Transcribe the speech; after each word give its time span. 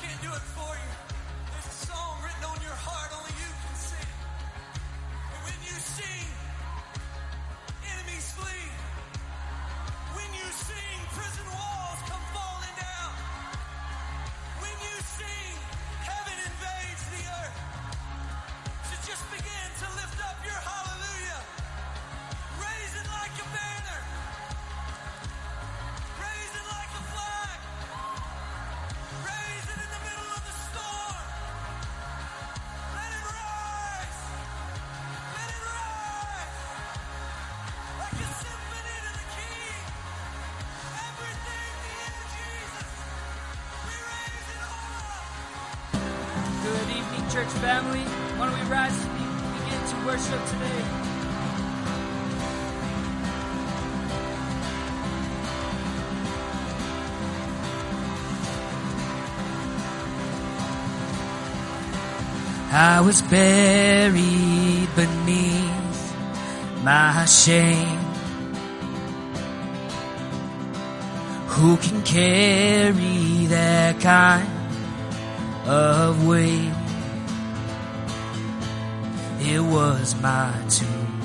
can't 0.00 0.22
do 0.22 0.28
it 0.32 0.51
church 47.32 47.48
family. 47.64 48.00
Why 48.36 48.44
don't 48.44 48.62
we 48.62 48.70
rise 48.70 48.92
and 49.06 49.64
begin 49.64 49.80
to 49.88 49.96
worship 50.04 50.44
today? 50.50 50.84
I 62.70 63.00
was 63.00 63.22
buried 63.22 64.88
beneath 64.94 66.14
my 66.82 67.24
shame. 67.24 67.98
Who 71.48 71.78
can 71.78 72.02
carry 72.02 73.46
that 73.46 74.00
kind 74.00 74.48
of 75.66 76.26
weight? 76.26 76.81
Was 79.72 80.14
my 80.20 80.52
tomb 80.68 81.20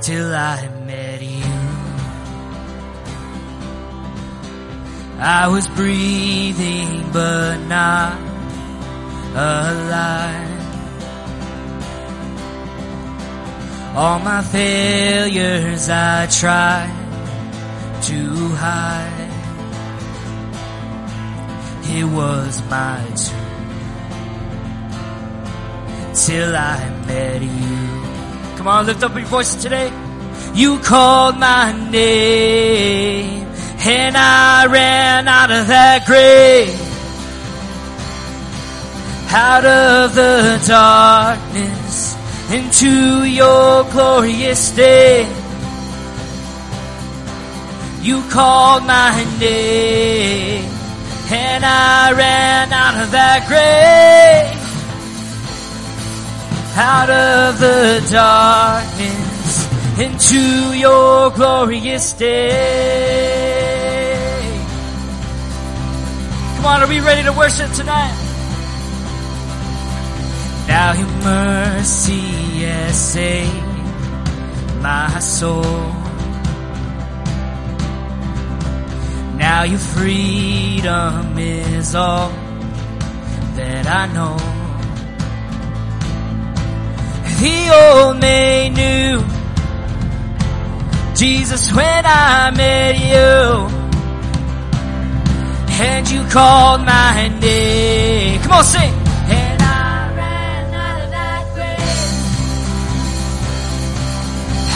till 0.00 0.34
I 0.34 0.68
met 0.84 1.22
you. 1.22 1.44
I 5.20 5.46
was 5.46 5.68
breathing 5.68 7.08
but 7.12 7.58
not 7.68 8.18
alive. 9.36 10.60
All 13.94 14.18
my 14.18 14.42
failures 14.42 15.88
I 15.88 16.26
tried 16.26 16.90
to 18.08 18.48
hide. 18.56 19.30
It 21.84 22.04
was 22.06 22.60
my 22.68 23.04
tomb 23.14 23.41
till 26.14 26.54
I 26.54 26.88
met 27.06 27.42
you. 27.42 28.56
Come 28.56 28.68
on, 28.68 28.86
lift 28.86 29.02
up 29.02 29.14
your 29.14 29.24
voices 29.26 29.62
today. 29.62 29.90
You 30.54 30.78
called 30.80 31.38
my 31.38 31.72
name 31.90 33.46
and 33.84 34.16
I 34.16 34.66
ran 34.66 35.26
out 35.26 35.50
of 35.50 35.66
that 35.68 36.04
grave. 36.06 36.78
Out 39.34 39.64
of 39.64 40.14
the 40.14 40.62
darkness 40.66 42.16
into 42.52 43.24
your 43.24 43.84
glorious 43.90 44.70
day. 44.72 45.22
You 48.02 48.22
called 48.30 48.84
my 48.84 49.24
name 49.38 50.64
and 51.32 51.64
I 51.64 52.12
ran 52.12 52.72
out 52.72 53.02
of 53.02 53.10
that 53.12 53.46
grave 53.48 54.51
out 56.74 57.10
of 57.10 57.58
the 57.60 58.00
darkness 58.10 59.68
into 59.98 60.72
your 60.74 61.30
glorious 61.30 62.12
day. 62.14 63.52
Come 66.56 66.64
on, 66.64 66.82
are 66.82 66.88
we 66.88 67.00
ready 67.00 67.22
to 67.24 67.32
worship 67.32 67.70
tonight? 67.72 68.16
Now 70.66 70.92
your 70.92 71.08
mercy 71.24 72.64
has 72.64 72.96
saved 72.96 73.52
my 74.80 75.18
soul. 75.18 75.92
Now 79.36 79.64
your 79.64 79.78
freedom 79.78 81.36
is 81.36 81.94
all 81.94 82.30
that 83.56 83.86
I 83.86 84.06
know. 84.14 84.61
Old 87.42 88.20
me 88.20 88.68
knew 88.68 89.24
Jesus 91.16 91.72
when 91.72 92.04
I 92.06 92.52
met 92.54 92.94
you. 92.98 93.66
And 95.84 96.08
you 96.08 96.22
called 96.28 96.82
my 96.82 97.28
name. 97.40 98.40
Come 98.42 98.52
on, 98.52 98.64
sing. 98.64 98.92
And 98.92 99.62
I 99.62 100.14
ran 100.14 100.74
out 100.74 101.00
of 101.02 101.10
that 101.10 101.44
grave. 101.54 101.98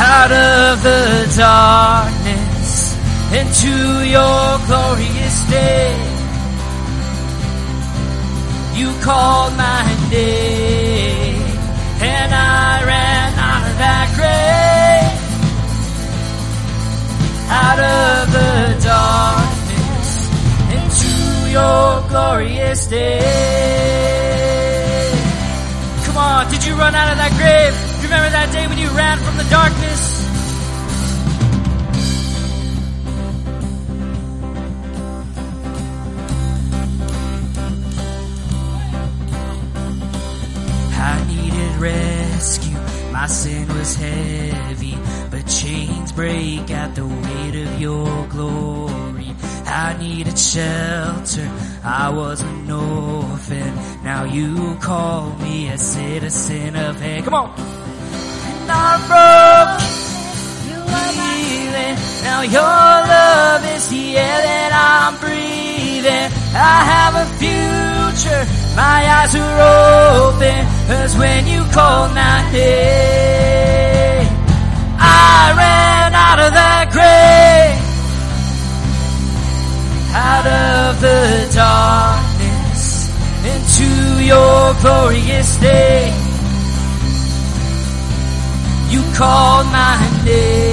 Out 0.00 0.32
of 0.32 0.82
the 0.82 1.04
darkness 1.36 2.96
into 3.40 3.74
your 4.16 4.58
glorious 4.66 5.36
day. 5.48 5.94
You 8.74 8.92
called 9.02 9.52
my 9.56 9.84
name 10.10 10.75
that 13.78 14.08
grave, 14.16 15.12
out 17.50 17.78
of 17.78 18.32
the 18.32 18.74
darkness 18.84 20.10
into 20.76 21.14
your 21.50 22.02
glorious 22.08 22.86
day. 22.86 23.20
Come 26.04 26.16
on, 26.16 26.50
did 26.50 26.64
you 26.64 26.74
run 26.74 26.94
out 26.94 27.12
of 27.12 27.18
that 27.18 27.32
grave? 27.36 27.74
Do 27.96 28.02
you 28.02 28.08
remember 28.08 28.30
that 28.30 28.50
day 28.52 28.66
when 28.66 28.78
you 28.78 28.90
ran 28.90 29.18
from 29.18 29.36
the 29.36 29.44
darkness? 29.50 30.14
I 40.98 41.24
needed 41.28 41.76
rescue. 41.76 42.25
My 43.18 43.26
sin 43.28 43.66
was 43.68 43.96
heavy, 43.96 44.94
but 45.30 45.46
chains 45.46 46.12
break 46.12 46.70
at 46.70 46.94
the 46.94 47.06
weight 47.06 47.56
of 47.64 47.80
your 47.80 48.26
glory. 48.26 49.34
I 49.64 49.96
needed 49.98 50.38
shelter. 50.38 51.50
I 51.82 52.10
was 52.10 52.42
an 52.42 52.70
orphan. 52.70 53.74
Now 54.04 54.24
you 54.24 54.76
call 54.82 55.32
me 55.38 55.70
a 55.70 55.78
citizen 55.78 56.76
of 56.76 57.00
heaven. 57.00 57.24
Come 57.24 57.34
on. 57.34 57.48
And 57.58 58.70
I'm 58.70 59.00
broken. 59.08 59.90
You 60.68 60.80
are 61.00 61.12
healing. 61.22 61.96
Now 62.22 62.42
your 62.42 62.84
love 63.16 63.64
is 63.76 63.88
the 63.88 64.18
air 64.18 64.40
that 64.48 64.72
I'm 64.92 65.14
breathing. 65.24 66.28
I 66.52 66.76
have 66.92 67.14
a 67.24 67.26
future. 67.40 68.42
My 68.76 68.98
eyes 69.16 69.34
are 69.34 70.34
open. 70.34 70.75
Cause 70.86 71.16
when 71.16 71.48
you 71.48 71.64
called 71.72 72.14
my 72.14 72.48
name, 72.52 74.26
I 74.98 75.52
ran 75.62 76.14
out 76.14 76.38
of 76.38 76.52
that 76.60 76.86
grave. 76.94 77.82
Out 80.14 80.46
of 80.46 81.00
the 81.00 81.50
darkness 81.54 83.10
into 83.52 84.24
your 84.24 84.74
glorious 84.80 85.56
day. 85.56 86.14
You 88.88 89.02
called 89.16 89.66
my 89.66 89.98
name 90.24 90.65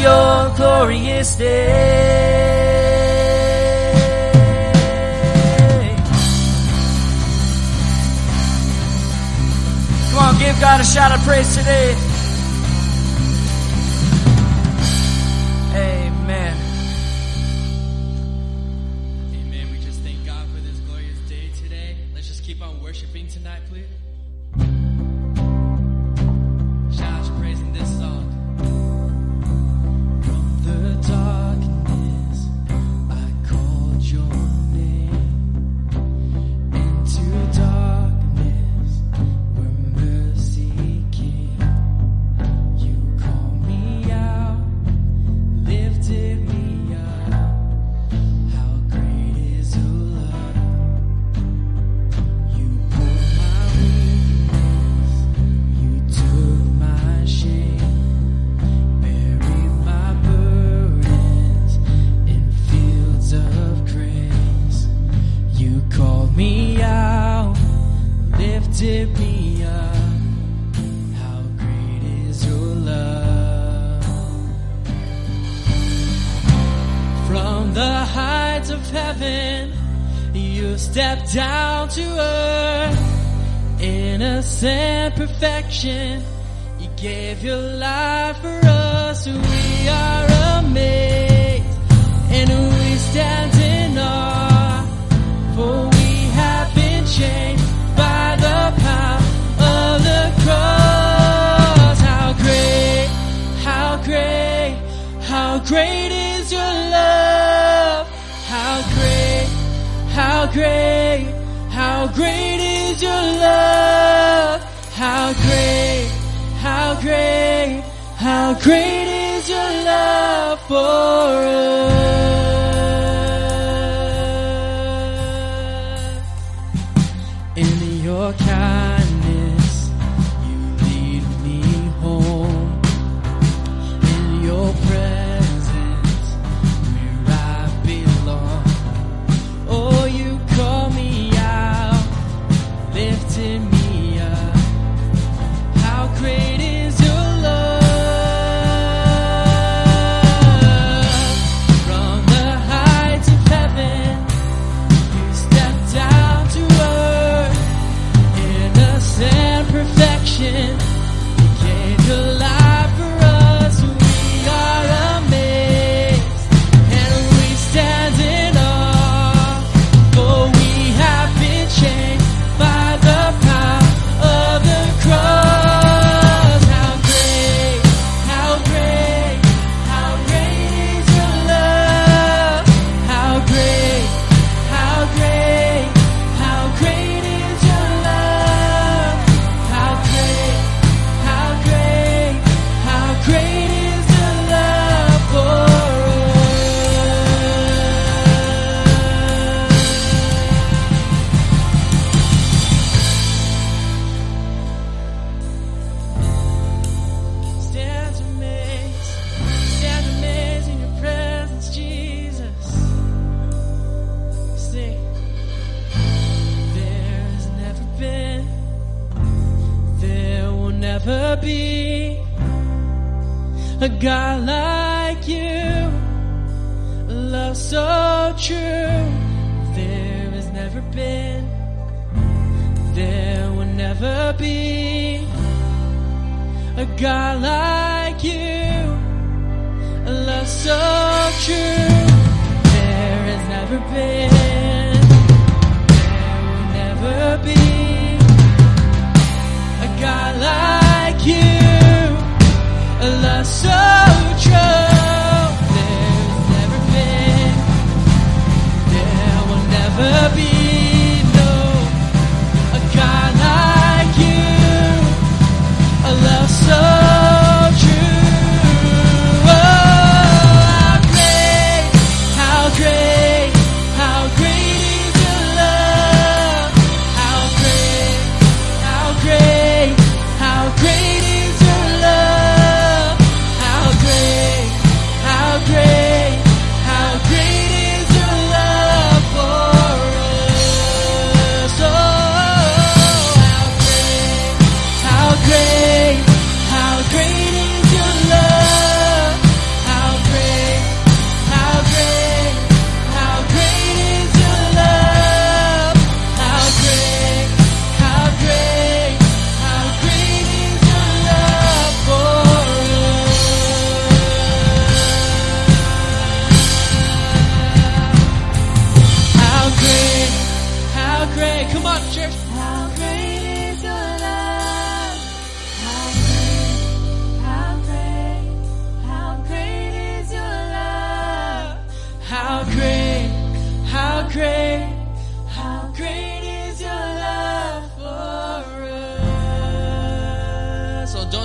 your 0.00 0.56
glorious 0.56 1.36
day. 1.36 2.20
Come 10.10 10.18
on, 10.18 10.38
give 10.38 10.60
God 10.60 10.80
a 10.80 10.84
shout 10.84 11.12
of 11.12 11.24
praise 11.24 11.56
today. 11.56 12.09
Perfection, 85.80 86.09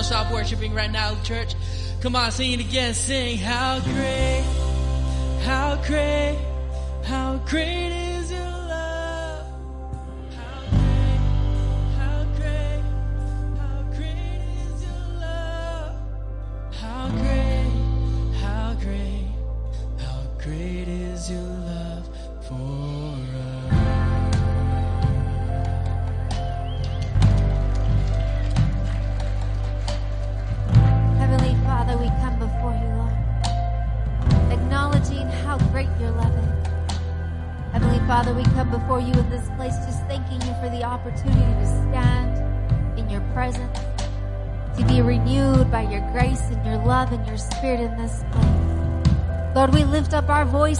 stop 0.02 0.32
worshiping 0.32 0.74
right 0.74 0.90
now, 0.90 1.14
church. 1.22 1.54
Come 2.00 2.16
on, 2.16 2.30
sing 2.30 2.52
it 2.52 2.60
again. 2.60 2.94
Sing, 2.94 3.38
how 3.38 3.80
great, 3.80 4.44
how 5.44 5.76
great, 5.86 6.38
how 7.04 7.36
great 7.46 8.15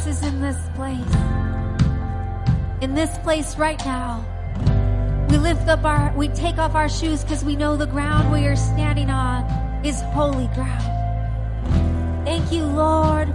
voices 0.06 0.26
in 0.26 0.40
this 0.40 0.56
place. 0.74 1.14
In 2.80 2.94
this 2.94 3.16
place 3.18 3.56
right 3.56 3.78
now. 3.84 4.24
We 5.30 5.38
lift 5.38 5.68
up 5.68 5.84
our, 5.84 6.12
we 6.16 6.28
take 6.28 6.58
off 6.58 6.74
our 6.74 6.88
shoes 6.88 7.22
because 7.22 7.44
we 7.44 7.56
know 7.56 7.76
the 7.76 7.86
ground 7.86 8.32
we 8.32 8.46
are 8.46 8.56
standing 8.56 9.10
on 9.10 9.44
is 9.84 10.00
holy 10.14 10.46
ground. 10.48 12.24
Thank 12.24 12.52
you, 12.52 12.64
Lord, 12.64 13.28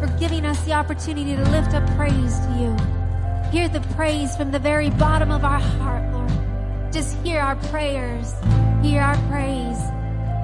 for 0.00 0.08
giving 0.18 0.44
us 0.44 0.60
the 0.64 0.72
opportunity 0.72 1.36
to 1.36 1.50
lift 1.50 1.74
up 1.74 1.86
praise 1.96 2.38
to 2.40 2.52
you. 2.58 3.50
Hear 3.50 3.68
the 3.68 3.80
praise 3.94 4.36
from 4.36 4.50
the 4.50 4.58
very 4.58 4.90
bottom 4.90 5.30
of 5.30 5.44
our 5.44 5.60
heart, 5.60 6.12
Lord. 6.12 6.92
Just 6.92 7.16
hear 7.22 7.40
our 7.40 7.56
prayers. 7.70 8.32
Hear 8.82 9.02
our 9.02 9.16
praise. 9.28 9.78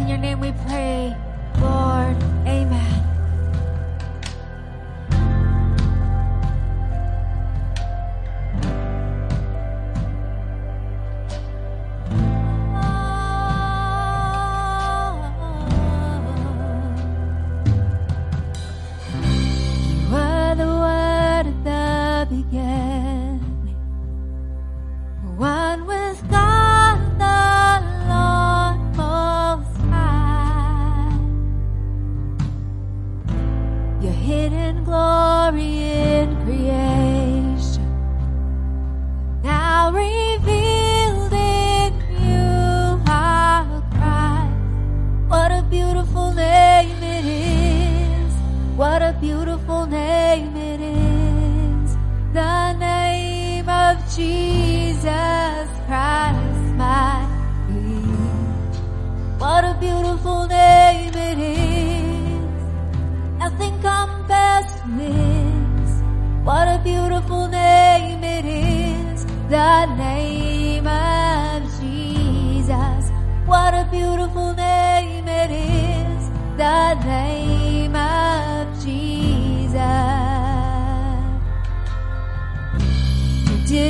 In 0.01 0.09
your 0.09 0.19
name 0.19 0.41
we 0.41 0.53
pray, 0.67 1.15
Lord. 1.61 2.17
Amen. 2.47 2.92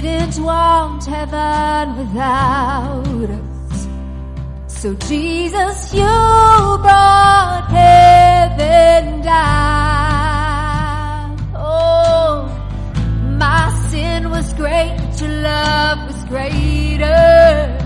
Didn't 0.01 0.43
want 0.43 1.05
heaven 1.05 1.99
without 1.99 3.29
us. 3.31 3.87
So 4.67 4.95
Jesus, 4.95 5.93
you 5.93 6.01
brought 6.87 7.67
heaven 7.69 9.21
down. 9.21 10.17
Oh, 11.55 12.49
my 13.39 13.71
sin 13.91 14.31
was 14.31 14.55
great, 14.55 14.97
but 14.97 15.21
your 15.21 15.31
love 15.43 15.99
was 16.09 16.25
greater. 16.25 17.79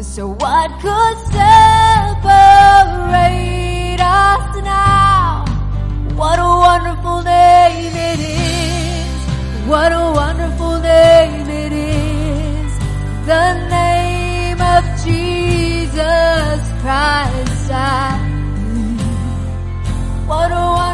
So 0.00 0.26
what 0.26 0.70
could 0.82 1.18
separate 1.38 2.30
us 4.00 4.56
now? 4.62 5.44
What 6.16 6.38
a 6.38 6.52
wonderful 6.66 7.22
name 7.22 7.94
it 7.94 8.20
is. 8.20 8.51
What 9.72 9.90
a 9.90 10.12
wonderful 10.12 10.80
name 10.80 11.48
it 11.48 11.72
is. 11.72 12.72
The 13.24 13.54
name 13.70 14.60
of 14.60 14.84
Jesus 15.02 16.60
Christ. 16.82 17.70
I 17.72 18.18
what 20.26 20.52
a 20.52 20.91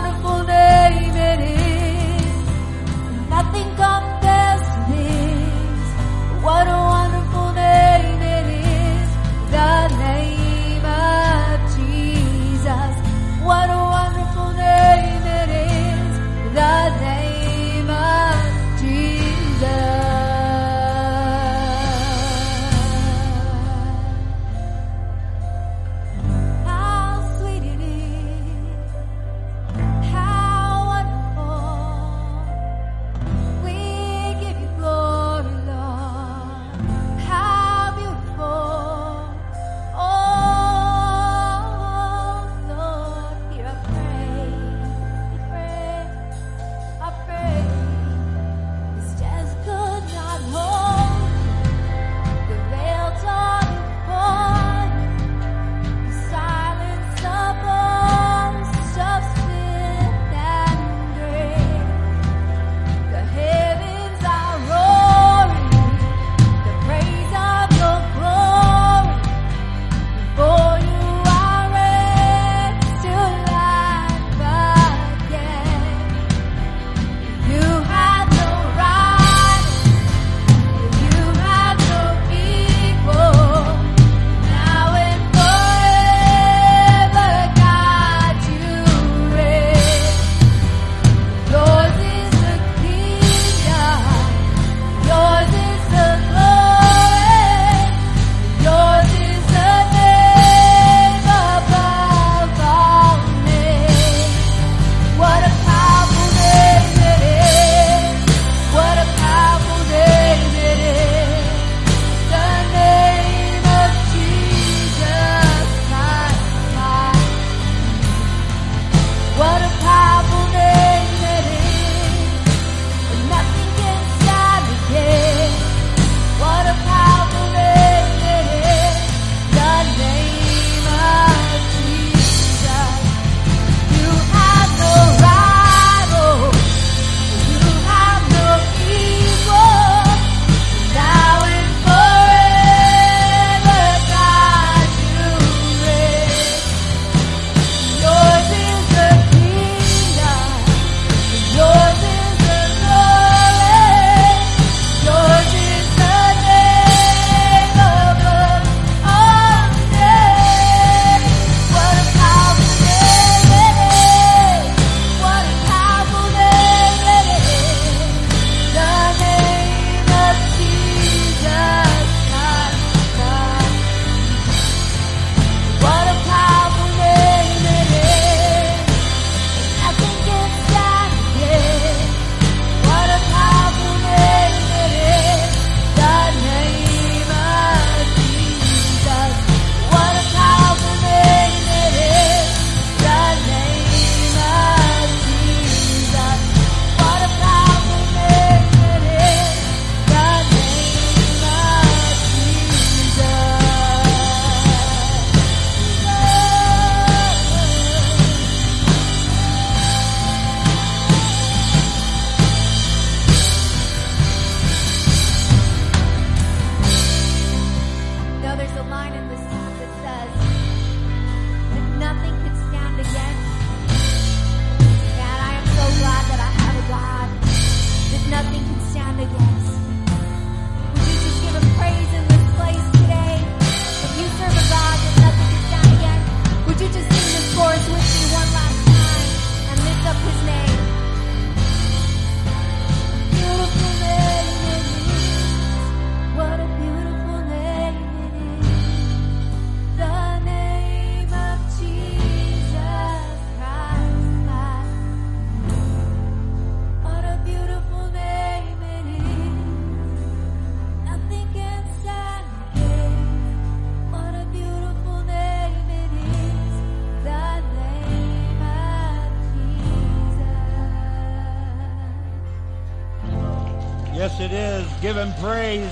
Yes, 274.29 274.41
it 274.41 274.53
is. 274.53 275.01
Give 275.01 275.17
him 275.17 275.33
praise. 275.41 275.91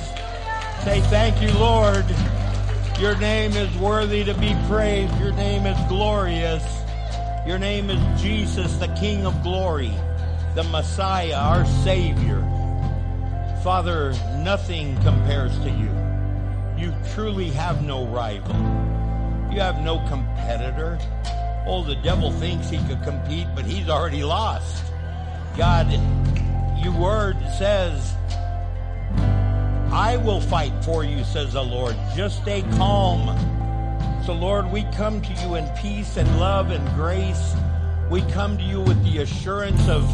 Say 0.84 1.00
thank 1.08 1.40
you, 1.40 1.50
Lord. 1.58 2.04
Your 3.00 3.16
name 3.16 3.52
is 3.52 3.74
worthy 3.78 4.24
to 4.24 4.34
be 4.34 4.54
praised. 4.68 5.18
Your 5.18 5.32
name 5.32 5.64
is 5.64 5.78
glorious. 5.88 6.62
Your 7.46 7.58
name 7.58 7.88
is 7.88 8.20
Jesus, 8.20 8.76
the 8.76 8.88
King 8.88 9.24
of 9.24 9.42
glory, 9.42 9.90
the 10.54 10.64
Messiah, 10.64 11.32
our 11.34 11.64
Savior. 11.82 12.42
Father, 13.64 14.12
nothing 14.40 15.00
compares 15.00 15.58
to 15.60 15.70
you. 15.70 15.88
You 16.76 16.94
truly 17.14 17.48
have 17.48 17.82
no 17.82 18.06
rival. 18.06 18.54
You 19.50 19.60
have 19.60 19.80
no 19.80 20.06
competitor. 20.08 20.98
Oh, 21.66 21.82
the 21.84 21.96
devil 21.96 22.30
thinks 22.32 22.68
he 22.68 22.84
could 22.86 23.02
compete, 23.02 23.46
but 23.54 23.64
he's 23.64 23.88
already 23.88 24.24
lost. 24.24 24.84
God, 25.56 25.86
your 26.82 26.92
word 26.92 27.36
says, 27.58 28.14
I 29.92 30.16
will 30.16 30.40
fight 30.40 30.72
for 30.84 31.04
you, 31.04 31.24
says 31.24 31.54
the 31.54 31.62
Lord. 31.62 31.96
Just 32.14 32.42
stay 32.42 32.62
calm. 32.76 33.26
So, 34.24 34.32
Lord, 34.32 34.70
we 34.70 34.84
come 34.92 35.22
to 35.22 35.32
you 35.34 35.54
in 35.54 35.68
peace 35.76 36.16
and 36.16 36.40
love 36.40 36.70
and 36.70 36.86
grace. 36.94 37.54
We 38.10 38.22
come 38.32 38.58
to 38.58 38.64
you 38.64 38.80
with 38.80 39.02
the 39.04 39.18
assurance 39.18 39.88
of 39.88 40.04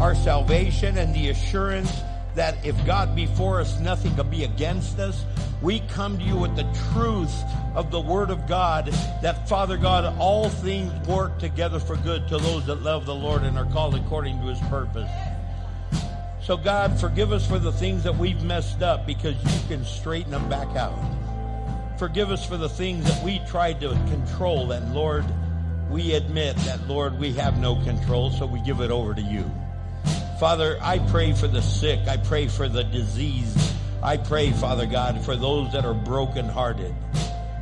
our 0.00 0.14
salvation 0.14 0.98
and 0.98 1.14
the 1.14 1.30
assurance 1.30 2.02
that 2.34 2.64
if 2.64 2.76
God 2.86 3.14
be 3.14 3.26
for 3.26 3.60
us, 3.60 3.78
nothing 3.80 4.14
can 4.14 4.28
be 4.30 4.44
against 4.44 4.98
us. 4.98 5.24
We 5.62 5.80
come 5.80 6.18
to 6.18 6.24
you 6.24 6.36
with 6.36 6.56
the 6.56 6.66
truth 6.92 7.42
of 7.74 7.90
the 7.90 8.00
Word 8.00 8.30
of 8.30 8.46
God 8.46 8.86
that, 9.22 9.48
Father 9.48 9.76
God, 9.76 10.16
all 10.18 10.48
things 10.48 10.92
work 11.06 11.38
together 11.38 11.78
for 11.78 11.96
good 11.96 12.26
to 12.28 12.38
those 12.38 12.66
that 12.66 12.82
love 12.82 13.06
the 13.06 13.14
Lord 13.14 13.42
and 13.42 13.58
are 13.58 13.66
called 13.66 13.94
according 13.94 14.40
to 14.40 14.46
His 14.46 14.60
purpose. 14.68 15.10
So, 16.42 16.56
God, 16.56 16.98
forgive 16.98 17.32
us 17.32 17.46
for 17.46 17.58
the 17.58 17.72
things 17.72 18.02
that 18.04 18.16
we've 18.16 18.42
messed 18.42 18.82
up 18.82 19.06
because 19.06 19.36
you 19.42 19.68
can 19.68 19.84
straighten 19.84 20.30
them 20.30 20.48
back 20.48 20.74
out. 20.76 20.98
Forgive 21.98 22.30
us 22.30 22.46
for 22.46 22.56
the 22.56 22.68
things 22.68 23.04
that 23.04 23.22
we 23.22 23.40
tried 23.40 23.80
to 23.80 23.90
control, 24.08 24.72
and 24.72 24.94
Lord, 24.94 25.24
we 25.90 26.14
admit 26.14 26.56
that, 26.58 26.88
Lord, 26.88 27.18
we 27.18 27.32
have 27.34 27.58
no 27.58 27.76
control, 27.84 28.30
so 28.30 28.46
we 28.46 28.60
give 28.60 28.80
it 28.80 28.90
over 28.90 29.14
to 29.14 29.20
you. 29.20 29.50
Father, 30.38 30.78
I 30.80 30.98
pray 31.10 31.34
for 31.34 31.46
the 31.46 31.60
sick. 31.60 32.08
I 32.08 32.16
pray 32.16 32.48
for 32.48 32.68
the 32.68 32.84
diseased. 32.84 33.60
I 34.02 34.16
pray, 34.16 34.52
Father 34.52 34.86
God, 34.86 35.22
for 35.22 35.36
those 35.36 35.70
that 35.72 35.84
are 35.84 35.92
brokenhearted. 35.92 36.94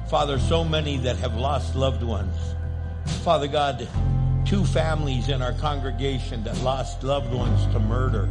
Father, 0.09 0.39
so 0.39 0.63
many 0.63 0.99
that 0.99 1.17
have 1.17 1.35
lost 1.35 1.75
loved 1.75 2.05
ones. 2.05 2.37
Father 3.25 3.49
God, 3.49 3.89
two 4.47 4.65
families 4.65 5.29
in 5.29 5.43
our 5.43 5.55
congregation 5.55 6.45
that 6.45 6.57
lost 6.61 7.03
loved 7.03 7.35
ones 7.35 7.67
to 7.73 7.81
murder. 7.81 8.29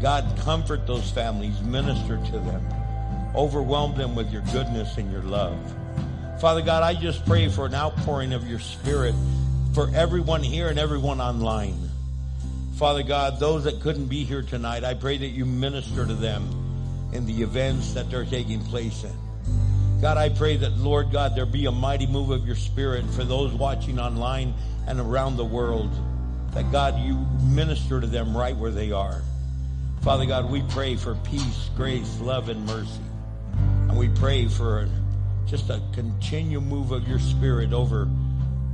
God, 0.00 0.38
comfort 0.38 0.86
those 0.86 1.10
families, 1.10 1.60
minister 1.60 2.16
to 2.16 2.32
them, 2.32 2.66
overwhelm 3.34 3.96
them 3.96 4.14
with 4.14 4.32
your 4.32 4.42
goodness 4.52 4.96
and 4.96 5.12
your 5.12 5.22
love. 5.22 5.58
Father 6.40 6.62
God, 6.62 6.82
I 6.82 6.94
just 6.94 7.26
pray 7.26 7.48
for 7.48 7.66
an 7.66 7.74
outpouring 7.74 8.32
of 8.32 8.48
your 8.48 8.60
spirit 8.60 9.14
for 9.74 9.90
everyone 9.94 10.42
here 10.42 10.68
and 10.68 10.78
everyone 10.78 11.20
online. 11.20 11.90
Father 12.76 13.02
God, 13.02 13.38
those 13.38 13.64
that 13.64 13.82
couldn't 13.82 14.06
be 14.06 14.24
here 14.24 14.42
tonight, 14.42 14.84
I 14.84 14.94
pray 14.94 15.18
that 15.18 15.26
you 15.26 15.44
minister 15.44 16.06
to 16.06 16.14
them 16.14 16.48
in 17.12 17.26
the 17.26 17.42
events 17.42 17.92
that 17.92 18.10
they're 18.10 18.24
taking 18.24 18.64
place 18.64 19.04
in. 19.04 19.12
God, 20.00 20.16
I 20.16 20.30
pray 20.30 20.56
that, 20.56 20.78
Lord 20.78 21.12
God, 21.12 21.36
there 21.36 21.44
be 21.44 21.66
a 21.66 21.72
mighty 21.72 22.06
move 22.06 22.30
of 22.30 22.46
your 22.46 22.56
spirit 22.56 23.04
for 23.10 23.22
those 23.22 23.52
watching 23.52 23.98
online 23.98 24.54
and 24.86 24.98
around 24.98 25.36
the 25.36 25.44
world. 25.44 25.90
That, 26.52 26.72
God, 26.72 26.98
you 27.00 27.16
minister 27.42 28.00
to 28.00 28.06
them 28.06 28.34
right 28.34 28.56
where 28.56 28.70
they 28.70 28.92
are. 28.92 29.20
Father 30.02 30.24
God, 30.24 30.50
we 30.50 30.62
pray 30.70 30.96
for 30.96 31.14
peace, 31.24 31.68
grace, 31.76 32.20
love, 32.20 32.48
and 32.48 32.64
mercy. 32.64 33.02
And 33.88 33.98
we 33.98 34.08
pray 34.08 34.48
for 34.48 34.88
just 35.44 35.68
a 35.68 35.82
continual 35.92 36.62
move 36.62 36.90
of 36.90 37.06
your 37.06 37.18
spirit 37.18 37.74
over 37.74 38.08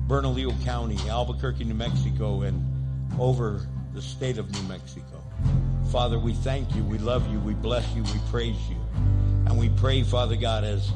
Bernalillo 0.07 0.55
County, 0.65 0.97
Albuquerque, 1.09 1.65
New 1.65 1.75
Mexico, 1.75 2.43
and 2.43 2.65
over 3.19 3.67
the 3.93 4.01
state 4.01 4.39
of 4.39 4.49
New 4.53 4.63
Mexico. 4.69 5.21
Father, 5.91 6.17
we 6.17 6.33
thank 6.33 6.73
you, 6.77 6.85
we 6.85 6.99
love 6.99 7.29
you, 7.33 7.41
we 7.41 7.55
bless 7.55 7.93
you, 7.97 8.05
we 8.05 8.21
praise 8.31 8.69
you. 8.71 8.77
And 9.47 9.59
we 9.59 9.69
pray, 9.71 10.05
Father 10.05 10.37
God, 10.37 10.63
as 10.63 10.93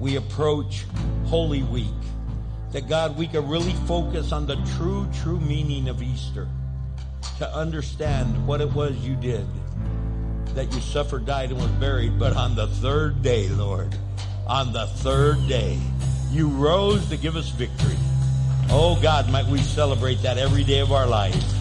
we 0.00 0.16
approach 0.16 0.86
Holy 1.26 1.62
Week, 1.62 1.86
that 2.72 2.88
God, 2.88 3.16
we 3.16 3.28
can 3.28 3.48
really 3.48 3.74
focus 3.86 4.32
on 4.32 4.44
the 4.44 4.56
true, 4.76 5.08
true 5.22 5.38
meaning 5.38 5.88
of 5.88 6.02
Easter, 6.02 6.48
to 7.38 7.48
understand 7.54 8.44
what 8.44 8.60
it 8.60 8.72
was 8.72 8.96
you 8.96 9.14
did, 9.14 9.46
that 10.58 10.74
you 10.74 10.80
suffered, 10.80 11.24
died, 11.24 11.52
and 11.52 11.60
was 11.60 11.70
buried, 11.72 12.18
but 12.18 12.36
on 12.36 12.56
the 12.56 12.66
third 12.66 13.22
day, 13.22 13.48
Lord, 13.48 13.94
on 14.44 14.72
the 14.72 14.88
third 14.88 15.46
day, 15.46 15.78
you 16.32 16.48
rose 16.48 17.08
to 17.10 17.16
give 17.16 17.36
us 17.36 17.48
victory. 17.50 17.94
Oh 18.68 18.98
God, 19.00 19.30
might 19.30 19.46
we 19.46 19.60
celebrate 19.60 20.16
that 20.22 20.36
every 20.36 20.64
day 20.64 20.80
of 20.80 20.90
our 20.90 21.06
lives. 21.06 21.54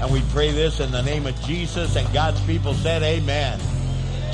And 0.00 0.10
we 0.10 0.22
pray 0.30 0.50
this 0.50 0.80
in 0.80 0.90
the 0.90 1.02
name 1.02 1.26
of 1.26 1.38
Jesus 1.42 1.94
and 1.94 2.10
God's 2.14 2.40
people 2.46 2.72
said 2.72 3.02
amen. 3.02 3.60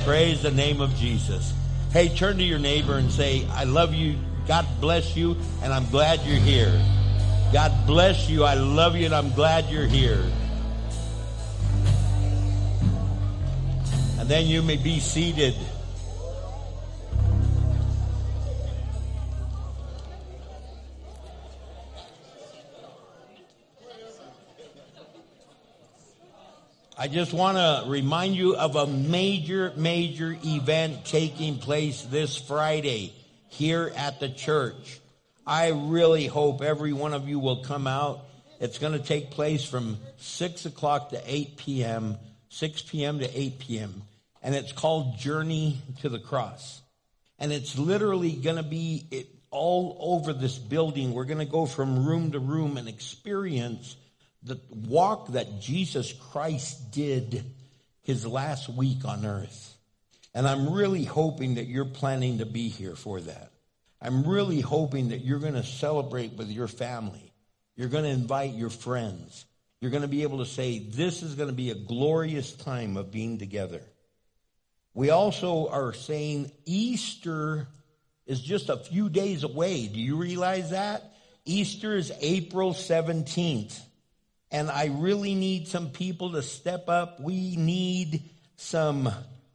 Praise 0.04 0.42
the 0.42 0.52
name 0.52 0.80
of 0.80 0.94
Jesus. 0.94 1.52
Hey, 1.90 2.08
turn 2.08 2.36
to 2.36 2.44
your 2.44 2.60
neighbor 2.60 2.98
and 2.98 3.10
say, 3.10 3.44
I 3.50 3.64
love 3.64 3.94
you. 3.94 4.16
God 4.46 4.64
bless 4.80 5.16
you. 5.16 5.36
And 5.60 5.72
I'm 5.72 5.90
glad 5.90 6.20
you're 6.20 6.38
here. 6.38 6.70
God 7.52 7.72
bless 7.84 8.30
you. 8.30 8.44
I 8.44 8.54
love 8.54 8.94
you 8.94 9.06
and 9.06 9.14
I'm 9.14 9.32
glad 9.32 9.70
you're 9.70 9.88
here. 9.88 10.24
And 14.24 14.30
then 14.30 14.46
you 14.46 14.62
may 14.62 14.78
be 14.78 15.00
seated. 15.00 15.54
I 26.96 27.06
just 27.08 27.34
want 27.34 27.58
to 27.58 27.84
remind 27.86 28.34
you 28.34 28.56
of 28.56 28.76
a 28.76 28.86
major, 28.86 29.74
major 29.76 30.34
event 30.42 31.04
taking 31.04 31.58
place 31.58 32.00
this 32.00 32.38
Friday 32.38 33.12
here 33.48 33.92
at 33.94 34.20
the 34.20 34.30
church. 34.30 35.00
I 35.46 35.68
really 35.68 36.28
hope 36.28 36.62
every 36.62 36.94
one 36.94 37.12
of 37.12 37.28
you 37.28 37.38
will 37.38 37.62
come 37.62 37.86
out. 37.86 38.24
It's 38.58 38.78
going 38.78 38.94
to 38.94 39.04
take 39.04 39.32
place 39.32 39.66
from 39.66 39.98
6 40.16 40.64
o'clock 40.64 41.10
to 41.10 41.20
8 41.26 41.58
p.m., 41.58 42.16
6 42.48 42.82
p.m. 42.84 43.18
to 43.18 43.38
8 43.38 43.58
p.m., 43.58 44.02
and 44.44 44.54
it's 44.54 44.72
called 44.72 45.18
Journey 45.18 45.78
to 46.02 46.08
the 46.10 46.20
Cross. 46.20 46.82
And 47.38 47.50
it's 47.50 47.76
literally 47.78 48.32
going 48.32 48.56
to 48.56 48.62
be 48.62 49.08
it, 49.10 49.26
all 49.50 49.96
over 49.98 50.34
this 50.34 50.58
building. 50.58 51.14
We're 51.14 51.24
going 51.24 51.38
to 51.38 51.50
go 51.50 51.64
from 51.64 52.06
room 52.06 52.32
to 52.32 52.38
room 52.38 52.76
and 52.76 52.86
experience 52.86 53.96
the 54.42 54.60
walk 54.70 55.32
that 55.32 55.60
Jesus 55.60 56.12
Christ 56.12 56.92
did 56.92 57.42
his 58.02 58.26
last 58.26 58.68
week 58.68 59.06
on 59.06 59.24
earth. 59.24 59.74
And 60.34 60.46
I'm 60.46 60.72
really 60.72 61.04
hoping 61.04 61.54
that 61.54 61.66
you're 61.66 61.86
planning 61.86 62.38
to 62.38 62.46
be 62.46 62.68
here 62.68 62.96
for 62.96 63.20
that. 63.22 63.50
I'm 64.02 64.28
really 64.28 64.60
hoping 64.60 65.08
that 65.08 65.24
you're 65.24 65.38
going 65.38 65.54
to 65.54 65.64
celebrate 65.64 66.34
with 66.34 66.50
your 66.50 66.68
family. 66.68 67.32
You're 67.76 67.88
going 67.88 68.04
to 68.04 68.10
invite 68.10 68.52
your 68.52 68.68
friends. 68.68 69.46
You're 69.80 69.90
going 69.90 70.02
to 70.02 70.08
be 70.08 70.22
able 70.22 70.38
to 70.38 70.46
say, 70.46 70.80
this 70.80 71.22
is 71.22 71.34
going 71.34 71.48
to 71.48 71.54
be 71.54 71.70
a 71.70 71.74
glorious 71.74 72.52
time 72.52 72.98
of 72.98 73.10
being 73.10 73.38
together. 73.38 73.80
We 74.94 75.10
also 75.10 75.68
are 75.68 75.92
saying 75.92 76.52
Easter 76.64 77.68
is 78.26 78.40
just 78.40 78.68
a 78.68 78.76
few 78.76 79.08
days 79.08 79.42
away. 79.42 79.86
Do 79.88 80.00
you 80.00 80.16
realize 80.16 80.70
that? 80.70 81.12
Easter 81.44 81.96
is 81.96 82.12
April 82.20 82.72
17th 82.72 83.78
and 84.54 84.70
I 84.70 84.84
really 84.86 85.34
need 85.34 85.66
some 85.66 85.90
people 85.90 86.30
to 86.32 86.42
step 86.42 86.88
up. 86.88 87.18
We 87.18 87.56
need 87.56 88.22
some 88.54 89.10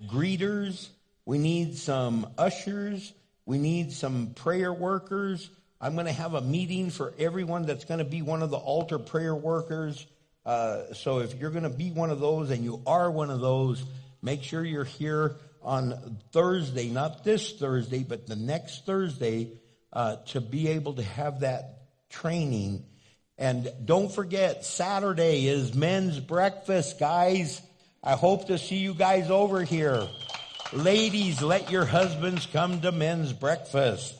greeters. 0.08 0.90
We 1.24 1.38
need 1.38 1.78
some 1.78 2.28
ushers. 2.38 3.14
We 3.46 3.60
need 3.60 3.94
some 3.94 4.34
prayer 4.36 4.74
workers. 4.74 5.50
I'm 5.80 5.94
going 5.94 6.08
to 6.08 6.12
have 6.12 6.34
a 6.34 6.42
meeting 6.42 6.90
for 6.90 7.14
everyone 7.18 7.66
that's 7.66 7.86
going 7.86 8.00
to 8.00 8.04
be 8.04 8.22
one 8.22 8.44
of 8.44 8.50
the 8.50 8.58
altar 8.58 9.00
prayer 9.00 9.34
workers. 9.34 10.06
Uh, 10.46 10.94
so 10.94 11.20
if 11.20 11.34
you're 11.36 11.52
going 11.52 11.64
to 11.64 11.70
be 11.70 11.92
one 11.92 12.10
of 12.10 12.20
those 12.20 12.50
and 12.50 12.66
you 12.66 12.82
are 12.86 13.10
one 13.10 13.30
of 13.30 13.40
those, 13.40 13.82
make 14.22 14.44
sure 14.44 14.64
you're 14.64 14.84
here 14.84 15.36
on 15.62 16.18
Thursday, 16.32 16.90
not 16.90 17.24
this 17.24 17.54
Thursday, 17.54 18.04
but 18.04 18.28
the 18.28 18.36
next 18.36 18.86
Thursday, 18.86 19.52
uh, 19.92 20.18
to 20.28 20.42
be 20.42 20.70
able 20.70 20.94
to 20.94 21.04
have 21.04 21.42
that 21.42 21.82
training 22.10 22.86
and 23.40 23.72
don't 23.86 24.12
forget, 24.12 24.66
Saturday 24.66 25.48
is 25.48 25.74
men's 25.74 26.20
breakfast, 26.20 27.00
guys. 27.00 27.62
I 28.04 28.16
hope 28.16 28.48
to 28.48 28.58
see 28.58 28.76
you 28.76 28.94
guys 28.94 29.32
over 29.32 29.64
here. 29.64 30.06
Ladies, 30.74 31.42
let 31.42 31.72
your 31.72 31.86
husbands 31.86 32.46
come 32.48 32.82
to 32.82 32.92
men's 32.92 33.32
breakfast. 33.32 34.14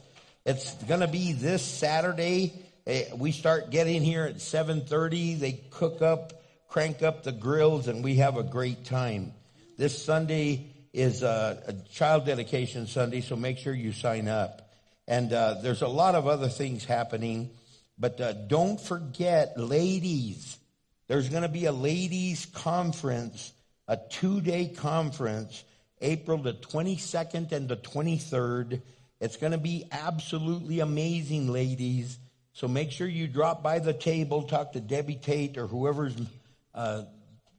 It's 0.46 0.74
going 0.86 1.02
to 1.02 1.08
be 1.08 1.34
this 1.34 1.62
Saturday. 1.62 2.54
Eh, 2.88 3.10
we 3.18 3.34
start 3.34 3.72
getting 3.72 4.04
here 4.04 4.24
at 4.24 4.38
7:30. 4.40 5.38
They 5.38 5.52
cook 5.70 6.02
up, 6.02 6.42
crank 6.70 7.04
up 7.04 7.24
the 7.24 7.34
grills 7.34 7.90
and 7.90 8.06
we 8.06 8.16
have 8.16 8.38
a 8.38 8.44
great 8.44 8.86
time. 8.86 9.34
This 9.80 10.04
Sunday 10.04 10.74
is 10.92 11.24
a, 11.24 11.64
a 11.68 11.74
child 11.94 12.26
dedication 12.26 12.86
Sunday, 12.86 13.22
so 13.22 13.38
make 13.38 13.58
sure 13.58 13.74
you 13.74 13.94
sign 13.94 14.28
up. 14.28 14.74
And 15.08 15.32
uh, 15.32 15.62
there's 15.64 15.82
a 15.82 15.88
lot 15.88 16.16
of 16.16 16.28
other 16.28 16.50
things 16.50 16.84
happening, 16.84 17.52
but 17.98 18.20
uh, 18.20 18.34
don't 18.34 18.78
forget, 18.78 19.58
ladies. 19.58 20.60
There's 21.08 21.30
going 21.30 21.44
to 21.44 21.48
be 21.48 21.64
a 21.64 21.72
ladies' 21.72 22.46
conference, 22.46 23.54
a 23.88 23.96
two-day 23.96 24.74
conference, 24.76 25.64
April 26.02 26.40
the 26.40 26.56
22nd 26.56 27.54
and 27.54 27.70
the 27.70 27.78
23rd. 27.78 28.82
It's 29.22 29.38
going 29.38 29.54
to 29.54 29.58
be 29.58 29.86
absolutely 29.94 30.82
amazing, 30.82 31.54
ladies. 31.54 32.20
So 32.52 32.68
make 32.68 32.92
sure 32.92 33.08
you 33.08 33.30
drop 33.30 33.64
by 33.64 33.80
the 33.80 33.94
table, 33.94 34.44
talk 34.44 34.74
to 34.74 34.82
Debbie 34.82 35.16
Tate 35.16 35.58
or 35.58 35.68
whoever's, 35.68 36.16
uh, 36.76 37.04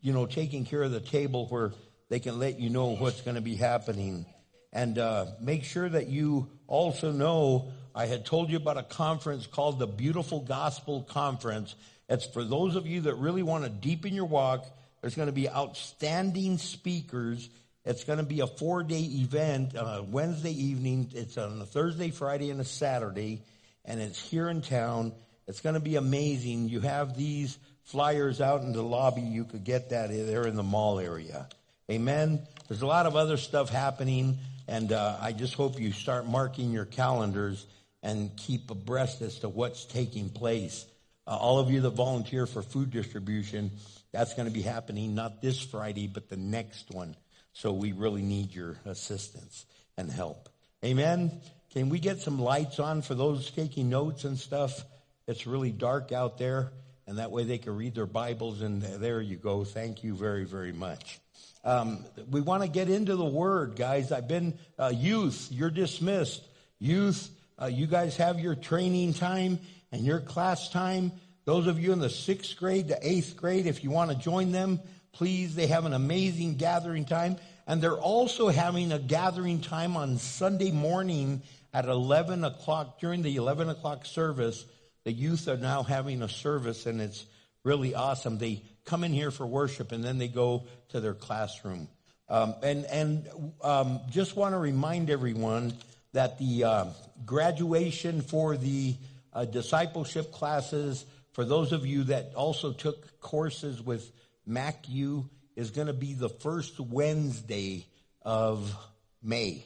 you 0.02 0.12
know, 0.12 0.26
taking 0.26 0.66
care 0.66 0.82
of 0.82 0.90
the 0.90 1.00
table 1.00 1.46
where 1.46 1.72
they 2.10 2.20
can 2.20 2.38
let 2.38 2.60
you 2.60 2.68
know 2.68 2.96
what's 2.96 3.22
going 3.22 3.36
to 3.36 3.40
be 3.40 3.54
happening. 3.54 4.26
And 4.72 4.98
uh, 4.98 5.26
make 5.40 5.64
sure 5.64 5.88
that 5.88 6.08
you 6.08 6.50
also 6.66 7.12
know 7.12 7.72
I 7.94 8.06
had 8.06 8.26
told 8.26 8.50
you 8.50 8.56
about 8.56 8.76
a 8.76 8.82
conference 8.82 9.46
called 9.46 9.78
the 9.78 9.86
Beautiful 9.86 10.40
Gospel 10.40 11.02
Conference. 11.02 11.74
It's 12.08 12.26
for 12.26 12.44
those 12.44 12.76
of 12.76 12.86
you 12.86 13.02
that 13.02 13.14
really 13.14 13.42
want 13.42 13.64
to 13.64 13.70
deepen 13.70 14.12
your 14.12 14.26
walk. 14.26 14.66
There's 15.00 15.14
going 15.14 15.28
to 15.28 15.32
be 15.32 15.48
outstanding 15.48 16.58
speakers. 16.58 17.48
It's 17.84 18.04
going 18.04 18.18
to 18.18 18.24
be 18.24 18.40
a 18.40 18.46
four 18.46 18.82
day 18.82 19.02
event, 19.02 19.76
uh, 19.76 20.02
Wednesday 20.06 20.52
evening. 20.52 21.12
It's 21.14 21.38
on 21.38 21.60
a 21.62 21.66
Thursday, 21.66 22.10
Friday, 22.10 22.50
and 22.50 22.60
a 22.60 22.64
Saturday. 22.64 23.44
And 23.84 24.00
it's 24.00 24.20
here 24.20 24.50
in 24.50 24.62
town. 24.62 25.12
It's 25.46 25.60
going 25.60 25.74
to 25.74 25.80
be 25.80 25.96
amazing. 25.96 26.68
You 26.68 26.80
have 26.80 27.16
these 27.16 27.56
flyers 27.84 28.40
out 28.40 28.62
in 28.62 28.72
the 28.72 28.82
lobby. 28.82 29.22
You 29.22 29.44
could 29.44 29.64
get 29.64 29.90
that 29.90 30.10
there 30.10 30.46
in 30.46 30.56
the 30.56 30.62
mall 30.62 30.98
area. 30.98 31.48
Amen. 31.90 32.46
There's 32.68 32.82
a 32.82 32.86
lot 32.86 33.06
of 33.06 33.16
other 33.16 33.36
stuff 33.36 33.68
happening. 33.68 34.38
And 34.68 34.92
uh, 34.92 35.16
I 35.20 35.32
just 35.32 35.54
hope 35.54 35.80
you 35.80 35.90
start 35.90 36.24
marking 36.24 36.70
your 36.70 36.84
calendars 36.84 37.66
and 38.00 38.30
keep 38.36 38.70
abreast 38.70 39.20
as 39.22 39.40
to 39.40 39.48
what's 39.48 39.84
taking 39.84 40.30
place. 40.30 40.86
Uh, 41.26 41.36
all 41.36 41.58
of 41.58 41.68
you 41.68 41.80
that 41.80 41.90
volunteer 41.90 42.46
for 42.46 42.62
food 42.62 42.92
distribution, 42.92 43.72
that's 44.12 44.34
going 44.34 44.46
to 44.46 44.54
be 44.54 44.62
happening 44.62 45.16
not 45.16 45.42
this 45.42 45.60
Friday, 45.60 46.06
but 46.06 46.28
the 46.28 46.36
next 46.36 46.92
one. 46.92 47.16
So 47.52 47.72
we 47.72 47.90
really 47.90 48.22
need 48.22 48.54
your 48.54 48.76
assistance 48.84 49.66
and 49.96 50.08
help. 50.08 50.48
Amen. 50.84 51.40
Can 51.72 51.88
we 51.88 51.98
get 51.98 52.20
some 52.20 52.40
lights 52.40 52.78
on 52.78 53.02
for 53.02 53.16
those 53.16 53.50
taking 53.50 53.90
notes 53.90 54.22
and 54.22 54.38
stuff? 54.38 54.84
It's 55.26 55.46
really 55.46 55.72
dark 55.72 56.12
out 56.12 56.38
there, 56.38 56.70
and 57.08 57.18
that 57.18 57.32
way 57.32 57.42
they 57.42 57.58
can 57.58 57.76
read 57.76 57.96
their 57.96 58.06
Bibles. 58.06 58.62
And 58.62 58.80
there 58.80 59.20
you 59.20 59.36
go. 59.36 59.64
Thank 59.64 60.04
you 60.04 60.14
very, 60.14 60.44
very 60.44 60.72
much. 60.72 61.20
Um, 61.62 62.04
we 62.30 62.40
want 62.40 62.62
to 62.62 62.68
get 62.68 62.88
into 62.88 63.16
the 63.16 63.24
Word, 63.24 63.76
guys. 63.76 64.12
I've 64.12 64.28
been 64.28 64.58
uh, 64.78 64.92
youth. 64.94 65.48
You're 65.50 65.70
dismissed. 65.70 66.42
Youth, 66.78 67.30
uh, 67.60 67.66
you 67.66 67.86
guys 67.86 68.16
have 68.16 68.40
your 68.40 68.54
training 68.54 69.12
time 69.14 69.58
and 69.92 70.02
your 70.02 70.20
class 70.20 70.70
time. 70.70 71.12
Those 71.44 71.66
of 71.66 71.78
you 71.78 71.92
in 71.92 71.98
the 71.98 72.08
sixth 72.08 72.56
grade 72.56 72.88
to 72.88 72.98
eighth 73.02 73.36
grade, 73.36 73.66
if 73.66 73.84
you 73.84 73.90
want 73.90 74.10
to 74.10 74.16
join 74.16 74.52
them, 74.52 74.80
please. 75.12 75.54
They 75.54 75.66
have 75.66 75.84
an 75.84 75.92
amazing 75.92 76.56
gathering 76.56 77.04
time. 77.04 77.36
And 77.66 77.82
they're 77.82 77.98
also 77.98 78.48
having 78.48 78.92
a 78.92 78.98
gathering 78.98 79.60
time 79.60 79.96
on 79.96 80.18
Sunday 80.18 80.72
morning 80.72 81.42
at 81.74 81.84
11 81.84 82.42
o'clock. 82.44 82.98
During 82.98 83.22
the 83.22 83.36
11 83.36 83.68
o'clock 83.68 84.06
service, 84.06 84.64
the 85.04 85.12
youth 85.12 85.46
are 85.46 85.56
now 85.56 85.82
having 85.82 86.22
a 86.22 86.28
service 86.28 86.86
and 86.86 87.00
it's 87.00 87.26
really 87.64 87.94
awesome. 87.94 88.38
They 88.38 88.62
come 88.90 89.04
in 89.04 89.12
here 89.12 89.30
for 89.30 89.46
worship 89.46 89.92
and 89.92 90.02
then 90.02 90.18
they 90.18 90.26
go 90.26 90.64
to 90.88 91.00
their 91.00 91.14
classroom. 91.14 91.88
Um, 92.28 92.54
and 92.62 92.84
and 92.86 93.28
um, 93.62 94.00
just 94.10 94.34
want 94.34 94.54
to 94.54 94.58
remind 94.58 95.10
everyone 95.10 95.74
that 96.12 96.38
the 96.38 96.64
uh, 96.64 96.84
graduation 97.24 98.20
for 98.20 98.56
the 98.56 98.96
uh, 99.32 99.44
discipleship 99.44 100.32
classes, 100.32 101.04
for 101.32 101.44
those 101.44 101.70
of 101.70 101.86
you 101.86 102.04
that 102.04 102.34
also 102.34 102.72
took 102.72 103.20
courses 103.20 103.80
with 103.80 104.10
MacU, 104.48 105.28
is 105.54 105.70
going 105.70 105.86
to 105.86 105.92
be 105.92 106.14
the 106.14 106.28
first 106.28 106.80
Wednesday 106.80 107.86
of 108.22 108.74
May. 109.22 109.64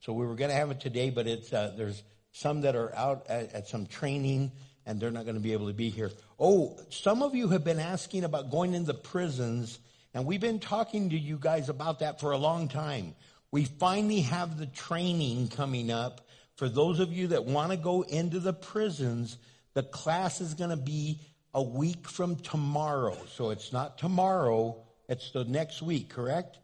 So 0.00 0.12
we 0.12 0.26
were 0.26 0.34
going 0.34 0.50
to 0.50 0.56
have 0.56 0.70
it 0.70 0.80
today, 0.80 1.08
but 1.08 1.26
it's 1.26 1.50
uh, 1.50 1.72
there's 1.78 2.02
some 2.32 2.60
that 2.62 2.76
are 2.76 2.94
out 2.94 3.26
at, 3.28 3.54
at 3.54 3.68
some 3.68 3.86
training 3.86 4.52
and 4.86 5.00
they're 5.00 5.10
not 5.10 5.24
going 5.24 5.34
to 5.34 5.42
be 5.42 5.52
able 5.52 5.66
to 5.66 5.74
be 5.74 5.90
here. 5.90 6.10
Oh, 6.38 6.78
some 6.90 7.22
of 7.22 7.34
you 7.34 7.48
have 7.48 7.64
been 7.64 7.80
asking 7.80 8.24
about 8.24 8.50
going 8.50 8.72
into 8.72 8.94
prisons, 8.94 9.80
and 10.14 10.24
we've 10.24 10.40
been 10.40 10.60
talking 10.60 11.10
to 11.10 11.18
you 11.18 11.36
guys 11.38 11.68
about 11.68 11.98
that 11.98 12.20
for 12.20 12.30
a 12.30 12.38
long 12.38 12.68
time. 12.68 13.14
We 13.50 13.64
finally 13.64 14.20
have 14.20 14.58
the 14.58 14.66
training 14.66 15.48
coming 15.48 15.90
up. 15.90 16.26
For 16.54 16.68
those 16.68 17.00
of 17.00 17.12
you 17.12 17.28
that 17.28 17.44
want 17.44 17.72
to 17.72 17.76
go 17.76 18.02
into 18.02 18.38
the 18.38 18.52
prisons, 18.52 19.36
the 19.74 19.82
class 19.82 20.40
is 20.40 20.54
going 20.54 20.70
to 20.70 20.76
be 20.76 21.20
a 21.52 21.62
week 21.62 22.08
from 22.08 22.36
tomorrow. 22.36 23.16
So 23.28 23.50
it's 23.50 23.72
not 23.72 23.98
tomorrow, 23.98 24.76
it's 25.08 25.32
the 25.32 25.44
next 25.44 25.82
week, 25.82 26.10
correct? 26.10 26.58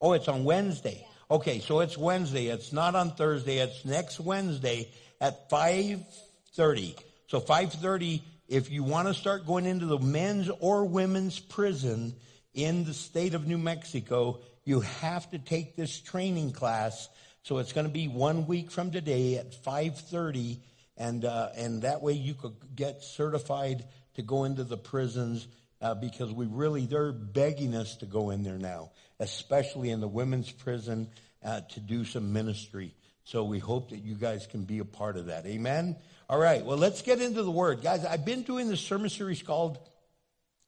Oh, 0.00 0.12
it's 0.12 0.28
on 0.28 0.44
Wednesday. 0.44 1.06
Okay, 1.30 1.60
so 1.60 1.80
it's 1.80 1.96
Wednesday. 1.96 2.48
It's 2.48 2.72
not 2.72 2.94
on 2.94 3.12
Thursday. 3.12 3.58
It's 3.58 3.84
next 3.86 4.20
Wednesday 4.20 4.90
at 5.22 5.48
5.30. 5.48 6.98
So 7.28 7.40
5.30, 7.40 8.20
if 8.46 8.70
you 8.70 8.84
want 8.84 9.08
to 9.08 9.14
start 9.14 9.46
going 9.46 9.64
into 9.64 9.86
the 9.86 9.98
men's 9.98 10.50
or 10.60 10.84
women's 10.84 11.40
prison 11.40 12.14
in 12.52 12.84
the 12.84 12.92
state 12.92 13.32
of 13.32 13.46
New 13.46 13.56
Mexico, 13.56 14.40
you 14.64 14.80
have 14.80 15.30
to 15.30 15.38
take 15.38 15.76
this 15.76 15.98
training 15.98 16.52
class. 16.52 17.08
So 17.42 17.56
it's 17.56 17.72
going 17.72 17.86
to 17.86 17.92
be 17.92 18.06
one 18.06 18.46
week 18.46 18.70
from 18.70 18.90
today 18.90 19.36
at 19.36 19.50
5.30. 19.64 20.58
And, 20.98 21.24
uh, 21.24 21.48
and 21.56 21.82
that 21.82 22.02
way 22.02 22.12
you 22.12 22.34
could 22.34 22.54
get 22.76 23.02
certified 23.02 23.86
to 24.16 24.22
go 24.22 24.44
into 24.44 24.62
the 24.62 24.76
prisons 24.76 25.48
uh, 25.80 25.94
because 25.94 26.32
we 26.32 26.46
really, 26.46 26.84
they're 26.86 27.12
begging 27.12 27.74
us 27.74 27.96
to 27.96 28.06
go 28.06 28.30
in 28.30 28.42
there 28.42 28.58
now, 28.58 28.90
especially 29.20 29.90
in 29.90 30.00
the 30.00 30.08
women's 30.08 30.50
prison 30.50 31.08
uh, 31.44 31.60
to 31.60 31.80
do 31.80 32.04
some 32.04 32.32
ministry. 32.32 32.94
So 33.24 33.44
we 33.44 33.58
hope 33.58 33.90
that 33.90 33.98
you 33.98 34.14
guys 34.14 34.46
can 34.46 34.64
be 34.64 34.80
a 34.80 34.84
part 34.84 35.16
of 35.16 35.26
that. 35.26 35.46
Amen. 35.46 35.96
All 36.28 36.38
right. 36.38 36.64
Well, 36.64 36.76
let's 36.76 37.02
get 37.02 37.20
into 37.20 37.42
the 37.42 37.50
word. 37.50 37.82
Guys, 37.82 38.04
I've 38.04 38.24
been 38.24 38.42
doing 38.42 38.68
this 38.68 38.80
sermon 38.80 39.08
series 39.08 39.42
called 39.42 39.78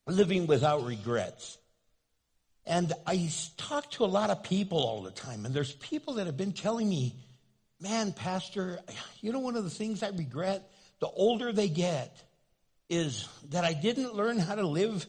Living 0.06 0.46
Without 0.46 0.84
Regrets. 0.84 1.58
And 2.66 2.92
I 3.06 3.30
talk 3.56 3.90
to 3.92 4.04
a 4.04 4.06
lot 4.06 4.30
of 4.30 4.42
people 4.42 4.78
all 4.78 5.02
the 5.02 5.10
time. 5.10 5.46
And 5.46 5.54
there's 5.54 5.72
people 5.72 6.14
that 6.14 6.26
have 6.26 6.36
been 6.36 6.52
telling 6.52 6.88
me, 6.88 7.14
man, 7.80 8.12
Pastor, 8.12 8.80
you 9.20 9.32
know, 9.32 9.38
one 9.38 9.56
of 9.56 9.64
the 9.64 9.70
things 9.70 10.02
I 10.02 10.08
regret 10.08 10.70
the 10.98 11.08
older 11.08 11.52
they 11.52 11.68
get 11.68 12.22
is 12.88 13.28
that 13.50 13.64
I 13.64 13.74
didn't 13.74 14.14
learn 14.14 14.38
how 14.38 14.54
to 14.54 14.66
live 14.66 15.06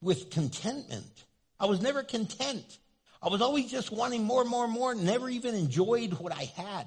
with 0.00 0.30
contentment. 0.30 1.24
I 1.58 1.66
was 1.66 1.80
never 1.80 2.02
content. 2.02 2.78
I 3.22 3.28
was 3.28 3.42
always 3.42 3.70
just 3.70 3.90
wanting 3.90 4.24
more, 4.24 4.44
more, 4.44 4.68
more, 4.68 4.94
never 4.94 5.28
even 5.28 5.54
enjoyed 5.54 6.14
what 6.14 6.32
I 6.32 6.44
had. 6.56 6.86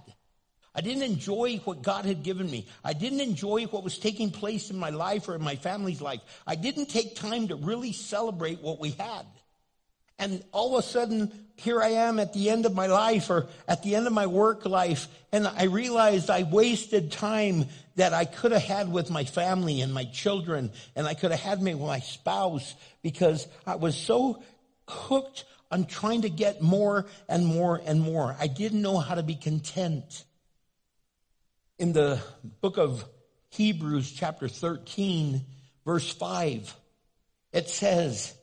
I 0.75 0.81
didn't 0.81 1.03
enjoy 1.03 1.57
what 1.65 1.81
God 1.81 2.05
had 2.05 2.23
given 2.23 2.49
me. 2.49 2.67
I 2.83 2.93
didn't 2.93 3.21
enjoy 3.21 3.65
what 3.65 3.83
was 3.83 3.97
taking 3.97 4.29
place 4.29 4.69
in 4.69 4.77
my 4.77 4.91
life 4.91 5.27
or 5.27 5.35
in 5.35 5.43
my 5.43 5.55
family's 5.55 6.01
life. 6.01 6.21
I 6.45 6.55
didn't 6.55 6.85
take 6.85 7.15
time 7.15 7.47
to 7.47 7.55
really 7.55 7.91
celebrate 7.91 8.61
what 8.61 8.79
we 8.79 8.91
had. 8.91 9.25
And 10.19 10.43
all 10.51 10.77
of 10.77 10.83
a 10.83 10.87
sudden, 10.87 11.31
here 11.55 11.81
I 11.81 11.89
am 11.89 12.19
at 12.19 12.33
the 12.33 12.49
end 12.49 12.65
of 12.65 12.75
my 12.75 12.87
life 12.87 13.29
or 13.29 13.47
at 13.67 13.83
the 13.83 13.95
end 13.95 14.05
of 14.05 14.13
my 14.13 14.27
work 14.27 14.65
life, 14.65 15.07
and 15.31 15.47
I 15.47 15.63
realized 15.63 16.29
I 16.29 16.43
wasted 16.43 17.11
time 17.11 17.65
that 17.95 18.13
I 18.13 18.25
could 18.25 18.51
have 18.51 18.63
had 18.63 18.91
with 18.91 19.09
my 19.09 19.23
family 19.23 19.81
and 19.81 19.93
my 19.93 20.03
children, 20.03 20.71
and 20.95 21.07
I 21.07 21.13
could 21.13 21.31
have 21.31 21.39
had 21.39 21.61
me 21.61 21.73
with 21.73 21.87
my 21.87 22.01
spouse 22.01 22.75
because 23.01 23.47
I 23.65 23.75
was 23.75 23.95
so 23.95 24.43
hooked 24.89 25.45
on 25.71 25.85
trying 25.85 26.23
to 26.23 26.29
get 26.29 26.61
more 26.61 27.05
and 27.27 27.45
more 27.45 27.81
and 27.85 28.01
more. 28.01 28.35
I 28.39 28.47
didn't 28.47 28.81
know 28.81 28.97
how 28.97 29.15
to 29.15 29.23
be 29.23 29.35
content. 29.35 30.25
In 31.77 31.93
the 31.93 32.21
book 32.61 32.77
of 32.77 33.05
Hebrews, 33.49 34.11
chapter 34.11 34.47
13, 34.47 35.45
verse 35.85 36.11
5, 36.11 36.75
it 37.53 37.69
says, 37.69 38.33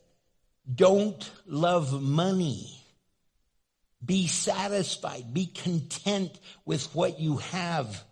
Don't 0.73 1.29
love 1.45 2.01
money. 2.01 2.73
Be 4.03 4.27
satisfied. 4.27 5.33
Be 5.33 5.47
content 5.47 6.39
with 6.65 6.93
what 6.95 7.19
you 7.19 7.37
have. 7.37 8.03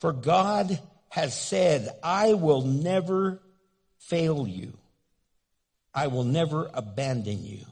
For 0.00 0.12
God 0.12 0.80
has 1.08 1.38
said, 1.38 1.88
I 2.02 2.34
will 2.34 2.62
never 2.62 3.42
fail 3.98 4.46
you. 4.46 4.77
I 5.98 6.06
will 6.06 6.22
never 6.22 6.70
abandon 6.72 7.44
you. 7.44 7.64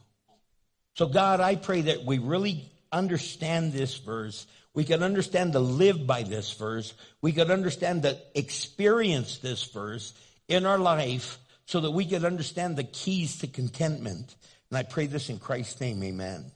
So, 0.95 1.07
God, 1.07 1.39
I 1.39 1.55
pray 1.55 1.83
that 1.83 2.05
we 2.05 2.19
really 2.19 2.69
understand 2.91 3.73
this 3.73 3.97
verse. 3.99 4.49
We 4.75 4.83
can 4.83 5.05
understand 5.05 5.53
to 5.53 5.61
live 5.61 6.09
by 6.09 6.25
this 6.25 6.53
verse. 6.55 6.93
We 7.23 7.31
can 7.31 7.53
understand 7.53 8.03
to 8.03 8.19
experience 8.35 9.39
this 9.39 9.63
verse 9.63 10.13
in 10.49 10.67
our 10.67 10.79
life 10.79 11.39
so 11.67 11.79
that 11.79 11.93
we 11.93 12.05
can 12.05 12.25
understand 12.25 12.75
the 12.75 12.83
keys 12.83 13.39
to 13.39 13.47
contentment. 13.47 14.35
And 14.71 14.79
I 14.79 14.83
pray 14.83 15.07
this 15.07 15.31
in 15.31 15.39
Christ's 15.39 15.81
name, 15.81 16.03
amen. 16.03 16.51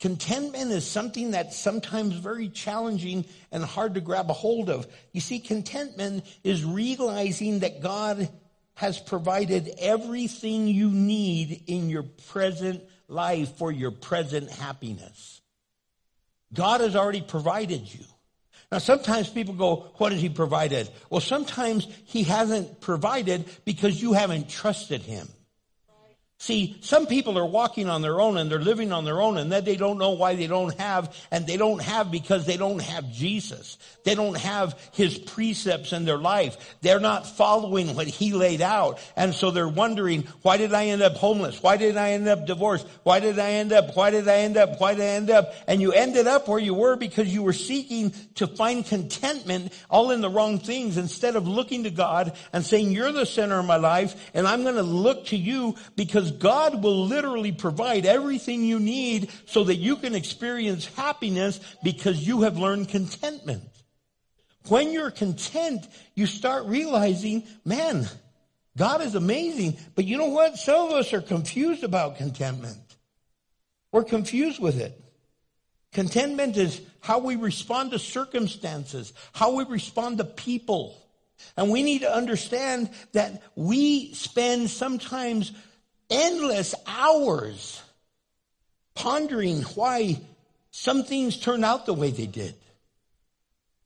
Contentment 0.00 0.70
is 0.70 0.86
something 0.86 1.32
that's 1.32 1.54
sometimes 1.54 2.14
very 2.14 2.48
challenging 2.48 3.26
and 3.50 3.62
hard 3.62 3.92
to 3.94 4.00
grab 4.00 4.30
a 4.30 4.32
hold 4.32 4.70
of. 4.70 4.86
You 5.12 5.20
see, 5.20 5.38
contentment 5.38 6.24
is 6.42 6.64
realizing 6.64 7.58
that 7.58 7.82
God 7.82 8.30
has 8.74 8.98
provided 8.98 9.74
everything 9.78 10.66
you 10.66 10.90
need 10.90 11.64
in 11.66 11.90
your 11.90 12.02
present 12.02 12.82
life 13.08 13.56
for 13.56 13.70
your 13.70 13.90
present 13.90 14.50
happiness. 14.50 15.40
God 16.52 16.80
has 16.80 16.96
already 16.96 17.22
provided 17.22 17.92
you. 17.92 18.04
Now, 18.70 18.78
sometimes 18.78 19.28
people 19.28 19.54
go, 19.54 19.90
what 19.96 20.12
has 20.12 20.20
he 20.20 20.30
provided? 20.30 20.88
Well, 21.10 21.20
sometimes 21.20 21.86
he 22.04 22.22
hasn't 22.22 22.80
provided 22.80 23.44
because 23.64 24.00
you 24.00 24.14
haven't 24.14 24.48
trusted 24.48 25.02
him. 25.02 25.28
See, 26.42 26.76
some 26.80 27.06
people 27.06 27.38
are 27.38 27.46
walking 27.46 27.88
on 27.88 28.02
their 28.02 28.20
own 28.20 28.36
and 28.36 28.50
they're 28.50 28.58
living 28.58 28.90
on 28.90 29.04
their 29.04 29.22
own 29.22 29.38
and 29.38 29.52
then 29.52 29.62
they 29.62 29.76
don't 29.76 29.96
know 29.96 30.10
why 30.10 30.34
they 30.34 30.48
don't 30.48 30.76
have 30.76 31.14
and 31.30 31.46
they 31.46 31.56
don't 31.56 31.80
have 31.80 32.10
because 32.10 32.46
they 32.46 32.56
don't 32.56 32.82
have 32.82 33.12
Jesus. 33.12 33.78
They 34.02 34.16
don't 34.16 34.36
have 34.36 34.76
his 34.92 35.16
precepts 35.16 35.92
in 35.92 36.04
their 36.04 36.18
life. 36.18 36.56
They're 36.80 36.98
not 36.98 37.28
following 37.28 37.94
what 37.94 38.08
he 38.08 38.32
laid 38.32 38.60
out. 38.60 38.98
And 39.14 39.32
so 39.32 39.52
they're 39.52 39.68
wondering, 39.68 40.26
why 40.42 40.56
did 40.56 40.74
I 40.74 40.86
end 40.86 41.00
up 41.00 41.14
homeless? 41.14 41.62
Why 41.62 41.76
did 41.76 41.96
I 41.96 42.10
end 42.10 42.26
up 42.26 42.44
divorced? 42.44 42.88
Why 43.04 43.20
did 43.20 43.38
I 43.38 43.52
end 43.52 43.72
up? 43.72 43.94
Why 43.94 44.10
did 44.10 44.26
I 44.26 44.38
end 44.38 44.56
up? 44.56 44.80
Why 44.80 44.94
did 44.94 45.04
I 45.04 45.10
end 45.10 45.30
up? 45.30 45.54
And 45.68 45.80
you 45.80 45.92
ended 45.92 46.26
up 46.26 46.48
where 46.48 46.58
you 46.58 46.74
were 46.74 46.96
because 46.96 47.32
you 47.32 47.44
were 47.44 47.52
seeking 47.52 48.12
to 48.34 48.48
find 48.48 48.84
contentment 48.84 49.72
all 49.88 50.10
in 50.10 50.20
the 50.20 50.28
wrong 50.28 50.58
things 50.58 50.96
instead 50.96 51.36
of 51.36 51.46
looking 51.46 51.84
to 51.84 51.90
God 51.92 52.36
and 52.52 52.66
saying, 52.66 52.90
you're 52.90 53.12
the 53.12 53.26
center 53.26 53.60
of 53.60 53.64
my 53.64 53.76
life 53.76 54.16
and 54.34 54.48
I'm 54.48 54.64
going 54.64 54.74
to 54.74 54.82
look 54.82 55.26
to 55.26 55.36
you 55.36 55.76
because 55.94 56.31
God 56.38 56.82
will 56.82 57.06
literally 57.06 57.52
provide 57.52 58.06
everything 58.06 58.64
you 58.64 58.80
need 58.80 59.30
so 59.46 59.64
that 59.64 59.76
you 59.76 59.96
can 59.96 60.14
experience 60.14 60.86
happiness 60.86 61.60
because 61.82 62.26
you 62.26 62.42
have 62.42 62.58
learned 62.58 62.88
contentment. 62.88 63.62
When 64.68 64.92
you're 64.92 65.10
content, 65.10 65.86
you 66.14 66.26
start 66.26 66.66
realizing, 66.66 67.44
man, 67.64 68.08
God 68.76 69.02
is 69.02 69.14
amazing. 69.14 69.76
But 69.94 70.04
you 70.04 70.18
know 70.18 70.28
what? 70.28 70.56
Some 70.56 70.88
of 70.88 70.92
us 70.92 71.12
are 71.12 71.20
confused 71.20 71.84
about 71.84 72.16
contentment. 72.16 72.78
We're 73.90 74.04
confused 74.04 74.60
with 74.60 74.80
it. 74.80 74.98
Contentment 75.92 76.56
is 76.56 76.80
how 77.00 77.18
we 77.18 77.36
respond 77.36 77.90
to 77.90 77.98
circumstances, 77.98 79.12
how 79.32 79.56
we 79.56 79.64
respond 79.64 80.18
to 80.18 80.24
people. 80.24 80.98
And 81.56 81.70
we 81.70 81.82
need 81.82 82.00
to 82.00 82.14
understand 82.14 82.90
that 83.12 83.42
we 83.54 84.14
spend 84.14 84.70
sometimes 84.70 85.52
endless 86.12 86.74
hours 86.86 87.82
pondering 88.94 89.62
why 89.62 90.20
some 90.70 91.04
things 91.04 91.38
turn 91.38 91.64
out 91.64 91.86
the 91.86 91.94
way 91.94 92.10
they 92.10 92.26
did, 92.26 92.54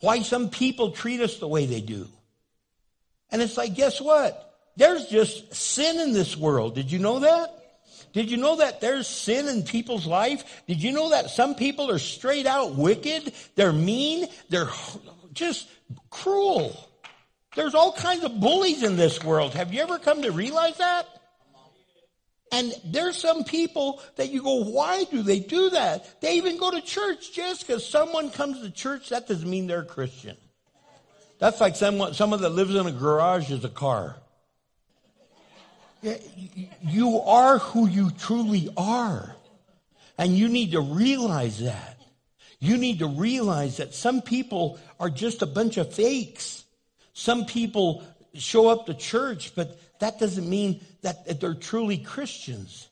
why 0.00 0.20
some 0.20 0.50
people 0.50 0.90
treat 0.90 1.20
us 1.20 1.38
the 1.38 1.48
way 1.48 1.66
they 1.66 1.80
do. 1.80 2.08
And 3.30 3.40
it's 3.40 3.56
like, 3.56 3.74
guess 3.74 4.00
what? 4.00 4.42
There's 4.76 5.06
just 5.06 5.54
sin 5.54 5.98
in 6.00 6.12
this 6.12 6.36
world. 6.36 6.74
Did 6.74 6.92
you 6.92 6.98
know 6.98 7.20
that? 7.20 7.52
Did 8.12 8.30
you 8.30 8.36
know 8.36 8.56
that 8.56 8.80
there's 8.80 9.06
sin 9.06 9.48
in 9.48 9.62
people's 9.62 10.06
life? 10.06 10.62
Did 10.66 10.82
you 10.82 10.92
know 10.92 11.10
that 11.10 11.30
some 11.30 11.54
people 11.54 11.90
are 11.90 11.98
straight 11.98 12.46
out 12.46 12.74
wicked? 12.74 13.32
They're 13.56 13.72
mean. 13.72 14.26
They're 14.48 14.70
just 15.32 15.68
cruel. 16.10 16.74
There's 17.54 17.74
all 17.74 17.92
kinds 17.92 18.24
of 18.24 18.38
bullies 18.40 18.82
in 18.82 18.96
this 18.96 19.22
world. 19.24 19.54
Have 19.54 19.72
you 19.72 19.80
ever 19.80 19.98
come 19.98 20.22
to 20.22 20.30
realize 20.30 20.78
that? 20.78 21.08
And 22.52 22.72
there's 22.84 23.16
some 23.16 23.44
people 23.44 24.00
that 24.16 24.30
you 24.30 24.42
go, 24.42 24.62
why 24.64 25.04
do 25.04 25.22
they 25.22 25.40
do 25.40 25.70
that? 25.70 26.20
They 26.20 26.36
even 26.36 26.58
go 26.58 26.70
to 26.70 26.80
church 26.80 27.32
just 27.32 27.66
because 27.66 27.86
someone 27.86 28.30
comes 28.30 28.60
to 28.60 28.70
church. 28.70 29.08
That 29.08 29.26
doesn't 29.26 29.48
mean 29.48 29.66
they're 29.66 29.80
a 29.80 29.84
Christian. 29.84 30.36
That's 31.38 31.60
like 31.60 31.76
someone, 31.76 32.14
someone 32.14 32.40
that 32.42 32.50
lives 32.50 32.74
in 32.74 32.86
a 32.86 32.92
garage 32.92 33.50
is 33.50 33.64
a 33.64 33.68
car. 33.68 34.16
You 36.82 37.20
are 37.20 37.58
who 37.58 37.88
you 37.88 38.10
truly 38.12 38.70
are. 38.76 39.34
And 40.18 40.36
you 40.36 40.48
need 40.48 40.72
to 40.72 40.80
realize 40.80 41.58
that. 41.58 42.00
You 42.58 42.78
need 42.78 43.00
to 43.00 43.06
realize 43.06 43.78
that 43.78 43.94
some 43.94 44.22
people 44.22 44.78
are 44.98 45.10
just 45.10 45.42
a 45.42 45.46
bunch 45.46 45.76
of 45.76 45.92
fakes. 45.92 46.64
Some 47.12 47.44
people 47.44 48.02
show 48.34 48.68
up 48.68 48.86
to 48.86 48.94
church, 48.94 49.54
but 49.54 49.78
that 50.00 50.18
doesn't 50.18 50.48
mean 50.48 50.80
that 51.06 51.40
they're 51.40 51.54
truly 51.54 51.98
Christians. 51.98 52.88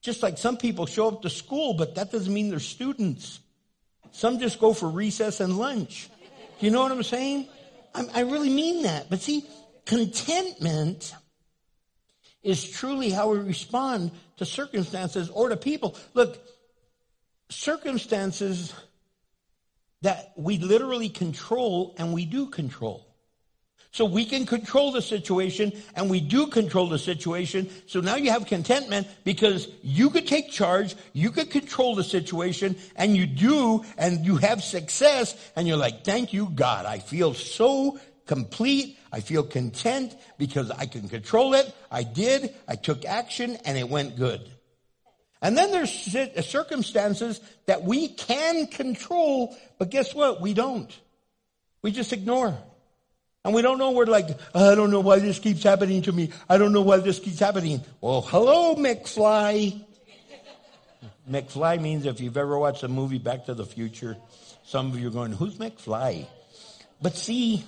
Just 0.00 0.22
like 0.22 0.38
some 0.38 0.56
people 0.56 0.86
show 0.86 1.08
up 1.08 1.22
to 1.22 1.30
school, 1.30 1.74
but 1.74 1.96
that 1.96 2.10
doesn't 2.10 2.32
mean 2.32 2.48
they're 2.48 2.60
students. 2.60 3.40
Some 4.12 4.38
just 4.38 4.58
go 4.58 4.72
for 4.72 4.88
recess 4.88 5.40
and 5.40 5.58
lunch. 5.58 6.08
Do 6.58 6.66
You 6.66 6.72
know 6.72 6.82
what 6.82 6.92
I'm 6.92 7.02
saying? 7.02 7.48
I, 7.94 8.06
I 8.14 8.20
really 8.20 8.48
mean 8.48 8.84
that. 8.84 9.10
But 9.10 9.20
see, 9.20 9.44
contentment 9.84 11.14
is 12.42 12.70
truly 12.70 13.10
how 13.10 13.30
we 13.32 13.38
respond 13.38 14.12
to 14.38 14.46
circumstances 14.46 15.28
or 15.28 15.50
to 15.50 15.56
people. 15.56 15.94
Look, 16.14 16.38
circumstances 17.50 18.72
that 20.02 20.32
we 20.36 20.56
literally 20.58 21.10
control 21.10 21.94
and 21.98 22.14
we 22.14 22.24
do 22.24 22.46
control. 22.46 23.07
So 23.90 24.04
we 24.04 24.26
can 24.26 24.44
control 24.44 24.92
the 24.92 25.00
situation 25.00 25.72
and 25.94 26.10
we 26.10 26.20
do 26.20 26.46
control 26.48 26.88
the 26.88 26.98
situation. 26.98 27.70
So 27.86 28.00
now 28.00 28.16
you 28.16 28.30
have 28.30 28.46
contentment 28.46 29.08
because 29.24 29.68
you 29.82 30.10
could 30.10 30.26
take 30.26 30.50
charge, 30.50 30.94
you 31.14 31.30
could 31.30 31.50
control 31.50 31.94
the 31.94 32.04
situation 32.04 32.76
and 32.96 33.16
you 33.16 33.26
do 33.26 33.84
and 33.96 34.26
you 34.26 34.36
have 34.36 34.62
success 34.62 35.34
and 35.56 35.66
you're 35.66 35.78
like, 35.78 36.04
thank 36.04 36.32
you 36.32 36.50
God. 36.54 36.84
I 36.84 36.98
feel 36.98 37.32
so 37.32 37.98
complete. 38.26 38.98
I 39.10 39.20
feel 39.20 39.42
content 39.42 40.14
because 40.36 40.70
I 40.70 40.84
can 40.84 41.08
control 41.08 41.54
it. 41.54 41.74
I 41.90 42.02
did. 42.02 42.54
I 42.68 42.76
took 42.76 43.06
action 43.06 43.56
and 43.64 43.78
it 43.78 43.88
went 43.88 44.16
good. 44.16 44.48
And 45.40 45.56
then 45.56 45.70
there's 45.70 46.14
uh, 46.14 46.42
circumstances 46.42 47.40
that 47.66 47.84
we 47.84 48.08
can 48.08 48.66
control, 48.66 49.56
but 49.78 49.90
guess 49.90 50.14
what? 50.14 50.40
We 50.40 50.52
don't. 50.52 50.96
We 51.80 51.92
just 51.92 52.12
ignore. 52.12 52.58
And 53.44 53.54
we 53.54 53.62
don't 53.62 53.78
know, 53.78 53.92
we're 53.92 54.06
like, 54.06 54.28
uh, 54.54 54.72
I 54.72 54.74
don't 54.74 54.90
know 54.90 55.00
why 55.00 55.20
this 55.20 55.38
keeps 55.38 55.62
happening 55.62 56.02
to 56.02 56.12
me. 56.12 56.30
I 56.48 56.58
don't 56.58 56.72
know 56.72 56.82
why 56.82 56.98
this 56.98 57.18
keeps 57.18 57.38
happening. 57.38 57.82
Well, 58.00 58.20
hello, 58.22 58.74
McFly. 58.74 59.84
McFly 61.30 61.80
means 61.80 62.06
if 62.06 62.20
you've 62.20 62.36
ever 62.36 62.58
watched 62.58 62.80
the 62.80 62.88
movie 62.88 63.18
Back 63.18 63.46
to 63.46 63.54
the 63.54 63.64
Future, 63.64 64.16
some 64.64 64.90
of 64.90 64.98
you 64.98 65.08
are 65.08 65.10
going, 65.10 65.32
who's 65.32 65.56
McFly? 65.56 66.26
But 67.00 67.16
see, 67.16 67.64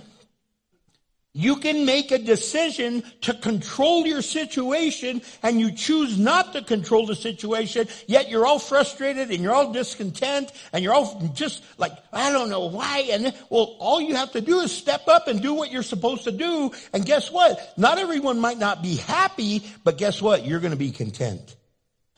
you 1.32 1.56
can 1.56 1.86
make 1.86 2.10
a 2.10 2.18
decision 2.18 3.04
to 3.20 3.32
control 3.32 4.04
your 4.04 4.20
situation 4.20 5.22
and 5.44 5.60
you 5.60 5.70
choose 5.70 6.18
not 6.18 6.52
to 6.54 6.62
control 6.62 7.06
the 7.06 7.14
situation, 7.14 7.86
yet 8.08 8.28
you're 8.28 8.44
all 8.44 8.58
frustrated 8.58 9.30
and 9.30 9.40
you're 9.40 9.54
all 9.54 9.72
discontent 9.72 10.50
and 10.72 10.82
you're 10.82 10.92
all 10.92 11.30
just 11.34 11.62
like, 11.78 11.92
I 12.12 12.32
don't 12.32 12.50
know 12.50 12.66
why. 12.66 13.08
And 13.12 13.32
well, 13.48 13.76
all 13.78 14.00
you 14.00 14.16
have 14.16 14.32
to 14.32 14.40
do 14.40 14.58
is 14.60 14.72
step 14.72 15.06
up 15.06 15.28
and 15.28 15.40
do 15.40 15.54
what 15.54 15.70
you're 15.70 15.84
supposed 15.84 16.24
to 16.24 16.32
do. 16.32 16.72
And 16.92 17.06
guess 17.06 17.30
what? 17.30 17.74
Not 17.78 17.98
everyone 17.98 18.40
might 18.40 18.58
not 18.58 18.82
be 18.82 18.96
happy, 18.96 19.62
but 19.84 19.98
guess 19.98 20.20
what? 20.20 20.44
You're 20.44 20.60
going 20.60 20.72
to 20.72 20.76
be 20.76 20.90
content. 20.90 21.54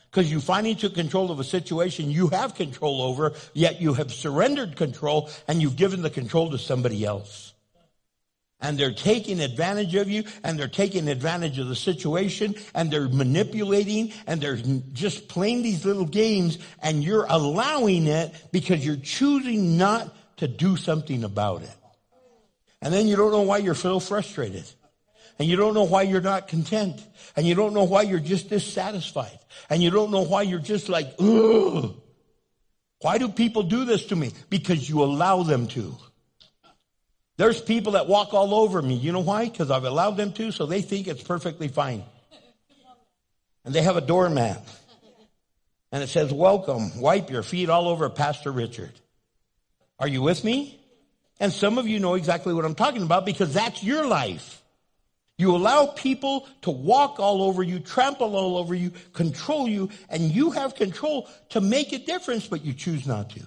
Because 0.09 0.31
you 0.31 0.41
finally 0.41 0.75
took 0.75 0.95
control 0.95 1.29
of 1.29 1.39
a 1.39 1.43
situation 1.43 2.09
you 2.09 2.29
have 2.29 2.55
control 2.55 3.01
over, 3.03 3.33
yet 3.53 3.79
you 3.79 3.93
have 3.93 4.11
surrendered 4.11 4.75
control 4.75 5.29
and 5.47 5.61
you've 5.61 5.75
given 5.75 6.01
the 6.01 6.09
control 6.09 6.49
to 6.51 6.57
somebody 6.57 7.05
else 7.05 7.52
and 8.63 8.77
they're 8.77 8.93
taking 8.93 9.41
advantage 9.41 9.93
of 9.93 10.09
you 10.09 10.23
and 10.43 10.57
they're 10.57 10.67
taking 10.69 11.09
advantage 11.09 11.59
of 11.59 11.67
the 11.67 11.75
situation 11.75 12.55
and 12.73 12.89
they're 12.89 13.09
manipulating 13.09 14.13
and 14.25 14.39
they're 14.41 14.57
just 14.93 15.27
playing 15.27 15.61
these 15.61 15.85
little 15.85 16.05
games 16.05 16.57
and 16.81 17.03
you're 17.03 17.25
allowing 17.29 18.07
it 18.07 18.33
because 18.51 18.83
you're 18.83 18.95
choosing 18.95 19.77
not 19.77 20.15
to 20.37 20.47
do 20.47 20.77
something 20.77 21.25
about 21.25 21.61
it. 21.61 21.75
And 22.81 22.93
then 22.93 23.07
you 23.07 23.17
don't 23.17 23.31
know 23.31 23.41
why 23.41 23.57
you're 23.57 23.75
so 23.75 23.99
frustrated. 23.99 24.65
And 25.39 25.47
you 25.47 25.57
don't 25.57 25.73
know 25.73 25.83
why 25.83 26.03
you're 26.03 26.21
not 26.21 26.47
content. 26.47 27.05
And 27.35 27.45
you 27.45 27.55
don't 27.55 27.73
know 27.73 27.83
why 27.83 28.03
you're 28.03 28.19
just 28.19 28.49
dissatisfied. 28.49 29.39
And 29.69 29.83
you 29.83 29.89
don't 29.89 30.11
know 30.11 30.21
why 30.21 30.43
you're 30.43 30.59
just 30.59 30.89
like, 30.89 31.13
ugh. 31.19 31.95
Why 33.01 33.17
do 33.17 33.27
people 33.27 33.63
do 33.63 33.83
this 33.83 34.05
to 34.07 34.15
me? 34.15 34.31
Because 34.49 34.87
you 34.87 35.03
allow 35.03 35.43
them 35.43 35.67
to. 35.67 35.97
There's 37.37 37.59
people 37.59 37.93
that 37.93 38.07
walk 38.07 38.33
all 38.33 38.53
over 38.53 38.81
me. 38.81 38.95
You 38.95 39.11
know 39.11 39.21
why? 39.21 39.49
Because 39.49 39.71
I've 39.71 39.85
allowed 39.85 40.17
them 40.17 40.33
to, 40.33 40.51
so 40.51 40.65
they 40.65 40.81
think 40.81 41.07
it's 41.07 41.23
perfectly 41.23 41.67
fine. 41.67 42.03
And 43.65 43.73
they 43.73 43.81
have 43.81 43.97
a 43.97 44.01
doormat. 44.01 44.61
And 45.91 46.03
it 46.03 46.09
says, 46.09 46.33
welcome, 46.33 46.99
wipe 46.99 47.29
your 47.29 47.43
feet 47.43 47.69
all 47.69 47.87
over 47.87 48.09
Pastor 48.09 48.51
Richard. 48.51 48.91
Are 49.99 50.07
you 50.07 50.21
with 50.21 50.43
me? 50.43 50.79
And 51.39 51.51
some 51.51 51.77
of 51.77 51.87
you 51.87 51.99
know 51.99 52.13
exactly 52.15 52.53
what 52.53 52.65
I'm 52.65 52.75
talking 52.75 53.03
about 53.03 53.25
because 53.25 53.53
that's 53.53 53.83
your 53.83 54.05
life. 54.05 54.61
You 55.37 55.55
allow 55.55 55.87
people 55.87 56.47
to 56.61 56.71
walk 56.71 57.19
all 57.19 57.41
over 57.41 57.63
you, 57.63 57.79
trample 57.79 58.35
all 58.35 58.57
over 58.57 58.75
you, 58.75 58.91
control 59.13 59.67
you, 59.67 59.89
and 60.09 60.31
you 60.31 60.51
have 60.51 60.75
control 60.75 61.27
to 61.49 61.61
make 61.61 61.91
a 61.91 61.97
difference, 61.97 62.47
but 62.47 62.63
you 62.63 62.73
choose 62.73 63.07
not 63.07 63.31
to. 63.31 63.41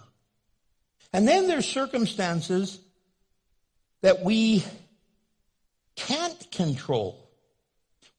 And 1.12 1.26
then 1.28 1.46
there's 1.46 1.66
circumstances 1.66 2.80
that 4.02 4.22
we 4.22 4.64
can't 5.96 6.50
control. 6.50 7.30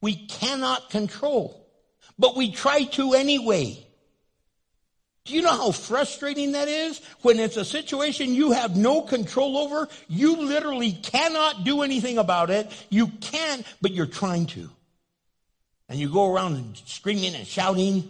We 0.01 0.15
cannot 0.15 0.89
control, 0.89 1.67
but 2.19 2.35
we 2.35 2.51
try 2.51 2.83
to 2.83 3.13
anyway. 3.13 3.83
Do 5.25 5.33
you 5.33 5.41
know 5.41 5.51
how 5.51 5.71
frustrating 5.71 6.53
that 6.53 6.69
is? 6.69 7.01
When 7.21 7.37
it's 7.39 7.57
a 7.57 7.65
situation 7.65 8.33
you 8.33 8.53
have 8.53 8.77
no 8.77 9.01
control 9.01 9.57
over, 9.57 9.89
you 10.07 10.37
literally 10.37 10.93
cannot 10.93 11.65
do 11.65 11.81
anything 11.81 12.17
about 12.17 12.49
it. 12.49 12.71
You 12.89 13.07
can't, 13.07 13.65
but 13.81 13.91
you're 13.91 14.05
trying 14.05 14.45
to. 14.47 14.69
And 15.89 15.99
you 15.99 16.09
go 16.09 16.33
around 16.33 16.81
screaming 16.85 17.35
and 17.35 17.45
shouting, 17.45 18.09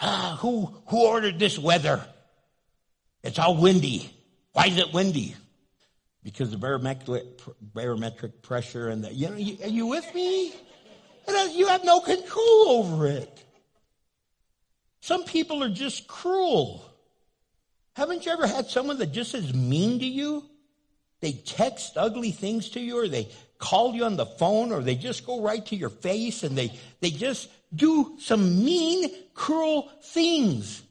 ah, 0.00 0.36
who, 0.40 0.74
who 0.86 1.06
ordered 1.06 1.38
this 1.38 1.58
weather? 1.58 2.04
It's 3.22 3.38
all 3.38 3.56
windy. 3.56 4.10
Why 4.52 4.66
is 4.66 4.78
it 4.78 4.92
windy? 4.92 5.36
Because 6.32 6.50
the 6.50 6.58
barometric, 6.58 7.24
barometric 7.72 8.42
pressure 8.42 8.90
and 8.90 9.02
the, 9.02 9.14
you 9.14 9.30
know, 9.30 9.36
you, 9.36 9.56
are 9.62 9.68
you 9.68 9.86
with 9.86 10.14
me? 10.14 10.52
You 11.54 11.68
have 11.68 11.84
no 11.84 12.00
control 12.00 12.68
over 12.68 13.06
it. 13.06 13.44
Some 15.00 15.24
people 15.24 15.64
are 15.64 15.70
just 15.70 16.06
cruel. 16.06 16.84
Haven't 17.96 18.26
you 18.26 18.32
ever 18.32 18.46
had 18.46 18.66
someone 18.66 18.98
that 18.98 19.12
just 19.12 19.34
is 19.34 19.54
mean 19.54 20.00
to 20.00 20.04
you? 20.04 20.44
They 21.20 21.32
text 21.32 21.96
ugly 21.96 22.30
things 22.30 22.68
to 22.70 22.80
you 22.80 22.98
or 22.98 23.08
they 23.08 23.28
call 23.56 23.94
you 23.94 24.04
on 24.04 24.16
the 24.16 24.26
phone 24.26 24.70
or 24.70 24.82
they 24.82 24.96
just 24.96 25.24
go 25.24 25.40
right 25.40 25.64
to 25.64 25.76
your 25.76 25.88
face 25.88 26.42
and 26.42 26.58
they, 26.58 26.78
they 27.00 27.08
just 27.10 27.48
do 27.74 28.16
some 28.20 28.66
mean, 28.66 29.10
cruel 29.32 29.90
things. 30.02 30.82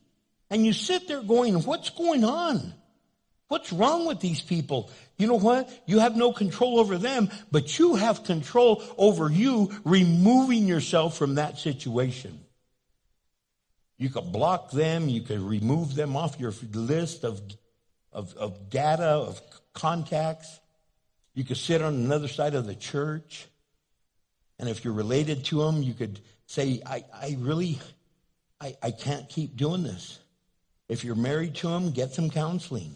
And 0.50 0.66
you 0.66 0.74
sit 0.74 1.08
there 1.08 1.22
going, 1.22 1.62
what's 1.62 1.92
going 1.92 2.24
on? 2.24 2.74
What's 3.48 3.72
wrong 3.72 4.06
with 4.06 4.20
these 4.20 4.42
people? 4.42 4.92
You 5.18 5.28
know 5.28 5.40
what? 5.40 5.70
You 5.86 6.00
have 6.00 6.18
no 6.18 6.34
control 6.34 6.80
over 6.80 6.98
them, 6.98 7.30
but 7.52 7.80
you 7.80 7.96
have 7.96 8.24
control 8.24 8.84
over 8.98 9.30
you 9.32 9.72
removing 9.86 10.68
yourself 10.68 11.18
from 11.18 11.36
that 11.36 11.58
situation. 11.58 12.40
You 13.98 14.10
could 14.10 14.32
block 14.32 14.72
them. 14.72 15.08
You 15.08 15.22
could 15.22 15.40
remove 15.40 15.96
them 15.96 16.16
off 16.16 16.40
your 16.40 16.54
list 16.74 17.24
of, 17.24 17.42
of, 18.12 18.36
of 18.36 18.70
data, 18.70 19.06
of 19.06 19.42
contacts. 19.74 20.60
You 21.34 21.44
could 21.44 21.58
sit 21.58 21.82
on 21.82 21.94
another 21.94 22.28
side 22.28 22.54
of 22.54 22.68
the 22.68 22.76
church. 22.76 23.48
And 24.60 24.68
if 24.68 24.84
you're 24.84 24.94
related 24.94 25.46
to 25.46 25.64
them, 25.64 25.84
you 25.84 25.94
could 25.94 26.20
say, 26.48 26.82
I, 26.86 27.06
I 27.14 27.38
really, 27.40 27.80
I, 28.60 28.76
I 28.84 28.92
can't 28.92 29.30
keep 29.30 29.56
doing 29.56 29.84
this. 29.84 30.20
If 30.90 31.04
you're 31.04 31.16
married 31.16 31.56
to 31.56 31.70
them, 31.70 31.92
get 31.92 32.14
some 32.14 32.30
counseling. 32.30 32.96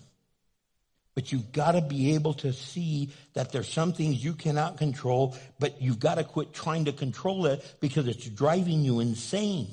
But 1.13 1.31
you've 1.31 1.51
got 1.51 1.73
to 1.73 1.81
be 1.81 2.15
able 2.15 2.33
to 2.35 2.53
see 2.53 3.09
that 3.33 3.51
there's 3.51 3.67
some 3.67 3.91
things 3.91 4.23
you 4.23 4.33
cannot 4.33 4.77
control, 4.77 5.35
but 5.59 5.81
you've 5.81 5.99
got 5.99 6.15
to 6.15 6.23
quit 6.23 6.53
trying 6.53 6.85
to 6.85 6.93
control 6.93 7.45
it 7.47 7.75
because 7.81 8.07
it's 8.07 8.29
driving 8.29 8.81
you 8.81 9.01
insane 9.01 9.67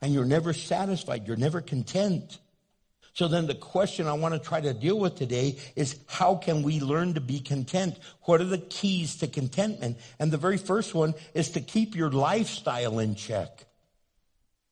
and 0.00 0.12
you're 0.12 0.24
never 0.24 0.52
satisfied. 0.52 1.26
You're 1.26 1.36
never 1.36 1.60
content. 1.60 2.38
So 3.14 3.28
then 3.28 3.46
the 3.46 3.54
question 3.54 4.06
I 4.06 4.14
want 4.14 4.34
to 4.34 4.40
try 4.40 4.60
to 4.60 4.72
deal 4.72 4.98
with 4.98 5.16
today 5.16 5.58
is 5.76 5.98
how 6.06 6.36
can 6.36 6.62
we 6.62 6.80
learn 6.80 7.14
to 7.14 7.20
be 7.20 7.40
content? 7.40 7.98
What 8.22 8.40
are 8.40 8.44
the 8.44 8.58
keys 8.58 9.16
to 9.16 9.26
contentment? 9.26 9.98
And 10.18 10.30
the 10.30 10.38
very 10.38 10.56
first 10.56 10.94
one 10.94 11.14
is 11.34 11.50
to 11.50 11.60
keep 11.60 11.94
your 11.94 12.10
lifestyle 12.10 12.98
in 12.98 13.14
check. 13.14 13.66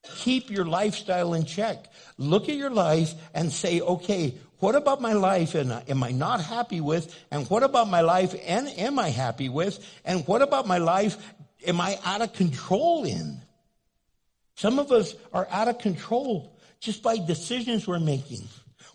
Keep 0.02 0.50
your 0.50 0.64
lifestyle 0.64 1.34
in 1.34 1.44
check. 1.44 1.92
Look 2.16 2.48
at 2.48 2.56
your 2.56 2.70
life 2.70 3.12
and 3.34 3.52
say, 3.52 3.82
okay, 3.82 4.34
what 4.60 4.74
about 4.74 5.00
my 5.00 5.14
life 5.14 5.54
and 5.54 5.72
uh, 5.72 5.80
am 5.88 6.02
I 6.02 6.12
not 6.12 6.40
happy 6.40 6.80
with? 6.80 7.14
And 7.30 7.48
what 7.50 7.62
about 7.62 7.88
my 7.88 8.02
life 8.02 8.34
and 8.46 8.68
am 8.68 8.98
I 8.98 9.08
happy 9.08 9.48
with? 9.48 9.84
And 10.04 10.26
what 10.26 10.42
about 10.42 10.66
my 10.66 10.78
life 10.78 11.16
am 11.66 11.80
I 11.80 11.98
out 12.04 12.22
of 12.22 12.32
control 12.32 13.04
in? 13.04 13.40
Some 14.54 14.78
of 14.78 14.92
us 14.92 15.14
are 15.32 15.48
out 15.50 15.68
of 15.68 15.78
control 15.78 16.58
just 16.80 17.02
by 17.02 17.16
decisions 17.16 17.86
we're 17.86 17.98
making. 17.98 18.46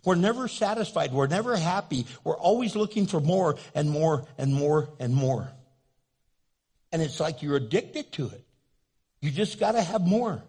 We're 0.04 0.16
never 0.16 0.48
satisfied. 0.48 1.12
We're 1.12 1.28
never 1.28 1.58
happy. 1.58 2.06
We're 2.24 2.38
always 2.38 2.76
looking 2.76 3.08
for 3.08 3.20
more 3.20 3.58
and 3.74 3.90
more 3.90 4.28
and 4.38 4.54
more 4.54 4.90
and 5.00 5.16
more. 5.16 5.52
And 6.92 7.02
it's 7.02 7.20
like 7.20 7.42
you're 7.42 7.56
addicted 7.56 8.12
to 8.14 8.28
it. 8.28 8.46
You 9.22 9.32
just 9.32 9.60
got 9.60 9.72
to 9.72 9.82
have 9.82 10.02
more. 10.02 10.44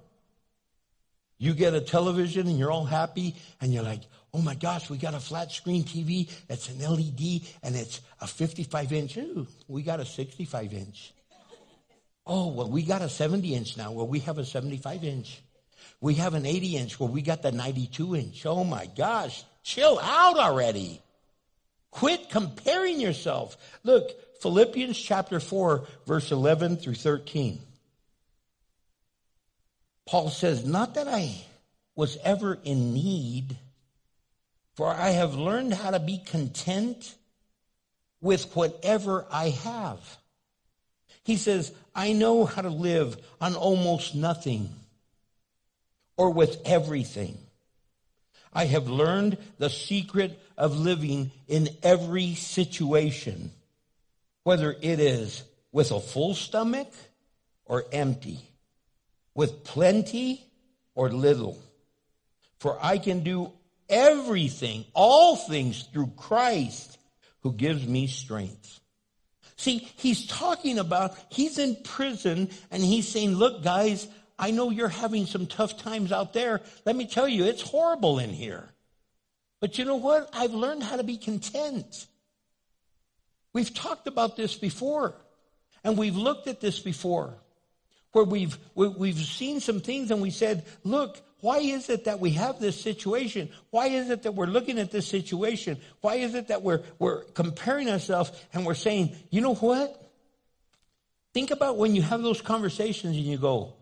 You 1.38 1.54
get 1.54 1.74
a 1.74 1.80
television 1.80 2.46
and 2.46 2.58
you're 2.58 2.70
all 2.70 2.84
happy 2.84 3.36
and 3.60 3.72
you're 3.72 3.82
like, 3.82 4.02
oh 4.36 4.42
my 4.42 4.54
gosh, 4.54 4.90
we 4.90 4.98
got 4.98 5.14
a 5.14 5.20
flat 5.20 5.50
screen 5.50 5.82
TV. 5.82 6.30
It's 6.50 6.68
an 6.68 6.78
LED 6.78 7.40
and 7.62 7.74
it's 7.74 8.02
a 8.20 8.26
55 8.26 8.92
inch. 8.92 9.16
Ooh, 9.16 9.46
we 9.66 9.82
got 9.82 9.98
a 9.98 10.04
65 10.04 10.74
inch. 10.74 11.14
Oh, 12.26 12.48
well, 12.48 12.68
we 12.68 12.82
got 12.82 13.00
a 13.00 13.08
70 13.08 13.54
inch 13.54 13.76
now. 13.78 13.92
Well, 13.92 14.06
we 14.06 14.18
have 14.20 14.36
a 14.36 14.44
75 14.44 15.04
inch. 15.04 15.40
We 16.02 16.14
have 16.14 16.34
an 16.34 16.44
80 16.44 16.76
inch. 16.76 17.00
Well, 17.00 17.08
we 17.08 17.22
got 17.22 17.40
the 17.40 17.52
92 17.52 18.16
inch. 18.16 18.44
Oh 18.44 18.62
my 18.62 18.86
gosh. 18.94 19.42
Chill 19.62 19.98
out 20.02 20.36
already. 20.36 21.00
Quit 21.90 22.28
comparing 22.28 23.00
yourself. 23.00 23.56
Look, 23.84 24.10
Philippians 24.42 24.98
chapter 24.98 25.40
4, 25.40 25.86
verse 26.06 26.30
11 26.30 26.76
through 26.76 26.94
13. 26.94 27.58
Paul 30.04 30.28
says, 30.28 30.66
Not 30.66 30.94
that 30.94 31.08
I 31.08 31.34
was 31.94 32.18
ever 32.22 32.58
in 32.62 32.92
need, 32.92 33.56
for 34.76 34.88
I 34.88 35.10
have 35.10 35.34
learned 35.34 35.72
how 35.72 35.90
to 35.90 35.98
be 35.98 36.18
content 36.18 37.14
with 38.20 38.54
whatever 38.54 39.26
I 39.30 39.48
have. 39.48 40.18
He 41.24 41.36
says, 41.36 41.72
I 41.94 42.12
know 42.12 42.44
how 42.44 42.60
to 42.62 42.68
live 42.68 43.16
on 43.40 43.54
almost 43.54 44.14
nothing 44.14 44.68
or 46.16 46.30
with 46.30 46.60
everything. 46.66 47.38
I 48.52 48.66
have 48.66 48.88
learned 48.88 49.38
the 49.58 49.70
secret 49.70 50.38
of 50.58 50.78
living 50.78 51.30
in 51.48 51.70
every 51.82 52.34
situation, 52.34 53.52
whether 54.44 54.76
it 54.80 55.00
is 55.00 55.42
with 55.72 55.90
a 55.90 56.00
full 56.00 56.34
stomach 56.34 56.92
or 57.64 57.84
empty, 57.92 58.40
with 59.34 59.64
plenty 59.64 60.44
or 60.94 61.10
little. 61.10 61.58
For 62.58 62.78
I 62.80 62.98
can 62.98 63.22
do 63.22 63.52
everything, 63.88 64.84
all 64.94 65.36
things 65.36 65.82
through 65.92 66.12
Christ 66.16 66.98
who 67.42 67.52
gives 67.52 67.86
me 67.86 68.06
strength. 68.06 68.80
See, 69.56 69.88
he's 69.96 70.26
talking 70.26 70.78
about, 70.78 71.16
he's 71.30 71.58
in 71.58 71.76
prison 71.82 72.50
and 72.70 72.82
he's 72.82 73.08
saying, 73.08 73.34
look, 73.34 73.62
guys, 73.62 74.06
I 74.38 74.50
know 74.50 74.70
you're 74.70 74.88
having 74.88 75.26
some 75.26 75.46
tough 75.46 75.78
times 75.78 76.12
out 76.12 76.32
there. 76.32 76.60
Let 76.84 76.94
me 76.94 77.06
tell 77.06 77.26
you, 77.26 77.44
it's 77.44 77.62
horrible 77.62 78.18
in 78.18 78.30
here. 78.30 78.68
But 79.60 79.78
you 79.78 79.86
know 79.86 79.96
what? 79.96 80.28
I've 80.34 80.52
learned 80.52 80.82
how 80.82 80.96
to 80.96 81.04
be 81.04 81.16
content. 81.16 82.06
We've 83.54 83.72
talked 83.72 84.06
about 84.06 84.36
this 84.36 84.54
before 84.54 85.14
and 85.82 85.96
we've 85.96 86.16
looked 86.16 86.46
at 86.48 86.60
this 86.60 86.78
before 86.78 87.34
where 88.12 88.24
we've, 88.24 88.58
we've 88.74 89.16
seen 89.16 89.60
some 89.60 89.80
things 89.80 90.10
and 90.10 90.20
we 90.20 90.30
said, 90.30 90.64
look, 90.84 91.20
why 91.40 91.58
is 91.58 91.90
it 91.90 92.04
that 92.04 92.18
we 92.18 92.30
have 92.30 92.58
this 92.60 92.80
situation? 92.80 93.50
Why 93.70 93.88
is 93.88 94.10
it 94.10 94.22
that 94.22 94.32
we're 94.32 94.46
looking 94.46 94.78
at 94.78 94.90
this 94.90 95.06
situation? 95.06 95.78
Why 96.00 96.16
is 96.16 96.34
it 96.34 96.48
that 96.48 96.62
we're, 96.62 96.82
we're 96.98 97.24
comparing 97.24 97.90
ourselves 97.90 98.32
and 98.52 98.64
we're 98.64 98.74
saying, 98.74 99.14
you 99.30 99.42
know 99.42 99.54
what? 99.54 100.02
Think 101.34 101.50
about 101.50 101.76
when 101.76 101.94
you 101.94 102.00
have 102.00 102.22
those 102.22 102.40
conversations 102.40 103.16
and 103.16 103.26
you 103.26 103.36
go, 103.36 103.74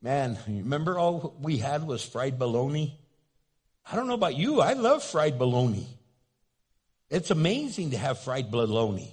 man, 0.00 0.38
remember 0.46 0.96
all 0.98 1.34
we 1.40 1.58
had 1.58 1.84
was 1.84 2.04
fried 2.04 2.38
bologna? 2.38 2.96
I 3.90 3.96
don't 3.96 4.06
know 4.06 4.14
about 4.14 4.36
you. 4.36 4.60
I 4.60 4.74
love 4.74 5.02
fried 5.02 5.38
bologna. 5.38 5.88
It's 7.10 7.30
amazing 7.30 7.90
to 7.90 7.98
have 7.98 8.20
fried 8.20 8.50
bologna. 8.50 9.12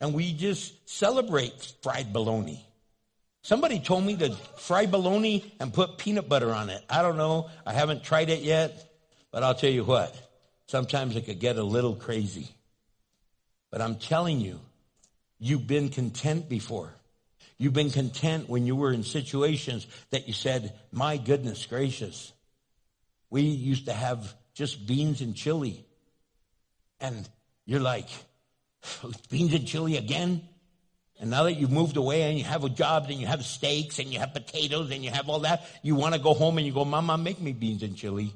And 0.00 0.14
we 0.14 0.32
just 0.32 0.88
celebrate 0.88 1.74
fried 1.82 2.12
bologna. 2.12 2.64
Somebody 3.42 3.80
told 3.80 4.04
me 4.04 4.16
to 4.16 4.30
fry 4.58 4.86
bologna 4.86 5.52
and 5.58 5.72
put 5.72 5.98
peanut 5.98 6.28
butter 6.28 6.52
on 6.52 6.68
it. 6.68 6.82
I 6.90 7.02
don't 7.02 7.16
know. 7.16 7.48
I 7.64 7.72
haven't 7.72 8.04
tried 8.04 8.28
it 8.28 8.40
yet, 8.40 8.92
but 9.30 9.42
I'll 9.42 9.54
tell 9.54 9.70
you 9.70 9.84
what. 9.84 10.14
Sometimes 10.66 11.16
it 11.16 11.26
could 11.26 11.40
get 11.40 11.56
a 11.56 11.62
little 11.62 11.96
crazy. 11.96 12.48
But 13.70 13.80
I'm 13.80 13.96
telling 13.96 14.40
you, 14.40 14.60
you've 15.38 15.66
been 15.66 15.88
content 15.88 16.48
before. 16.48 16.92
You've 17.56 17.72
been 17.72 17.90
content 17.90 18.48
when 18.48 18.66
you 18.66 18.76
were 18.76 18.92
in 18.92 19.02
situations 19.02 19.86
that 20.10 20.28
you 20.28 20.34
said, 20.34 20.72
my 20.92 21.16
goodness 21.16 21.66
gracious. 21.66 22.32
We 23.30 23.42
used 23.42 23.86
to 23.86 23.92
have 23.92 24.34
just 24.54 24.86
beans 24.86 25.20
and 25.20 25.34
chili. 25.34 25.84
And 27.00 27.28
you're 27.64 27.80
like, 27.80 28.08
beans 29.30 29.54
and 29.54 29.66
chili 29.66 29.96
again? 29.96 30.42
And 31.20 31.28
now 31.28 31.42
that 31.44 31.54
you've 31.54 31.70
moved 31.70 31.98
away 31.98 32.22
and 32.22 32.38
you 32.38 32.44
have 32.44 32.64
a 32.64 32.70
job 32.70 33.06
and 33.10 33.20
you 33.20 33.26
have 33.26 33.44
steaks 33.44 33.98
and 33.98 34.08
you 34.08 34.18
have 34.18 34.32
potatoes 34.32 34.90
and 34.90 35.04
you 35.04 35.10
have 35.10 35.28
all 35.28 35.40
that, 35.40 35.66
you 35.82 35.94
want 35.94 36.14
to 36.14 36.20
go 36.20 36.32
home 36.32 36.56
and 36.56 36.66
you 36.66 36.72
go, 36.72 36.84
Mama, 36.84 37.18
make 37.18 37.38
me 37.40 37.52
beans 37.52 37.82
and 37.82 37.94
chili. 37.94 38.32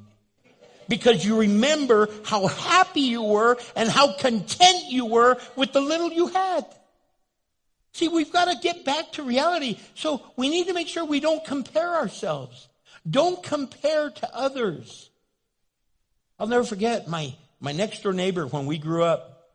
Because 0.87 1.25
you 1.25 1.41
remember 1.41 2.11
how 2.27 2.47
happy 2.47 3.01
you 3.01 3.23
were 3.23 3.57
and 3.75 3.89
how 3.89 4.13
content 4.13 4.85
you 4.91 5.07
were 5.07 5.39
with 5.57 5.73
the 5.73 5.81
little 5.81 6.13
you 6.13 6.27
had. 6.27 6.67
See, 7.95 8.09
we've 8.09 8.31
got 8.31 8.47
to 8.47 8.59
get 8.61 8.85
back 8.85 9.13
to 9.13 9.23
reality. 9.23 9.79
So 9.95 10.23
we 10.37 10.51
need 10.51 10.67
to 10.67 10.75
make 10.75 10.89
sure 10.89 11.07
we 11.07 11.21
don't 11.21 11.43
compare 11.43 11.95
ourselves. 11.95 12.69
Don't 13.09 13.43
compare 13.43 14.11
to 14.11 14.35
others. 14.35 15.09
I'll 16.39 16.49
never 16.49 16.65
forget 16.65 17.09
my, 17.09 17.35
my 17.61 17.73
next 17.73 18.03
door 18.03 18.13
neighbor 18.13 18.47
when 18.47 18.67
we 18.67 18.77
grew 18.77 19.05
up. 19.05 19.49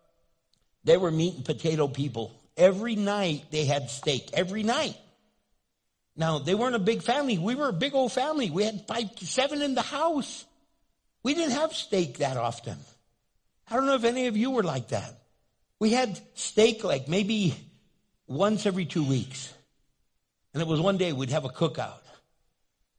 They 0.83 0.97
were 0.97 1.11
meat 1.11 1.35
and 1.35 1.45
potato 1.45 1.87
people. 1.87 2.38
Every 2.59 2.95
night 2.95 3.45
they 3.51 3.65
had 3.65 3.89
steak. 3.89 4.29
Every 4.33 4.63
night. 4.63 4.95
Now 6.15 6.39
they 6.39 6.53
weren't 6.53 6.75
a 6.75 6.79
big 6.79 7.01
family. 7.01 7.37
We 7.37 7.55
were 7.55 7.69
a 7.69 7.73
big 7.73 7.95
old 7.95 8.11
family. 8.11 8.51
We 8.51 8.65
had 8.65 8.85
five, 8.85 9.09
seven 9.19 9.61
in 9.61 9.73
the 9.73 9.81
house. 9.81 10.45
We 11.23 11.33
didn't 11.33 11.53
have 11.53 11.73
steak 11.73 12.17
that 12.17 12.35
often. 12.35 12.77
I 13.71 13.75
don't 13.75 13.85
know 13.85 13.95
if 13.95 14.03
any 14.03 14.27
of 14.27 14.35
you 14.35 14.51
were 14.51 14.63
like 14.63 14.89
that. 14.89 15.13
We 15.79 15.91
had 15.91 16.19
steak 16.33 16.83
like 16.83 17.07
maybe 17.07 17.55
once 18.27 18.65
every 18.65 18.85
two 18.85 19.05
weeks. 19.05 19.53
And 20.53 20.61
it 20.61 20.67
was 20.67 20.81
one 20.81 20.97
day 20.97 21.13
we'd 21.13 21.29
have 21.29 21.45
a 21.45 21.49
cookout. 21.49 22.01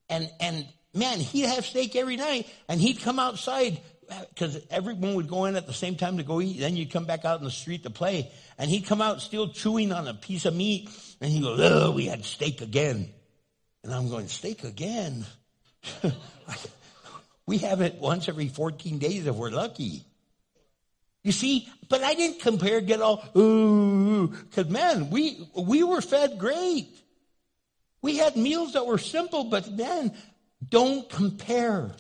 And, 0.09 0.31
and 0.41 0.67
man, 0.95 1.21
he'd 1.21 1.47
have 1.47 1.67
steak 1.67 1.95
every 1.97 2.17
night 2.17 2.49
and 2.69 2.81
he'd 2.81 3.01
come 3.01 3.19
outside 3.19 3.81
because 4.31 4.59
everyone 4.71 5.15
would 5.15 5.29
go 5.29 5.45
in 5.45 5.57
at 5.57 5.67
the 5.67 5.73
same 5.73 5.97
time 5.97 6.17
to 6.17 6.23
go 6.23 6.41
eat. 6.41 6.59
Then 6.59 6.77
you'd 6.77 6.91
come 6.91 7.05
back 7.05 7.25
out 7.25 7.39
in 7.39 7.45
the 7.45 7.51
street 7.51 7.85
to 7.85 7.91
play. 7.91 8.31
And 8.59 8.71
he'd 8.71 8.87
come 8.87 9.01
out 9.01 9.21
still 9.21 9.49
chewing 9.49 9.93
on 9.93 10.09
a 10.09 10.15
piece 10.15 10.45
of 10.45 10.55
meat. 10.55 10.89
And 11.21 11.31
he 11.31 11.41
goes, 11.41 11.61
oh, 11.61 11.93
we 11.93 12.07
had 12.07 12.25
steak 12.25 12.61
again. 12.61 13.09
And 13.83 13.95
I'm 13.95 14.09
going, 14.09 14.29
steak 14.29 14.65
again? 14.65 15.25
we 17.47 17.59
have 17.59 17.81
it 17.81 17.97
once 17.97 18.29
every 18.29 18.49
14 18.49 18.99
days 18.99 19.27
if 19.27 19.35
we're 19.35 19.51
lucky. 19.51 20.05
You 21.23 21.33
see, 21.33 21.69
but 21.89 22.03
I 22.03 22.15
didn't 22.15 22.41
compare, 22.41 22.81
get 22.81 23.03
all, 23.03 23.23
ooh, 23.37 24.29
because 24.29 24.71
man, 24.71 25.11
we, 25.11 25.47
we 25.55 25.83
were 25.83 26.01
fed 26.01 26.39
great. 26.39 26.89
We 28.03 28.17
had 28.17 28.37
meals 28.37 28.73
that 28.73 28.87
were 28.87 28.99
simple, 28.99 29.45
but 29.45 29.71
man, 29.71 30.13
don't 30.67 31.09
compare. 31.09 31.91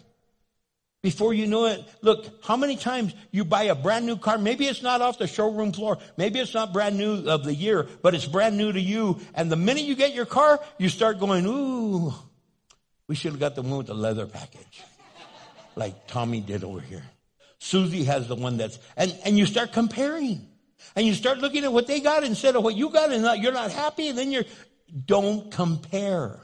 Before 1.02 1.32
you 1.32 1.46
know 1.46 1.64
it, 1.64 1.82
look, 2.02 2.26
how 2.44 2.56
many 2.56 2.76
times 2.76 3.14
you 3.30 3.44
buy 3.44 3.64
a 3.64 3.74
brand 3.74 4.04
new 4.04 4.18
car? 4.18 4.36
Maybe 4.36 4.66
it's 4.66 4.82
not 4.82 5.00
off 5.00 5.18
the 5.18 5.26
showroom 5.26 5.72
floor. 5.72 5.96
Maybe 6.18 6.38
it's 6.40 6.52
not 6.52 6.74
brand 6.74 6.98
new 6.98 7.26
of 7.26 7.44
the 7.44 7.54
year, 7.54 7.88
but 8.02 8.14
it's 8.14 8.26
brand 8.26 8.58
new 8.58 8.70
to 8.70 8.80
you. 8.80 9.18
And 9.34 9.50
the 9.50 9.56
minute 9.56 9.84
you 9.84 9.94
get 9.94 10.14
your 10.14 10.26
car, 10.26 10.60
you 10.76 10.90
start 10.90 11.18
going, 11.18 11.46
ooh, 11.46 12.12
we 13.06 13.14
should 13.14 13.32
have 13.32 13.40
got 13.40 13.54
the 13.54 13.62
one 13.62 13.78
with 13.78 13.86
the 13.86 13.94
leather 13.94 14.26
package. 14.26 14.82
Like 15.74 16.06
Tommy 16.06 16.40
did 16.40 16.64
over 16.64 16.80
here. 16.80 17.04
Susie 17.58 18.04
has 18.04 18.28
the 18.28 18.36
one 18.36 18.58
that's, 18.58 18.78
and, 18.96 19.16
and 19.24 19.38
you 19.38 19.46
start 19.46 19.72
comparing. 19.72 20.46
And 20.96 21.06
you 21.06 21.14
start 21.14 21.38
looking 21.38 21.64
at 21.64 21.72
what 21.72 21.86
they 21.86 22.00
got 22.00 22.24
instead 22.24 22.56
of 22.56 22.62
what 22.62 22.74
you 22.74 22.90
got 22.90 23.10
and 23.10 23.42
you're 23.42 23.52
not 23.52 23.70
happy 23.70 24.08
and 24.08 24.18
then 24.18 24.32
you're, 24.32 24.44
don't 25.06 25.50
compare. 25.50 26.40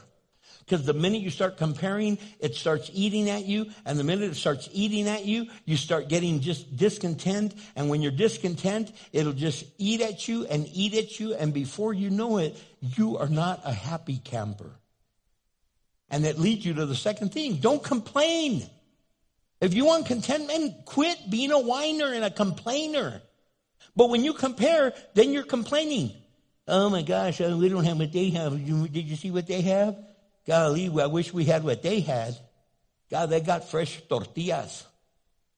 Because 0.67 0.85
the 0.85 0.93
minute 0.93 1.21
you 1.21 1.29
start 1.29 1.55
comparing, 1.55 2.17
it 2.41 2.53
starts 2.55 2.91
eating 2.93 3.29
at 3.29 3.45
you. 3.45 3.67
And 3.85 3.97
the 3.97 4.03
minute 4.03 4.31
it 4.31 4.35
starts 4.35 4.67
eating 4.73 5.07
at 5.07 5.23
you, 5.23 5.47
you 5.63 5.77
start 5.77 6.09
getting 6.09 6.41
just 6.41 6.75
discontent. 6.75 7.55
And 7.77 7.89
when 7.89 8.01
you're 8.01 8.11
discontent, 8.11 8.91
it'll 9.13 9.31
just 9.31 9.63
eat 9.77 10.01
at 10.01 10.27
you 10.27 10.45
and 10.45 10.67
eat 10.73 10.93
at 10.95 11.21
you. 11.21 11.33
And 11.35 11.53
before 11.53 11.93
you 11.93 12.09
know 12.09 12.37
it, 12.37 12.61
you 12.81 13.17
are 13.17 13.29
not 13.29 13.61
a 13.63 13.71
happy 13.71 14.17
camper. 14.17 14.71
And 16.09 16.25
that 16.25 16.37
leads 16.37 16.65
you 16.65 16.73
to 16.73 16.85
the 16.85 16.95
second 16.95 17.31
thing. 17.31 17.55
Don't 17.55 17.81
complain. 17.81 18.69
If 19.61 19.73
you 19.73 19.85
want 19.85 20.05
contentment, 20.05 20.83
quit 20.83 21.17
being 21.29 21.53
a 21.53 21.59
whiner 21.61 22.11
and 22.11 22.25
a 22.25 22.29
complainer. 22.29 23.21
But 23.95 24.09
when 24.09 24.25
you 24.25 24.33
compare, 24.33 24.93
then 25.13 25.31
you're 25.31 25.43
complaining. 25.43 26.11
Oh 26.67 26.89
my 26.89 27.03
gosh, 27.03 27.39
uh, 27.39 27.55
we 27.57 27.69
don't 27.69 27.85
have 27.85 27.97
what 27.99 28.11
they 28.11 28.31
have. 28.31 28.51
Did 28.51 29.05
you 29.05 29.15
see 29.15 29.31
what 29.31 29.47
they 29.47 29.61
have? 29.61 29.97
Golly, 30.47 30.89
I 31.01 31.07
wish 31.07 31.33
we 31.33 31.43
had 31.43 31.63
what 31.63 31.83
they 31.83 31.99
had. 31.99 32.37
God, 33.11 33.29
they 33.29 33.41
got 33.41 33.69
fresh 33.69 34.01
tortillas. 34.07 34.85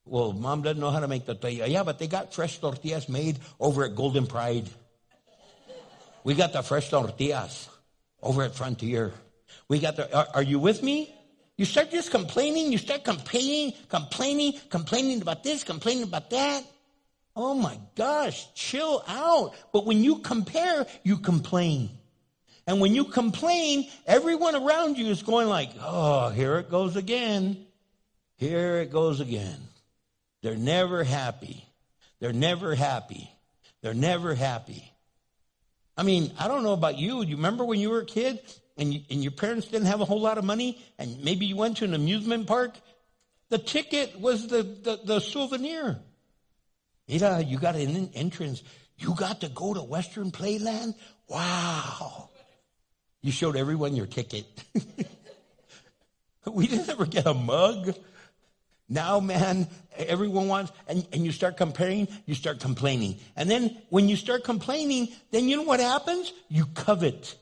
Well, 0.06 0.34
mom 0.34 0.64
doesn't 0.64 0.80
know 0.80 0.90
how 0.90 1.00
to 1.00 1.08
make 1.08 1.26
tortilla. 1.26 1.68
Yeah, 1.68 1.84
but 1.84 2.00
they 2.00 2.08
got 2.08 2.34
fresh 2.34 2.58
tortillas 2.58 3.08
made 3.08 3.38
over 3.60 3.86
at 3.86 3.96
Golden 3.96 4.26
Pride. 4.26 4.68
We 6.24 6.34
got 6.34 6.54
the 6.54 6.64
fresh 6.64 6.90
tortillas 6.90 7.70
over 8.22 8.44
at 8.44 8.56
Frontier. 8.56 9.14
We 9.68 9.80
got 9.80 9.96
the, 9.96 10.14
are, 10.16 10.28
are 10.34 10.44
you 10.44 10.60
with 10.60 10.82
me? 10.82 11.14
You 11.56 11.66
start 11.66 11.92
just 11.92 12.10
complaining, 12.10 12.72
you 12.72 12.78
start 12.78 13.04
complaining, 13.04 13.74
complaining, 13.90 14.54
complaining 14.70 15.22
about 15.22 15.44
this, 15.44 15.64
complaining 15.64 16.04
about 16.04 16.30
that. 16.30 16.64
Oh 17.36 17.54
my 17.54 17.78
gosh, 17.96 18.48
chill 18.54 19.04
out. 19.08 19.54
But 19.72 19.86
when 19.86 20.04
you 20.04 20.20
compare, 20.20 20.86
you 21.04 21.18
complain. 21.18 21.99
And 22.70 22.80
when 22.80 22.94
you 22.94 23.06
complain, 23.06 23.90
everyone 24.06 24.54
around 24.56 25.00
you 25.00 25.08
is 25.08 25.24
going 25.24 25.48
like, 25.48 25.72
oh, 25.82 26.30
here 26.30 26.60
it 26.60 26.70
goes 26.70 26.96
again. 26.96 27.66
Here 28.36 28.76
it 28.76 28.92
goes 28.92 29.20
again. 29.20 29.58
They're 30.44 30.56
never 30.56 31.04
happy. 31.04 31.66
They're 32.20 32.32
never 32.32 32.76
happy. 32.76 33.28
They're 33.82 33.96
never 33.96 34.36
happy. 34.36 34.88
I 35.98 36.04
mean, 36.04 36.32
I 36.38 36.48
don't 36.48 36.62
know 36.62 36.74
about 36.74 37.00
you. 37.00 37.26
Do 37.26 37.32
you 37.32 37.38
remember 37.38 37.66
when 37.66 37.80
you 37.80 37.90
were 37.90 38.02
a 38.02 38.06
kid 38.06 38.40
and, 38.78 38.94
you, 38.94 39.02
and 39.10 39.24
your 39.24 39.32
parents 39.32 39.66
didn't 39.66 39.88
have 39.88 40.02
a 40.02 40.06
whole 40.06 40.22
lot 40.22 40.38
of 40.38 40.44
money 40.44 40.80
and 41.00 41.24
maybe 41.24 41.48
you 41.48 41.56
went 41.56 41.78
to 41.78 41.86
an 41.86 41.96
amusement 41.96 42.46
park? 42.46 42.76
The 43.50 43.58
ticket 43.58 44.22
was 44.22 44.46
the, 44.46 44.62
the, 44.62 45.00
the 45.06 45.20
souvenir. 45.22 45.98
Ida, 47.12 47.46
you 47.46 47.58
got 47.58 47.76
an 47.76 48.12
entrance. 48.14 48.62
You 48.96 49.16
got 49.16 49.42
to 49.42 49.50
go 49.50 49.74
to 49.74 49.82
Western 49.82 50.30
Playland? 50.30 50.94
Wow. 51.28 52.29
You 53.22 53.32
showed 53.32 53.56
everyone 53.56 53.96
your 53.96 54.06
ticket. 54.06 54.46
we 56.46 56.68
didn't 56.68 56.90
ever 56.90 57.06
get 57.06 57.26
a 57.26 57.34
mug. 57.34 57.96
Now, 58.88 59.20
man, 59.20 59.68
everyone 59.96 60.48
wants, 60.48 60.72
and, 60.88 61.06
and 61.14 61.24
you 61.24 61.32
start 61.32 61.58
comparing, 61.58 62.08
you 62.26 62.34
start 62.34 62.60
complaining. 62.60 63.20
And 63.36 63.50
then 63.50 63.78
when 63.90 64.10
you 64.10 64.16
start 64.16 64.44
complaining, 64.44 65.10
then 65.32 65.48
you 65.48 65.58
know 65.58 65.64
what 65.64 65.80
happens? 65.80 66.34
You 66.48 66.66
covet. 66.74 67.36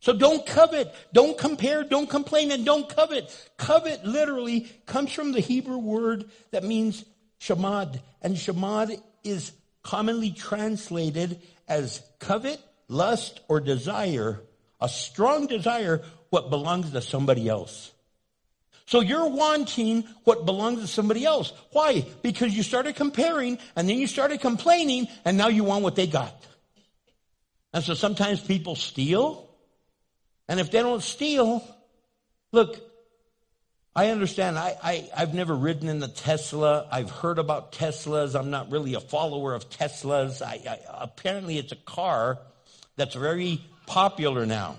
So 0.00 0.12
don't 0.12 0.44
covet, 0.44 0.94
don't 1.12 1.38
compare, 1.38 1.84
don't 1.84 2.10
complain, 2.10 2.52
and 2.52 2.64
don't 2.64 2.88
covet. 2.88 3.50
Covet 3.56 4.04
literally 4.04 4.68
comes 4.86 5.12
from 5.12 5.32
the 5.32 5.40
Hebrew 5.40 5.78
word 5.78 6.26
that 6.50 6.64
means 6.64 7.04
shamad. 7.40 8.00
And 8.20 8.34
shamad 8.34 9.00
is 9.22 9.52
commonly 9.82 10.32
translated 10.32 11.40
as 11.68 12.02
covet, 12.18 12.60
lust, 12.88 13.40
or 13.48 13.60
desire, 13.60 14.42
a 14.84 14.88
strong 14.88 15.46
desire 15.46 16.02
what 16.28 16.50
belongs 16.50 16.90
to 16.90 17.00
somebody 17.00 17.48
else. 17.48 17.90
So 18.86 19.00
you're 19.00 19.28
wanting 19.28 20.02
what 20.24 20.44
belongs 20.44 20.80
to 20.82 20.86
somebody 20.86 21.24
else. 21.24 21.52
Why? 21.72 22.04
Because 22.22 22.54
you 22.54 22.62
started 22.62 22.96
comparing 22.96 23.58
and 23.74 23.88
then 23.88 23.98
you 23.98 24.06
started 24.06 24.40
complaining 24.40 25.08
and 25.24 25.38
now 25.38 25.48
you 25.48 25.64
want 25.64 25.82
what 25.82 25.96
they 25.96 26.06
got. 26.06 26.34
And 27.72 27.82
so 27.82 27.94
sometimes 27.94 28.40
people 28.42 28.76
steal 28.76 29.48
and 30.48 30.60
if 30.60 30.70
they 30.70 30.80
don't 30.80 31.02
steal, 31.02 31.66
look, 32.52 32.78
I 33.96 34.10
understand. 34.10 34.58
I, 34.58 34.76
I, 34.82 35.10
I've 35.16 35.32
never 35.32 35.54
ridden 35.54 35.88
in 35.88 36.02
a 36.02 36.08
Tesla. 36.08 36.86
I've 36.90 37.10
heard 37.10 37.38
about 37.38 37.72
Teslas. 37.72 38.38
I'm 38.38 38.50
not 38.50 38.70
really 38.70 38.94
a 38.94 39.00
follower 39.00 39.54
of 39.54 39.70
Teslas. 39.70 40.42
I, 40.42 40.60
I, 40.68 40.78
apparently, 40.88 41.56
it's 41.58 41.72
a 41.72 41.76
car 41.76 42.38
that's 42.96 43.14
very 43.14 43.64
popular 43.86 44.46
now. 44.46 44.76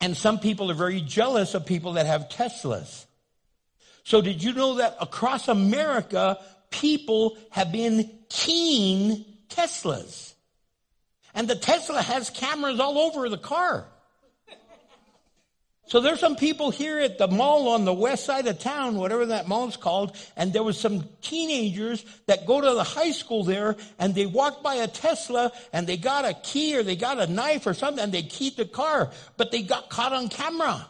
And 0.00 0.16
some 0.16 0.38
people 0.40 0.70
are 0.70 0.74
very 0.74 1.00
jealous 1.00 1.54
of 1.54 1.64
people 1.64 1.92
that 1.92 2.06
have 2.06 2.28
Teslas. 2.28 3.06
So, 4.04 4.20
did 4.20 4.42
you 4.42 4.52
know 4.52 4.74
that 4.76 4.96
across 5.00 5.46
America, 5.46 6.38
people 6.70 7.38
have 7.50 7.70
been 7.70 8.10
keen 8.28 9.24
Teslas? 9.48 10.34
And 11.34 11.46
the 11.46 11.54
Tesla 11.54 12.02
has 12.02 12.30
cameras 12.30 12.80
all 12.80 12.98
over 12.98 13.28
the 13.28 13.38
car. 13.38 13.86
So 15.92 16.00
there's 16.00 16.20
some 16.20 16.36
people 16.36 16.70
here 16.70 17.00
at 17.00 17.18
the 17.18 17.28
mall 17.28 17.68
on 17.68 17.84
the 17.84 17.92
west 17.92 18.24
side 18.24 18.46
of 18.46 18.58
town, 18.58 18.96
whatever 18.96 19.26
that 19.26 19.46
mall's 19.46 19.76
called, 19.76 20.16
and 20.38 20.50
there 20.50 20.62
was 20.62 20.80
some 20.80 21.04
teenagers 21.20 22.02
that 22.24 22.46
go 22.46 22.62
to 22.62 22.72
the 22.72 22.82
high 22.82 23.10
school 23.10 23.44
there 23.44 23.76
and 23.98 24.14
they 24.14 24.24
walked 24.24 24.62
by 24.62 24.76
a 24.76 24.88
Tesla 24.88 25.52
and 25.70 25.86
they 25.86 25.98
got 25.98 26.24
a 26.24 26.32
key 26.32 26.78
or 26.78 26.82
they 26.82 26.96
got 26.96 27.20
a 27.20 27.26
knife 27.26 27.66
or 27.66 27.74
something 27.74 28.02
and 28.02 28.10
they 28.10 28.22
keyed 28.22 28.56
the 28.56 28.64
car, 28.64 29.10
but 29.36 29.52
they 29.52 29.60
got 29.60 29.90
caught 29.90 30.14
on 30.14 30.30
camera. 30.30 30.88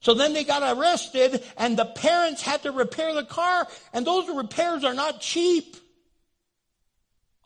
So 0.00 0.14
then 0.14 0.32
they 0.32 0.44
got 0.44 0.78
arrested 0.78 1.44
and 1.58 1.76
the 1.76 1.84
parents 1.84 2.40
had 2.40 2.62
to 2.62 2.72
repair 2.72 3.12
the 3.12 3.24
car 3.24 3.68
and 3.92 4.06
those 4.06 4.26
repairs 4.34 4.84
are 4.84 4.94
not 4.94 5.20
cheap. 5.20 5.76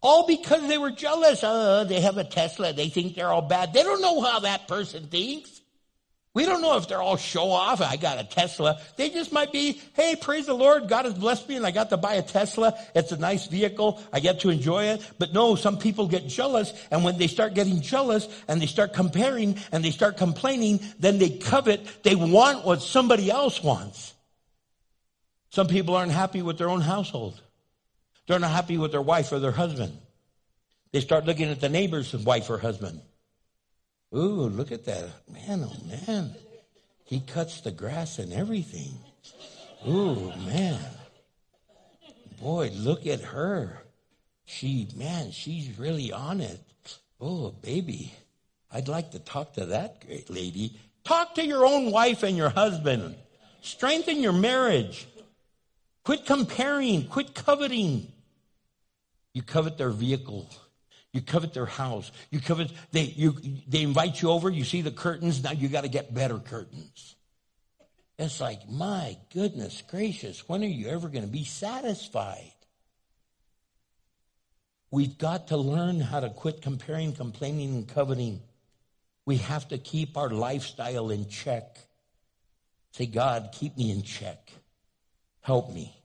All 0.01 0.29
because 0.29 0.69
they 0.69 0.79
were 0.79 0.93
jealous. 0.93 1.43
Uh, 1.43 1.83
they 1.83 2.01
have 2.01 2.19
a 2.19 2.25
Tesla. 2.25 2.73
They 2.73 2.89
think 2.89 3.17
they're 3.17 3.33
all 3.33 3.43
bad. 3.43 3.73
They 3.73 3.83
don't 3.83 4.01
know 4.01 4.21
how 4.21 4.39
that 4.39 4.69
person 4.69 5.09
thinks. 5.09 5.60
We 6.41 6.47
don't 6.47 6.63
know 6.63 6.79
if 6.79 6.89
they're 6.89 7.03
all 7.03 7.19
show 7.19 7.51
off. 7.51 7.83
I 7.83 7.97
got 7.97 8.19
a 8.19 8.25
Tesla. 8.25 8.81
They 8.97 9.11
just 9.11 9.31
might 9.31 9.53
be, 9.53 9.79
hey, 9.93 10.17
praise 10.17 10.47
the 10.47 10.55
Lord. 10.55 10.89
God 10.89 11.05
has 11.05 11.13
blessed 11.13 11.47
me 11.51 11.57
and 11.57 11.67
I 11.67 11.71
got 11.71 11.91
to 11.91 11.99
buy 11.99 12.15
a 12.15 12.23
Tesla. 12.23 12.73
It's 12.95 13.13
a 13.13 13.19
nice 13.19 13.47
vehicle. 13.47 14.01
I 14.11 14.21
get 14.21 14.41
to 14.41 14.49
enjoy 14.49 14.85
it. 14.85 15.07
But 15.19 15.35
no, 15.35 15.55
some 15.55 15.77
people 15.77 16.09
get 16.09 16.29
jealous. 16.29 16.73
And 16.91 17.05
when 17.05 17.19
they 17.19 17.27
start 17.27 17.53
getting 17.53 17.83
jealous 17.83 18.27
and 18.49 18.59
they 18.59 18.65
start 18.65 18.95
comparing 18.95 19.59
and 19.71 19.85
they 19.85 19.91
start 19.91 20.17
complaining, 20.17 20.81
then 20.99 21.19
they 21.19 21.29
covet. 21.29 21.87
They 22.05 22.15
want 22.15 22.65
what 22.65 22.81
somebody 22.81 23.31
else 23.31 23.63
wants. 23.63 24.15
Some 25.51 25.69
people 25.69 25.95
aren't 25.95 26.13
happy 26.13 26.41
with 26.41 26.57
their 26.57 26.71
own 26.71 26.81
household. 26.81 27.39
They're 28.27 28.39
not 28.39 28.51
happy 28.51 28.79
with 28.79 28.93
their 28.93 29.03
wife 29.03 29.31
or 29.31 29.41
their 29.41 29.53
husband. 29.53 29.93
They 30.93 31.01
start 31.01 31.27
looking 31.27 31.51
at 31.51 31.61
the 31.61 31.69
neighbor's 31.69 32.17
wife 32.17 32.49
or 32.49 32.57
husband. 32.57 33.03
Ooh, 34.15 34.49
look 34.49 34.73
at 34.73 34.85
that. 34.87 35.09
Man, 35.31 35.65
oh 35.65 35.77
man. 36.07 36.35
He 37.05 37.21
cuts 37.21 37.61
the 37.61 37.71
grass 37.71 38.19
and 38.19 38.33
everything. 38.33 38.99
Ooh, 39.89 40.33
man. 40.47 40.81
Boy, 42.41 42.71
look 42.75 43.07
at 43.07 43.21
her. 43.21 43.83
She, 44.45 44.89
man, 44.97 45.31
she's 45.31 45.79
really 45.79 46.13
on 46.13 46.41
it. 46.41 46.61
Oh, 47.21 47.51
baby. 47.63 48.13
I'd 48.73 48.89
like 48.89 49.13
to 49.13 49.19
talk 49.19 49.55
to 49.55 49.67
that 49.67 50.07
great 50.07 50.31
lady. 50.31 50.79
Talk 51.05 51.35
to 51.35 51.45
your 51.45 51.65
own 51.65 51.91
wife 51.91 52.23
and 52.23 52.37
your 52.37 52.51
husband. 52.51 53.17
Strengthen 53.61 54.23
your 54.23 54.33
marriage. 54.33 55.07
Quit 56.05 56.27
comparing. 56.27 57.07
Quit 57.07 57.35
coveting. 57.35 58.07
You 59.33 59.43
covet 59.43 59.79
their 59.79 59.91
vehicle. 59.91 60.49
You 61.13 61.21
covet 61.21 61.55
their 61.55 61.67
house. 61.67 62.13
You 62.31 62.41
covet, 62.41 62.73
they, 62.93 63.03
you, 63.03 63.37
they 63.67 63.83
invite 63.83 64.23
you 64.23 64.31
over. 64.31 64.49
You 64.49 64.65
see 64.65 64.83
the 64.83 64.93
curtains. 64.93 65.43
Now 65.43 65.53
you 65.53 65.69
got 65.69 65.83
to 65.83 65.89
get 65.89 66.15
better 66.15 66.39
curtains. 66.39 67.17
It's 68.19 68.41
like, 68.41 68.69
my 68.69 69.17
goodness 69.33 69.83
gracious, 69.89 70.47
when 70.49 70.63
are 70.63 70.67
you 70.67 70.89
ever 70.89 71.09
going 71.09 71.25
to 71.25 71.31
be 71.31 71.45
satisfied? 71.45 72.53
We've 74.91 75.17
got 75.17 75.49
to 75.49 75.57
learn 75.57 76.01
how 76.01 76.21
to 76.21 76.31
quit 76.31 76.63
comparing, 76.63 77.13
complaining, 77.15 77.75
and 77.75 77.89
coveting. 77.89 78.41
We 79.25 79.39
have 79.39 79.69
to 79.69 79.79
keep 79.79 80.17
our 80.17 80.29
lifestyle 80.29 81.11
in 81.11 81.29
check. 81.29 81.79
Say, 82.93 83.07
God, 83.07 83.51
keep 83.53 83.77
me 83.77 83.91
in 83.91 84.03
check. 84.03 84.51
Help 85.41 85.73
me. 85.73 85.97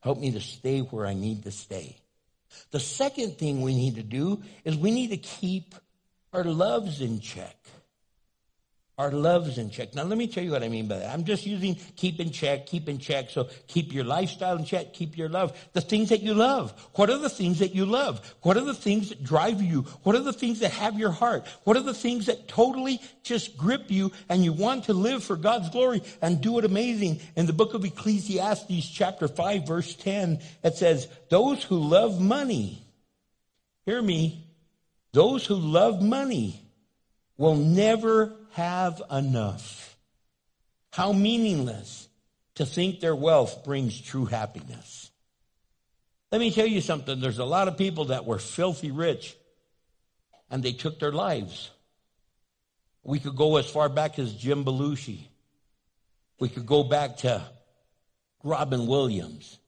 Help 0.00 0.18
me 0.18 0.32
to 0.32 0.40
stay 0.40 0.80
where 0.80 1.06
I 1.06 1.14
need 1.14 1.44
to 1.44 1.50
stay. 1.50 1.98
The 2.70 2.80
second 2.80 3.38
thing 3.38 3.62
we 3.62 3.74
need 3.74 3.96
to 3.96 4.02
do 4.02 4.42
is 4.64 4.76
we 4.76 4.90
need 4.90 5.10
to 5.10 5.16
keep 5.16 5.74
our 6.32 6.44
loves 6.44 7.00
in 7.00 7.20
check. 7.20 7.56
Our 9.00 9.12
loves 9.12 9.56
in 9.56 9.70
check. 9.70 9.94
Now, 9.94 10.02
let 10.02 10.18
me 10.18 10.26
tell 10.26 10.44
you 10.44 10.50
what 10.50 10.62
I 10.62 10.68
mean 10.68 10.86
by 10.86 10.98
that. 10.98 11.14
I'm 11.14 11.24
just 11.24 11.46
using 11.46 11.76
keep 11.96 12.20
in 12.20 12.30
check, 12.30 12.66
keep 12.66 12.86
in 12.86 12.98
check. 12.98 13.30
So 13.30 13.48
keep 13.66 13.94
your 13.94 14.04
lifestyle 14.04 14.58
in 14.58 14.66
check, 14.66 14.92
keep 14.92 15.16
your 15.16 15.30
love. 15.30 15.58
The 15.72 15.80
things 15.80 16.10
that 16.10 16.20
you 16.20 16.34
love. 16.34 16.78
What 16.96 17.08
are 17.08 17.16
the 17.16 17.30
things 17.30 17.60
that 17.60 17.74
you 17.74 17.86
love? 17.86 18.20
What 18.42 18.58
are 18.58 18.64
the 18.64 18.74
things 18.74 19.08
that 19.08 19.24
drive 19.24 19.62
you? 19.62 19.86
What 20.02 20.16
are 20.16 20.22
the 20.22 20.34
things 20.34 20.60
that 20.60 20.72
have 20.72 20.98
your 20.98 21.12
heart? 21.12 21.46
What 21.64 21.78
are 21.78 21.82
the 21.82 21.94
things 21.94 22.26
that 22.26 22.46
totally 22.46 23.00
just 23.22 23.56
grip 23.56 23.90
you 23.90 24.12
and 24.28 24.44
you 24.44 24.52
want 24.52 24.84
to 24.84 24.92
live 24.92 25.24
for 25.24 25.36
God's 25.36 25.70
glory 25.70 26.02
and 26.20 26.42
do 26.42 26.58
it 26.58 26.66
amazing? 26.66 27.22
In 27.36 27.46
the 27.46 27.54
book 27.54 27.72
of 27.72 27.86
Ecclesiastes, 27.86 28.86
chapter 28.86 29.28
5, 29.28 29.66
verse 29.66 29.94
10, 29.94 30.40
it 30.62 30.76
says, 30.76 31.08
Those 31.30 31.64
who 31.64 31.78
love 31.78 32.20
money, 32.20 32.84
hear 33.86 34.02
me, 34.02 34.44
those 35.12 35.46
who 35.46 35.54
love 35.54 36.02
money 36.02 36.60
will 37.38 37.56
never 37.56 38.36
have 38.52 39.02
enough. 39.10 39.96
How 40.92 41.12
meaningless 41.12 42.08
to 42.56 42.66
think 42.66 43.00
their 43.00 43.14
wealth 43.14 43.64
brings 43.64 44.00
true 44.00 44.26
happiness. 44.26 45.10
Let 46.32 46.40
me 46.40 46.50
tell 46.50 46.66
you 46.66 46.80
something. 46.80 47.20
There's 47.20 47.38
a 47.38 47.44
lot 47.44 47.68
of 47.68 47.78
people 47.78 48.06
that 48.06 48.26
were 48.26 48.38
filthy 48.38 48.90
rich 48.90 49.36
and 50.50 50.62
they 50.62 50.72
took 50.72 50.98
their 50.98 51.12
lives. 51.12 51.70
We 53.02 53.18
could 53.18 53.36
go 53.36 53.56
as 53.56 53.68
far 53.68 53.88
back 53.88 54.18
as 54.18 54.34
Jim 54.34 54.64
Belushi. 54.64 55.20
We 56.38 56.48
could 56.48 56.66
go 56.66 56.82
back 56.82 57.18
to 57.18 57.42
Robin 58.42 58.86
Williams. 58.86 59.58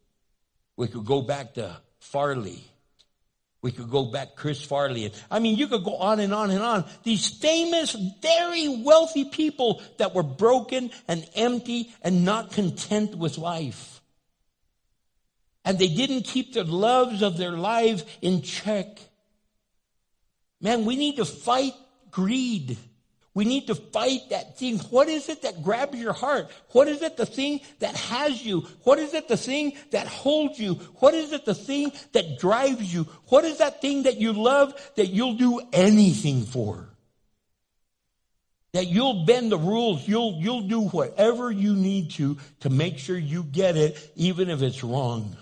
We 0.77 0.89
could 0.89 1.05
go 1.05 1.23
back 1.23 1.55
to 1.55 1.77
Farley. 1.99 2.63
We 3.63 3.71
could 3.71 3.91
go 3.91 4.07
back 4.07 4.35
Chris 4.35 4.63
Farley. 4.63 5.07
And 5.07 5.15
I 5.31 5.39
mean, 5.39 5.57
you 5.57 5.69
could 5.69 5.85
go 5.85 5.95
on 5.95 6.19
and 6.19 6.35
on 6.35 6.51
and 6.51 6.63
on. 6.63 6.85
These 7.05 7.29
famous, 7.29 7.93
very 8.21 8.83
wealthy 8.83 9.25
people 9.25 9.81
that 9.99 10.15
were 10.15 10.25
broken 10.25 10.91
and 11.07 11.25
empty 11.37 11.95
and 12.03 12.25
not 12.25 12.51
content 12.51 13.17
with 13.17 13.39
life. 13.39 14.01
And 15.65 15.79
they 15.79 15.87
didn't 15.87 16.23
keep 16.23 16.55
the 16.55 16.65
loves 16.65 17.23
of 17.23 17.37
their 17.37 17.53
lives 17.53 18.05
in 18.21 18.43
check. 18.43 18.99
Man, 20.61 20.85
we 20.85 20.97
need 20.97 21.17
to 21.17 21.25
fight 21.25 21.75
greed. 22.11 22.77
We 23.35 23.47
need 23.47 23.69
to 23.69 23.75
fight 23.75 24.29
that 24.31 24.59
thing. 24.59 24.79
What 24.79 25.09
is 25.09 25.29
it 25.31 25.43
that 25.43 25.63
grabs 25.63 25.99
your 25.99 26.13
heart? 26.13 26.51
What 26.73 26.87
is 26.87 27.01
it 27.01 27.17
the 27.17 27.25
thing 27.25 27.61
that 27.79 27.97
has 27.97 28.45
you? 28.45 28.67
What 28.85 28.99
is 28.99 29.15
it 29.15 29.27
the 29.27 29.39
thing 29.39 29.73
that 29.91 30.07
holds 30.07 30.59
you? 30.59 30.75
What 30.97 31.15
is 31.15 31.33
it 31.33 31.47
the 31.47 31.55
thing 31.55 31.93
that 32.13 32.39
drives 32.39 32.93
you? 32.93 33.05
What 33.29 33.45
is 33.45 33.59
that 33.59 33.81
thing 33.81 34.03
that 34.03 34.19
you 34.19 34.35
love 34.35 34.75
that 34.97 35.07
you'll 35.07 35.37
do 35.37 35.61
anything 35.73 36.45
for? 36.45 36.91
That 38.75 38.87
you'll 38.87 39.25
bend 39.25 39.51
the 39.51 39.59
rules. 39.59 40.07
You'll, 40.07 40.39
you'll 40.41 40.69
do 40.69 40.89
whatever 40.89 41.51
you 41.51 41.75
need 41.75 42.11
to 42.13 42.37
to 42.61 42.71
make 42.71 42.99
sure 42.99 43.17
you 43.17 43.45
get 43.45 43.77
it, 43.79 44.13
even 44.15 44.51
if 44.51 44.61
it's 44.61 44.85
wrong 44.85 45.37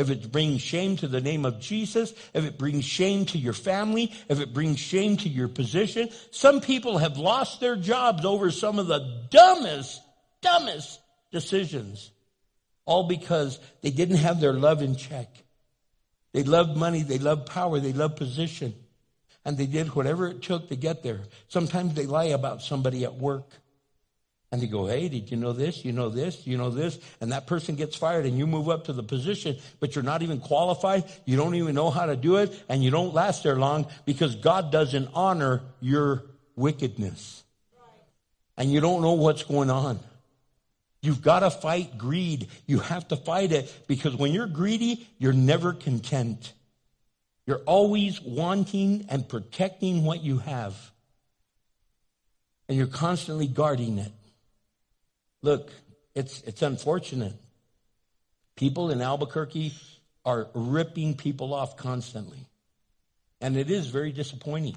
if 0.00 0.08
it 0.08 0.32
brings 0.32 0.62
shame 0.62 0.96
to 0.96 1.08
the 1.08 1.20
name 1.20 1.44
of 1.44 1.60
Jesus, 1.60 2.14
if 2.32 2.44
it 2.44 2.58
brings 2.58 2.84
shame 2.84 3.26
to 3.26 3.38
your 3.38 3.52
family, 3.52 4.12
if 4.28 4.40
it 4.40 4.54
brings 4.54 4.78
shame 4.78 5.18
to 5.18 5.28
your 5.28 5.48
position. 5.48 6.08
Some 6.30 6.62
people 6.62 6.98
have 6.98 7.18
lost 7.18 7.60
their 7.60 7.76
jobs 7.76 8.24
over 8.24 8.50
some 8.50 8.78
of 8.78 8.86
the 8.86 9.26
dumbest, 9.30 10.00
dumbest 10.40 11.00
decisions. 11.30 12.10
All 12.86 13.06
because 13.06 13.60
they 13.82 13.90
didn't 13.90 14.16
have 14.16 14.40
their 14.40 14.54
love 14.54 14.80
in 14.80 14.96
check. 14.96 15.28
They 16.32 16.44
loved 16.44 16.78
money, 16.78 17.02
they 17.02 17.18
loved 17.18 17.46
power, 17.46 17.78
they 17.78 17.92
loved 17.92 18.16
position. 18.16 18.74
And 19.44 19.58
they 19.58 19.66
did 19.66 19.94
whatever 19.94 20.28
it 20.28 20.42
took 20.42 20.68
to 20.68 20.76
get 20.76 21.02
there. 21.02 21.20
Sometimes 21.48 21.94
they 21.94 22.06
lie 22.06 22.24
about 22.24 22.62
somebody 22.62 23.04
at 23.04 23.16
work. 23.16 23.59
And 24.52 24.60
they 24.60 24.66
go, 24.66 24.86
hey, 24.86 25.08
did 25.08 25.30
you 25.30 25.36
know 25.36 25.52
this? 25.52 25.84
You 25.84 25.92
know 25.92 26.08
this? 26.08 26.44
You 26.44 26.56
know 26.56 26.70
this? 26.70 26.98
And 27.20 27.30
that 27.30 27.46
person 27.46 27.76
gets 27.76 27.96
fired 27.96 28.26
and 28.26 28.36
you 28.36 28.48
move 28.48 28.68
up 28.68 28.84
to 28.86 28.92
the 28.92 29.02
position, 29.02 29.56
but 29.78 29.94
you're 29.94 30.02
not 30.02 30.22
even 30.22 30.40
qualified. 30.40 31.04
You 31.24 31.36
don't 31.36 31.54
even 31.54 31.74
know 31.74 31.90
how 31.90 32.06
to 32.06 32.16
do 32.16 32.36
it 32.36 32.60
and 32.68 32.82
you 32.82 32.90
don't 32.90 33.14
last 33.14 33.44
there 33.44 33.56
long 33.56 33.86
because 34.06 34.34
God 34.34 34.72
doesn't 34.72 35.08
honor 35.14 35.62
your 35.80 36.24
wickedness. 36.56 37.44
And 38.56 38.72
you 38.72 38.80
don't 38.80 39.02
know 39.02 39.12
what's 39.12 39.44
going 39.44 39.70
on. 39.70 40.00
You've 41.00 41.22
got 41.22 41.40
to 41.40 41.50
fight 41.50 41.96
greed. 41.96 42.48
You 42.66 42.80
have 42.80 43.08
to 43.08 43.16
fight 43.16 43.52
it 43.52 43.72
because 43.86 44.14
when 44.16 44.32
you're 44.32 44.46
greedy, 44.46 45.08
you're 45.18 45.32
never 45.32 45.72
content. 45.72 46.52
You're 47.46 47.62
always 47.66 48.20
wanting 48.20 49.06
and 49.08 49.26
protecting 49.26 50.04
what 50.04 50.22
you 50.22 50.38
have. 50.38 50.74
And 52.68 52.76
you're 52.76 52.86
constantly 52.86 53.46
guarding 53.46 53.98
it. 53.98 54.12
Look, 55.42 55.72
it's, 56.14 56.42
it's 56.42 56.62
unfortunate. 56.62 57.34
People 58.56 58.90
in 58.90 59.00
Albuquerque 59.00 59.72
are 60.24 60.48
ripping 60.54 61.14
people 61.14 61.54
off 61.54 61.76
constantly. 61.76 62.46
And 63.40 63.56
it 63.56 63.70
is 63.70 63.86
very 63.86 64.12
disappointing, 64.12 64.76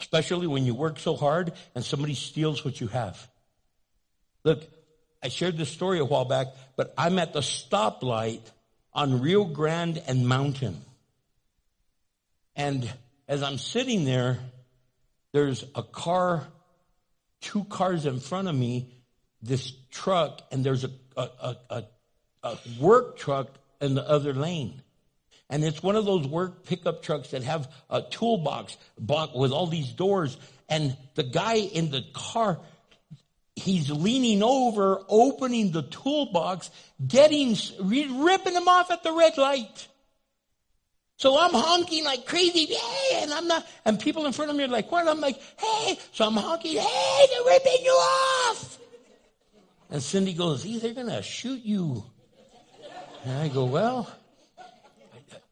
especially 0.00 0.46
when 0.46 0.64
you 0.64 0.74
work 0.74 0.98
so 0.98 1.16
hard 1.16 1.52
and 1.74 1.84
somebody 1.84 2.14
steals 2.14 2.64
what 2.64 2.80
you 2.80 2.88
have. 2.88 3.28
Look, 4.42 4.64
I 5.22 5.28
shared 5.28 5.58
this 5.58 5.68
story 5.68 5.98
a 5.98 6.04
while 6.04 6.24
back, 6.24 6.46
but 6.76 6.94
I'm 6.96 7.18
at 7.18 7.34
the 7.34 7.40
stoplight 7.40 8.40
on 8.94 9.20
Rio 9.20 9.44
Grande 9.44 10.02
and 10.06 10.26
Mountain. 10.26 10.80
And 12.56 12.90
as 13.28 13.42
I'm 13.42 13.58
sitting 13.58 14.04
there, 14.04 14.38
there's 15.32 15.64
a 15.74 15.82
car, 15.82 16.46
two 17.42 17.64
cars 17.64 18.06
in 18.06 18.18
front 18.18 18.48
of 18.48 18.54
me 18.54 18.97
this 19.42 19.72
truck 19.90 20.42
and 20.50 20.64
there's 20.64 20.84
a, 20.84 20.90
a, 21.16 21.56
a, 21.70 21.84
a, 22.42 22.58
work 22.80 23.16
truck 23.18 23.48
in 23.80 23.94
the 23.94 24.08
other 24.08 24.32
lane. 24.32 24.82
And 25.50 25.64
it's 25.64 25.82
one 25.82 25.96
of 25.96 26.04
those 26.04 26.26
work 26.26 26.64
pickup 26.64 27.02
trucks 27.02 27.30
that 27.30 27.42
have 27.42 27.72
a 27.88 28.02
toolbox 28.02 28.76
with 28.98 29.52
all 29.52 29.66
these 29.66 29.90
doors. 29.92 30.36
And 30.68 30.96
the 31.14 31.22
guy 31.22 31.54
in 31.54 31.90
the 31.90 32.04
car, 32.12 32.58
he's 33.56 33.90
leaning 33.90 34.42
over, 34.42 35.00
opening 35.08 35.72
the 35.72 35.82
toolbox, 35.82 36.70
getting, 37.06 37.56
ripping 37.80 38.52
them 38.52 38.68
off 38.68 38.90
at 38.90 39.02
the 39.02 39.12
red 39.12 39.38
light. 39.38 39.88
So 41.16 41.36
I'm 41.36 41.52
honking 41.52 42.04
like 42.04 42.26
crazy, 42.26 42.66
hey, 42.66 43.22
and 43.22 43.32
I'm 43.32 43.48
not, 43.48 43.66
and 43.84 43.98
people 43.98 44.26
in 44.26 44.32
front 44.32 44.52
of 44.52 44.56
me 44.56 44.64
are 44.64 44.68
like, 44.68 44.92
what? 44.92 45.08
I'm 45.08 45.20
like, 45.20 45.40
hey, 45.58 45.98
so 46.12 46.26
I'm 46.26 46.36
honking, 46.36 46.76
hey, 46.76 47.26
they're 47.30 47.54
ripping 47.54 47.84
you 47.84 47.90
off. 47.90 48.78
And 49.90 50.02
Cindy 50.02 50.34
goes, 50.34 50.66
"Ee, 50.66 50.78
they're 50.78 50.94
going 50.94 51.06
to 51.08 51.22
shoot 51.22 51.64
you. 51.64 52.04
And 53.24 53.38
I 53.38 53.48
go, 53.48 53.64
well, 53.64 54.08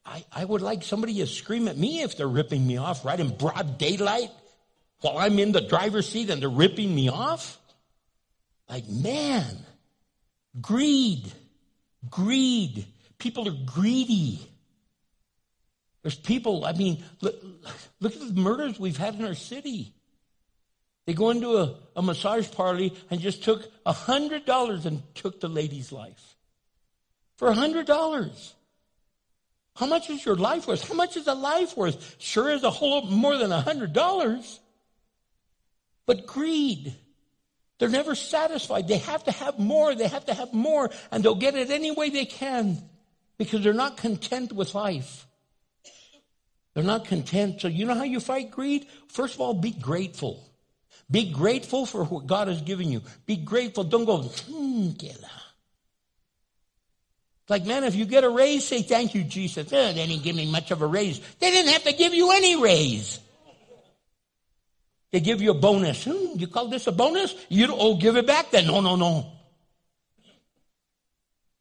I, 0.05 0.25
I 0.33 0.45
would 0.45 0.63
like 0.63 0.83
somebody 0.83 1.15
to 1.15 1.27
scream 1.27 1.69
at 1.69 1.77
me 1.77 2.03
if 2.03 2.17
they're 2.17 2.29
ripping 2.29 2.65
me 2.67 2.77
off 2.77 3.05
right 3.05 3.19
in 3.19 3.37
broad 3.37 3.79
daylight 3.79 4.31
while 5.01 5.19
I'm 5.19 5.39
in 5.39 5.53
the 5.53 5.61
driver's 5.61 6.09
seat 6.09 6.31
and 6.31 6.41
they're 6.41 6.49
ripping 6.49 6.95
me 6.95 7.09
off. 7.09 7.59
Like, 8.69 8.89
man, 8.89 9.59
greed, 10.61 11.31
greed. 12.09 12.87
People 13.19 13.49
are 13.49 13.57
greedy. 13.65 14.41
There's 16.03 16.17
people, 16.17 16.65
I 16.65 16.73
mean, 16.73 17.03
look, 17.21 17.35
look 18.01 18.15
at 18.15 18.21
the 18.21 18.41
murders 18.41 18.79
we've 18.79 18.97
had 18.97 19.17
in 19.17 19.25
our 19.25 19.35
city. 19.35 19.96
They 21.07 21.15
go 21.15 21.31
into 21.31 21.57
a, 21.57 21.77
a 21.95 22.03
massage 22.03 22.51
parlor 22.51 22.91
and 23.11 23.21
just 23.21 23.45
took 23.45 23.71
a 23.87 23.93
hundred 23.93 24.45
dollars 24.45 24.87
and 24.87 25.03
took 25.15 25.41
the 25.41 25.49
lady's 25.49 25.93
life. 25.93 26.37
For 27.37 27.49
a 27.49 27.55
hundred 27.55 27.87
dollars. 27.87 28.55
How 29.77 29.87
much 29.87 30.11
is 30.11 30.25
your 30.25 30.37
life 30.37 30.67
worth? 30.67 30.89
How 30.89 30.95
much 30.95 31.17
is 31.17 31.27
a 31.27 31.35
life 31.35 31.77
worth? 31.77 32.17
Sure 32.19 32.51
is 32.51 32.65
a 32.65 32.71
whole 32.71 33.03
lot 33.03 33.11
more 33.11 33.37
than 33.37 33.53
a 33.53 33.61
hundred 33.61 33.93
dollars. 33.93 34.59
But 36.07 36.27
greed. 36.27 36.95
They're 37.79 37.89
never 37.89 38.15
satisfied. 38.15 38.89
They 38.89 38.99
have 38.99 39.25
to 39.25 39.33
have 39.33 39.59
more. 39.59 39.95
They 39.95 40.09
have 40.09 40.25
to 40.27 40.35
have 40.35 40.53
more. 40.55 40.91
And 41.13 41.23
they'll 41.23 41.35
get 41.35 41.55
it 41.55 41.71
any 41.71 41.91
way 41.91 42.09
they 42.09 42.25
can 42.25 42.83
because 43.37 43.63
they're 43.63 43.75
not 43.75 43.99
content 43.99 44.53
with 44.53 44.75
life. 44.75 45.27
They're 46.75 46.85
not 46.85 47.05
content. 47.05 47.61
So 47.61 47.69
you 47.69 47.85
know 47.85 47.95
how 47.95 48.05
you 48.05 48.19
fight 48.19 48.51
greed? 48.51 48.87
First 49.09 49.35
of 49.35 49.41
all, 49.41 49.55
be 49.55 49.73
grateful. 49.73 50.43
Be 51.11 51.31
grateful 51.31 51.87
for 51.87 52.05
what 52.05 52.27
God 52.27 52.49
has 52.49 52.61
given 52.63 52.91
you. 52.91 53.03
Be 53.27 53.37
grateful. 53.37 53.85
Don't 53.85 54.05
go, 54.05 54.23
hmm, 54.23 54.91
like, 57.49 57.65
man, 57.65 57.85
if 57.85 57.95
you 57.95 58.07
get 58.07 58.25
a 58.25 58.29
raise, 58.29 58.67
say 58.67 58.83
thank 58.83 59.15
you, 59.15 59.23
Jesus. 59.23 59.73
Eh, 59.73 59.93
they 59.93 60.07
didn't 60.07 60.25
give 60.25 60.35
me 60.35 60.51
much 60.51 60.73
of 60.73 60.83
a 60.83 60.87
raise. 60.87 61.21
They 61.39 61.51
didn't 61.51 61.73
have 61.73 61.85
to 61.85 61.93
give 61.93 62.13
you 62.13 62.33
any 62.33 62.61
raise. 62.61 63.21
They 65.13 65.21
give 65.21 65.41
you 65.41 65.53
a 65.53 65.55
bonus. 65.55 66.05
Hmm, 66.05 66.39
you 66.39 66.49
call 66.49 66.69
this 66.69 66.89
a 66.89 66.93
bonus? 66.93 67.35
You 67.49 67.69
don't, 67.69 67.79
oh, 67.81 67.97
give 67.97 68.17
it 68.17 68.27
back 68.27 68.51
then. 68.51 68.67
No, 68.67 68.81
no, 68.81 68.97
no. 68.97 69.31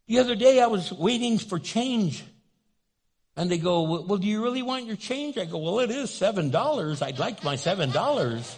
The 0.07 0.19
other 0.19 0.35
day 0.35 0.59
I 0.59 0.67
was 0.67 0.91
waiting 0.91 1.37
for 1.37 1.59
change. 1.59 2.23
And 3.37 3.51
they 3.51 3.57
go, 3.57 4.01
well, 4.01 4.17
do 4.17 4.27
you 4.27 4.43
really 4.43 4.63
want 4.63 4.85
your 4.85 4.95
change? 4.95 5.37
I 5.37 5.45
go, 5.45 5.57
well, 5.57 5.79
it 5.79 5.91
is 5.91 6.09
$7. 6.09 7.01
I'd 7.01 7.19
like 7.19 7.43
my 7.43 7.55
$7. 7.55 8.55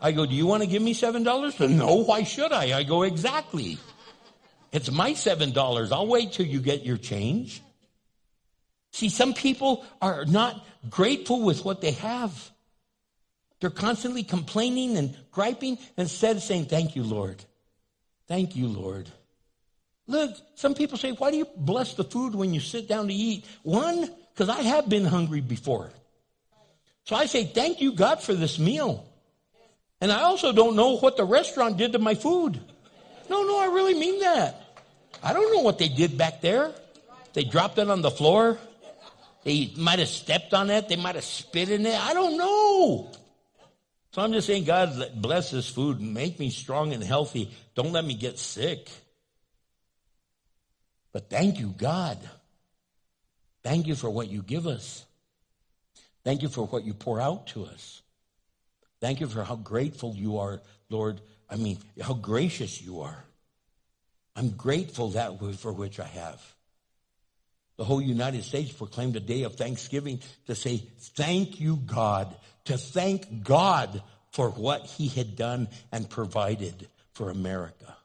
I 0.00 0.12
go, 0.12 0.24
do 0.24 0.34
you 0.34 0.46
want 0.46 0.62
to 0.62 0.68
give 0.68 0.82
me 0.82 0.94
$7? 0.94 1.70
No, 1.70 1.94
why 1.96 2.22
should 2.22 2.52
I? 2.52 2.78
I 2.78 2.82
go, 2.84 3.02
exactly. 3.02 3.78
It's 4.72 4.90
my 4.90 5.12
$7. 5.12 5.92
I'll 5.92 6.06
wait 6.06 6.32
till 6.32 6.46
you 6.46 6.60
get 6.60 6.84
your 6.84 6.96
change. 6.96 7.62
See, 8.92 9.08
some 9.08 9.34
people 9.34 9.84
are 10.00 10.24
not 10.24 10.64
grateful 10.88 11.42
with 11.42 11.64
what 11.64 11.80
they 11.80 11.92
have. 11.92 12.50
They're 13.60 13.70
constantly 13.70 14.22
complaining 14.22 14.96
and 14.96 15.16
griping 15.30 15.78
instead 15.96 16.36
of 16.36 16.42
saying, 16.42 16.66
Thank 16.66 16.96
you, 16.96 17.02
Lord. 17.02 17.44
Thank 18.26 18.56
you, 18.56 18.68
Lord. 18.68 19.10
Look, 20.06 20.34
some 20.54 20.74
people 20.74 20.96
say, 20.98 21.12
Why 21.12 21.30
do 21.30 21.36
you 21.36 21.46
bless 21.56 21.94
the 21.94 22.04
food 22.04 22.34
when 22.34 22.54
you 22.54 22.60
sit 22.60 22.88
down 22.88 23.08
to 23.08 23.14
eat? 23.14 23.44
One, 23.62 24.08
because 24.32 24.48
I 24.48 24.62
have 24.62 24.88
been 24.88 25.04
hungry 25.04 25.40
before. 25.40 25.90
So 27.04 27.16
I 27.16 27.26
say, 27.26 27.44
Thank 27.44 27.80
you, 27.80 27.92
God, 27.92 28.22
for 28.22 28.34
this 28.34 28.58
meal. 28.58 29.06
And 30.00 30.10
I 30.10 30.22
also 30.22 30.52
don't 30.52 30.76
know 30.76 30.96
what 30.96 31.16
the 31.16 31.24
restaurant 31.24 31.76
did 31.76 31.92
to 31.92 31.98
my 31.98 32.14
food. 32.14 32.58
No, 33.28 33.42
no, 33.42 33.60
I 33.60 33.66
really 33.66 33.94
mean 33.94 34.20
that. 34.20 34.60
I 35.22 35.32
don't 35.32 35.52
know 35.54 35.62
what 35.62 35.78
they 35.78 35.88
did 35.88 36.16
back 36.16 36.40
there. 36.40 36.72
They 37.34 37.44
dropped 37.44 37.78
it 37.78 37.90
on 37.90 38.00
the 38.02 38.10
floor. 38.10 38.58
They 39.44 39.72
might 39.76 39.98
have 39.98 40.08
stepped 40.08 40.54
on 40.54 40.70
it. 40.70 40.88
They 40.88 40.96
might 40.96 41.14
have 41.14 41.24
spit 41.24 41.70
in 41.70 41.86
it. 41.86 41.98
I 41.98 42.14
don't 42.14 42.36
know. 42.36 43.10
So 44.12 44.22
I'm 44.22 44.32
just 44.32 44.46
saying, 44.46 44.64
God, 44.64 45.12
bless 45.14 45.50
this 45.50 45.68
food 45.68 46.00
make 46.00 46.38
me 46.38 46.50
strong 46.50 46.92
and 46.92 47.02
healthy. 47.02 47.50
Don't 47.74 47.92
let 47.92 48.04
me 48.04 48.14
get 48.14 48.38
sick. 48.38 48.90
But 51.12 51.30
thank 51.30 51.58
you, 51.58 51.74
God. 51.76 52.18
Thank 53.62 53.86
you 53.86 53.94
for 53.94 54.10
what 54.10 54.28
you 54.28 54.42
give 54.42 54.66
us. 54.66 55.04
Thank 56.24 56.42
you 56.42 56.48
for 56.48 56.66
what 56.66 56.84
you 56.84 56.94
pour 56.94 57.20
out 57.20 57.48
to 57.48 57.64
us. 57.64 57.99
Thank 59.00 59.20
you 59.20 59.26
for 59.26 59.42
how 59.44 59.56
grateful 59.56 60.14
you 60.14 60.38
are, 60.38 60.60
Lord. 60.88 61.20
I 61.48 61.56
mean, 61.56 61.78
how 62.00 62.14
gracious 62.14 62.82
you 62.82 63.00
are. 63.00 63.24
I'm 64.36 64.50
grateful 64.50 65.10
that 65.10 65.38
for 65.58 65.72
which 65.72 65.98
I 65.98 66.06
have. 66.06 66.40
The 67.76 67.84
whole 67.84 68.02
United 68.02 68.44
States 68.44 68.70
proclaimed 68.72 69.16
a 69.16 69.20
day 69.20 69.44
of 69.44 69.54
thanksgiving 69.56 70.20
to 70.46 70.54
say, 70.54 70.82
thank 71.16 71.60
you, 71.60 71.76
God, 71.76 72.34
to 72.66 72.76
thank 72.76 73.42
God 73.42 74.02
for 74.32 74.50
what 74.50 74.86
he 74.86 75.08
had 75.08 75.34
done 75.34 75.68
and 75.90 76.08
provided 76.08 76.88
for 77.14 77.30
America. 77.30 77.96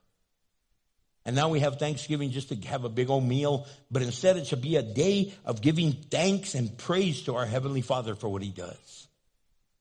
And 1.25 1.35
now 1.35 1.49
we 1.49 1.59
have 1.59 1.79
Thanksgiving 1.79 2.31
just 2.31 2.49
to 2.49 2.55
have 2.67 2.83
a 2.83 2.89
big 2.89 3.09
old 3.09 3.23
meal, 3.23 3.65
but 3.89 4.03
instead 4.03 4.37
it 4.37 4.45
should 4.45 4.61
be 4.61 4.75
a 4.75 4.83
day 4.83 5.33
of 5.43 5.59
giving 5.59 5.91
thanks 5.91 6.53
and 6.53 6.77
praise 6.77 7.23
to 7.23 7.35
our 7.35 7.45
Heavenly 7.45 7.81
Father 7.81 8.15
for 8.15 8.29
what 8.29 8.43
he 8.43 8.49
does. 8.49 9.04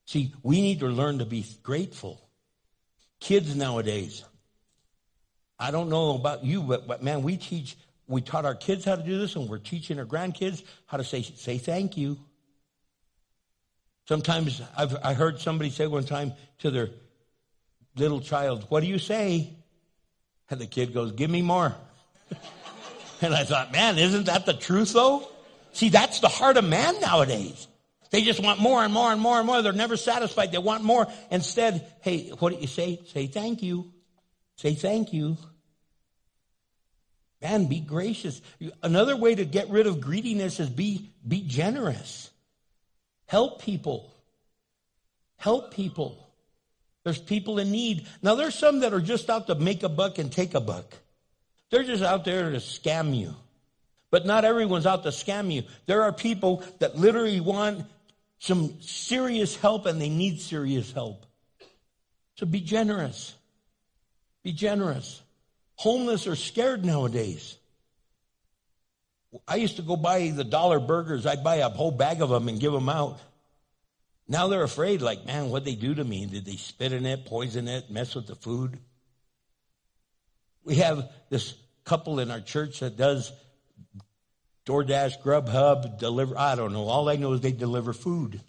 See, 0.06 0.34
we 0.42 0.60
need 0.60 0.80
to 0.80 0.86
learn 0.86 1.18
to 1.18 1.24
be 1.24 1.44
grateful. 1.62 2.20
Kids 3.20 3.56
nowadays, 3.56 4.24
I 5.58 5.70
don't 5.70 5.88
know 5.88 6.14
about 6.14 6.44
you, 6.44 6.62
but, 6.62 6.86
but 6.86 7.02
man, 7.02 7.22
we 7.22 7.36
teach, 7.36 7.76
we 8.06 8.20
taught 8.20 8.44
our 8.44 8.54
kids 8.54 8.84
how 8.84 8.96
to 8.96 9.02
do 9.02 9.18
this, 9.18 9.34
and 9.36 9.48
we're 9.48 9.58
teaching 9.58 9.98
our 9.98 10.04
grandkids 10.04 10.62
how 10.86 10.98
to 10.98 11.04
say, 11.04 11.22
say 11.22 11.58
thank 11.58 11.96
you. 11.96 12.18
Sometimes 14.06 14.60
I've 14.76 14.96
I 15.02 15.14
heard 15.14 15.40
somebody 15.40 15.70
say 15.70 15.86
one 15.86 16.04
time 16.04 16.34
to 16.58 16.70
their 16.70 16.90
little 17.96 18.20
child, 18.20 18.66
What 18.68 18.80
do 18.80 18.86
you 18.86 18.98
say? 18.98 19.56
And 20.50 20.60
the 20.60 20.66
kid 20.66 20.92
goes, 20.92 21.12
Give 21.12 21.30
me 21.30 21.40
more. 21.40 21.74
and 23.22 23.34
I 23.34 23.44
thought, 23.44 23.72
man, 23.72 23.98
isn't 23.98 24.26
that 24.26 24.44
the 24.44 24.52
truth 24.52 24.92
though? 24.92 25.26
See, 25.72 25.88
that's 25.88 26.20
the 26.20 26.28
heart 26.28 26.56
of 26.56 26.64
man 26.64 27.00
nowadays. 27.00 27.66
They 28.14 28.22
just 28.22 28.38
want 28.38 28.60
more 28.60 28.84
and 28.84 28.94
more 28.94 29.10
and 29.10 29.20
more 29.20 29.38
and 29.38 29.44
more. 29.44 29.60
They're 29.60 29.72
never 29.72 29.96
satisfied. 29.96 30.52
They 30.52 30.58
want 30.58 30.84
more. 30.84 31.08
Instead, 31.32 31.84
hey, 32.00 32.28
what 32.38 32.52
do 32.52 32.60
you 32.60 32.68
say? 32.68 33.00
Say 33.12 33.26
thank 33.26 33.60
you. 33.60 33.90
Say 34.54 34.76
thank 34.76 35.12
you. 35.12 35.36
Man, 37.42 37.66
be 37.66 37.80
gracious. 37.80 38.40
Another 38.84 39.16
way 39.16 39.34
to 39.34 39.44
get 39.44 39.68
rid 39.68 39.88
of 39.88 40.00
greediness 40.00 40.60
is 40.60 40.70
be, 40.70 41.10
be 41.26 41.40
generous. 41.40 42.30
Help 43.26 43.62
people. 43.62 44.14
Help 45.34 45.74
people. 45.74 46.24
There's 47.02 47.18
people 47.18 47.58
in 47.58 47.72
need. 47.72 48.06
Now, 48.22 48.36
there's 48.36 48.54
some 48.54 48.78
that 48.80 48.94
are 48.94 49.00
just 49.00 49.28
out 49.28 49.48
to 49.48 49.56
make 49.56 49.82
a 49.82 49.88
buck 49.88 50.18
and 50.18 50.30
take 50.30 50.54
a 50.54 50.60
buck. 50.60 50.94
They're 51.70 51.82
just 51.82 52.04
out 52.04 52.24
there 52.24 52.52
to 52.52 52.58
scam 52.58 53.12
you. 53.12 53.34
But 54.12 54.24
not 54.24 54.44
everyone's 54.44 54.86
out 54.86 55.02
to 55.02 55.08
scam 55.08 55.52
you. 55.52 55.64
There 55.86 56.04
are 56.04 56.12
people 56.12 56.62
that 56.78 56.96
literally 56.96 57.40
want 57.40 57.86
some 58.44 58.78
serious 58.82 59.56
help 59.56 59.86
and 59.86 59.98
they 59.98 60.10
need 60.10 60.38
serious 60.38 60.92
help. 60.92 61.24
So 62.34 62.44
be 62.44 62.60
generous. 62.60 63.34
Be 64.42 64.52
generous. 64.52 65.22
Homeless 65.76 66.26
are 66.26 66.36
scared 66.36 66.84
nowadays. 66.84 67.56
I 69.48 69.56
used 69.56 69.76
to 69.76 69.82
go 69.82 69.96
buy 69.96 70.28
the 70.28 70.44
dollar 70.44 70.78
burgers. 70.78 71.24
I'd 71.24 71.42
buy 71.42 71.56
a 71.56 71.70
whole 71.70 71.90
bag 71.90 72.20
of 72.20 72.28
them 72.28 72.48
and 72.48 72.60
give 72.60 72.74
them 72.74 72.90
out. 72.90 73.18
Now 74.28 74.48
they're 74.48 74.62
afraid, 74.62 75.00
like, 75.00 75.24
man, 75.24 75.48
what'd 75.48 75.66
they 75.66 75.74
do 75.74 75.94
to 75.94 76.04
me? 76.04 76.26
Did 76.26 76.44
they 76.44 76.56
spit 76.56 76.92
in 76.92 77.06
it, 77.06 77.24
poison 77.24 77.66
it, 77.66 77.90
mess 77.90 78.14
with 78.14 78.26
the 78.26 78.36
food? 78.36 78.78
We 80.64 80.76
have 80.76 81.10
this 81.30 81.54
couple 81.84 82.20
in 82.20 82.30
our 82.30 82.40
church 82.40 82.80
that 82.80 82.98
does 82.98 83.32
DoorDash, 84.66 85.22
Grubhub, 85.22 85.98
deliver. 85.98 86.38
I 86.38 86.54
don't 86.54 86.72
know. 86.72 86.84
All 86.84 87.08
I 87.08 87.16
know 87.16 87.32
is 87.32 87.40
they 87.40 87.52
deliver 87.52 87.92
food. 87.92 88.40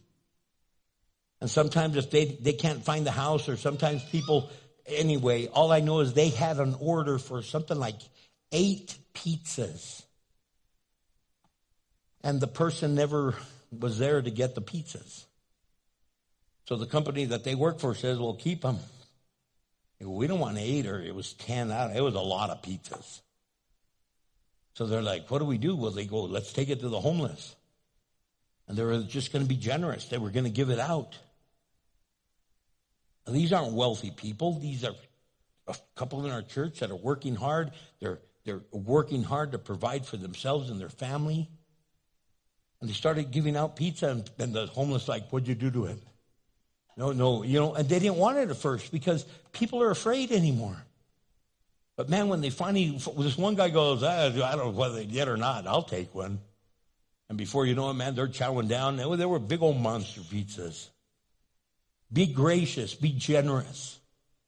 And 1.41 1.49
sometimes 1.49 1.97
if 1.97 2.09
they, 2.09 2.25
they 2.25 2.53
can't 2.53 2.83
find 2.83 3.05
the 3.05 3.11
house 3.11 3.49
or 3.49 3.57
sometimes 3.57 4.03
people 4.03 4.49
anyway, 4.85 5.47
all 5.47 5.71
I 5.71 5.81
know 5.81 5.99
is 5.99 6.13
they 6.13 6.29
had 6.29 6.57
an 6.57 6.75
order 6.79 7.17
for 7.17 7.41
something 7.41 7.77
like 7.77 7.99
eight 8.51 8.95
pizzas. 9.13 10.03
And 12.23 12.39
the 12.39 12.47
person 12.47 12.95
never 12.95 13.35
was 13.77 13.99
there 13.99 14.21
to 14.21 14.31
get 14.31 14.55
the 14.55 14.61
pizzas. 14.61 15.25
So 16.67 16.77
the 16.77 16.87
company 16.87 17.25
that 17.25 17.43
they 17.43 17.53
work 17.53 17.79
for 17.79 17.93
says, 17.93 18.17
well, 18.17 18.33
keep 18.33 18.61
them. 18.61 18.79
We 19.99 20.27
don't 20.27 20.39
want 20.39 20.57
eight 20.57 20.87
or 20.87 21.01
it 21.01 21.13
was 21.13 21.33
10. 21.33 21.69
It 21.71 22.01
was 22.01 22.15
a 22.15 22.21
lot 22.21 22.49
of 22.49 22.61
pizzas. 22.61 23.21
So 24.75 24.85
they're 24.85 25.01
like, 25.01 25.31
what 25.31 25.39
do 25.39 25.45
we 25.45 25.57
do? 25.57 25.75
Well, 25.75 25.91
they 25.91 26.05
go, 26.05 26.23
let's 26.23 26.51
take 26.53 26.69
it 26.69 26.81
to 26.81 26.89
the 26.89 26.99
homeless. 26.99 27.55
And 28.67 28.77
they 28.77 28.83
were 28.83 29.01
just 29.03 29.31
going 29.31 29.43
to 29.43 29.49
be 29.49 29.55
generous. 29.55 30.05
They 30.05 30.17
were 30.17 30.29
going 30.31 30.43
to 30.43 30.49
give 30.49 30.69
it 30.69 30.79
out. 30.79 31.17
And 33.25 33.35
these 33.35 33.53
aren't 33.53 33.73
wealthy 33.73 34.11
people. 34.11 34.59
These 34.59 34.83
are 34.83 34.93
a 35.67 35.75
couple 35.95 36.25
in 36.25 36.31
our 36.31 36.41
church 36.41 36.79
that 36.79 36.91
are 36.91 36.95
working 36.95 37.35
hard. 37.35 37.71
They're, 37.99 38.19
they're 38.43 38.61
working 38.71 39.23
hard 39.23 39.53
to 39.53 39.57
provide 39.57 40.05
for 40.05 40.17
themselves 40.17 40.69
and 40.69 40.79
their 40.79 40.89
family. 40.89 41.49
And 42.81 42.89
they 42.89 42.93
started 42.93 43.31
giving 43.31 43.55
out 43.55 43.77
pizza, 43.77 44.09
and, 44.09 44.29
and 44.37 44.53
the 44.53 44.67
homeless 44.67 45.07
like, 45.07 45.29
"What'd 45.29 45.47
you 45.47 45.55
do 45.55 45.71
to 45.71 45.85
it?" 45.85 45.97
No, 46.97 47.13
no, 47.13 47.43
you 47.43 47.59
know, 47.59 47.73
and 47.73 47.87
they 47.87 47.99
didn't 47.99 48.17
want 48.17 48.37
it 48.37 48.49
at 48.49 48.57
first 48.57 48.91
because 48.91 49.25
people 49.53 49.81
are 49.81 49.89
afraid 49.89 50.31
anymore. 50.31 50.77
But 51.97 52.09
man, 52.09 52.27
when 52.27 52.41
they 52.41 52.49
finally, 52.49 52.89
this 53.17 53.37
one 53.37 53.55
guy 53.55 53.69
goes, 53.69 54.03
I, 54.03 54.25
I 54.25 54.29
don't 54.29 54.57
know 54.57 54.69
whether 54.71 54.95
they 54.95 55.05
did 55.05 55.27
or 55.27 55.37
not. 55.37 55.65
I'll 55.65 55.83
take 55.83 56.13
one. 56.13 56.39
And 57.29 57.37
before 57.37 57.65
you 57.65 57.73
know 57.73 57.89
it, 57.89 57.93
man, 57.93 58.15
they're 58.15 58.27
chowing 58.27 58.67
down. 58.67 58.97
They 58.97 59.05
were, 59.05 59.27
were 59.27 59.39
big 59.39 59.61
old 59.61 59.79
monster 59.79 60.21
pizzas. 60.21 60.89
Be 62.11 62.27
gracious. 62.27 62.93
Be 62.93 63.11
generous. 63.11 63.99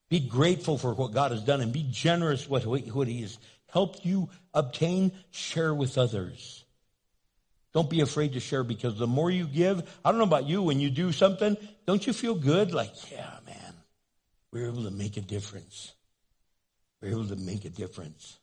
Be 0.09 0.19
grateful 0.19 0.77
for 0.77 0.93
what 0.93 1.13
God 1.13 1.31
has 1.31 1.41
done 1.41 1.61
and 1.61 1.73
be 1.73 1.85
generous 1.89 2.49
with 2.49 2.65
what 2.65 3.07
He 3.07 3.21
has 3.21 3.37
helped 3.69 4.05
you 4.05 4.29
obtain. 4.53 5.11
Share 5.31 5.73
with 5.73 5.97
others. 5.97 6.65
Don't 7.73 7.89
be 7.89 8.01
afraid 8.01 8.33
to 8.33 8.39
share 8.39 8.63
because 8.63 8.97
the 8.97 9.07
more 9.07 9.29
you 9.29 9.45
give, 9.45 9.99
I 10.03 10.09
don't 10.09 10.17
know 10.17 10.23
about 10.23 10.47
you, 10.47 10.63
when 10.63 10.79
you 10.79 10.89
do 10.89 11.11
something, 11.11 11.57
don't 11.85 12.05
you 12.07 12.13
feel 12.13 12.35
good? 12.35 12.73
Like, 12.73 12.91
yeah, 13.11 13.29
man, 13.45 13.73
we 14.51 14.61
are 14.63 14.67
able 14.67 14.83
to 14.85 14.91
make 14.91 15.17
a 15.17 15.21
difference. 15.21 15.93
We 17.01 17.09
are 17.09 17.11
able 17.11 17.27
to 17.27 17.35
make 17.35 17.65
a 17.65 17.69
difference. 17.69 18.37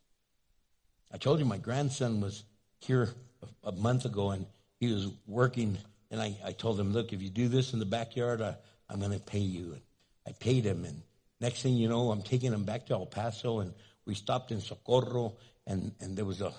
I 1.13 1.19
told 1.19 1.39
you 1.39 1.45
my 1.45 1.59
grandson 1.59 2.21
was 2.21 2.45
here 2.79 3.11
a, 3.43 3.69
a 3.69 3.73
month 3.73 4.05
ago 4.05 4.31
and 4.31 4.47
he 4.79 4.93
was 4.93 5.09
working 5.27 5.79
and 6.11 6.23
I, 6.23 6.37
I 6.45 6.53
told 6.53 6.79
him, 6.79 6.93
look, 6.93 7.13
if 7.13 7.21
you 7.23 7.29
do 7.29 7.49
this 7.49 7.73
in 7.73 7.81
the 7.81 7.85
backyard, 7.85 8.41
I, 8.41 8.57
I'm 8.89 9.01
going 9.01 9.11
to 9.11 9.19
pay 9.19 9.41
you. 9.41 9.73
And 9.73 9.81
I 10.29 10.33
paid 10.33 10.65
him. 10.65 10.85
And 10.85 11.03
next 11.41 11.63
thing 11.63 11.75
you 11.75 11.89
know, 11.89 12.13
I'm 12.13 12.23
taking 12.23 12.53
him 12.53 12.63
back 12.63 12.87
to 12.87 12.95
El 12.95 13.07
Paso 13.07 13.59
and 13.59 13.75
we 14.07 14.15
stopped 14.15 14.53
in 14.53 14.61
Socorro 14.61 15.35
and, 15.67 15.93
and 16.01 16.17
there 16.17 16.25
was 16.25 16.41
a 16.41 16.53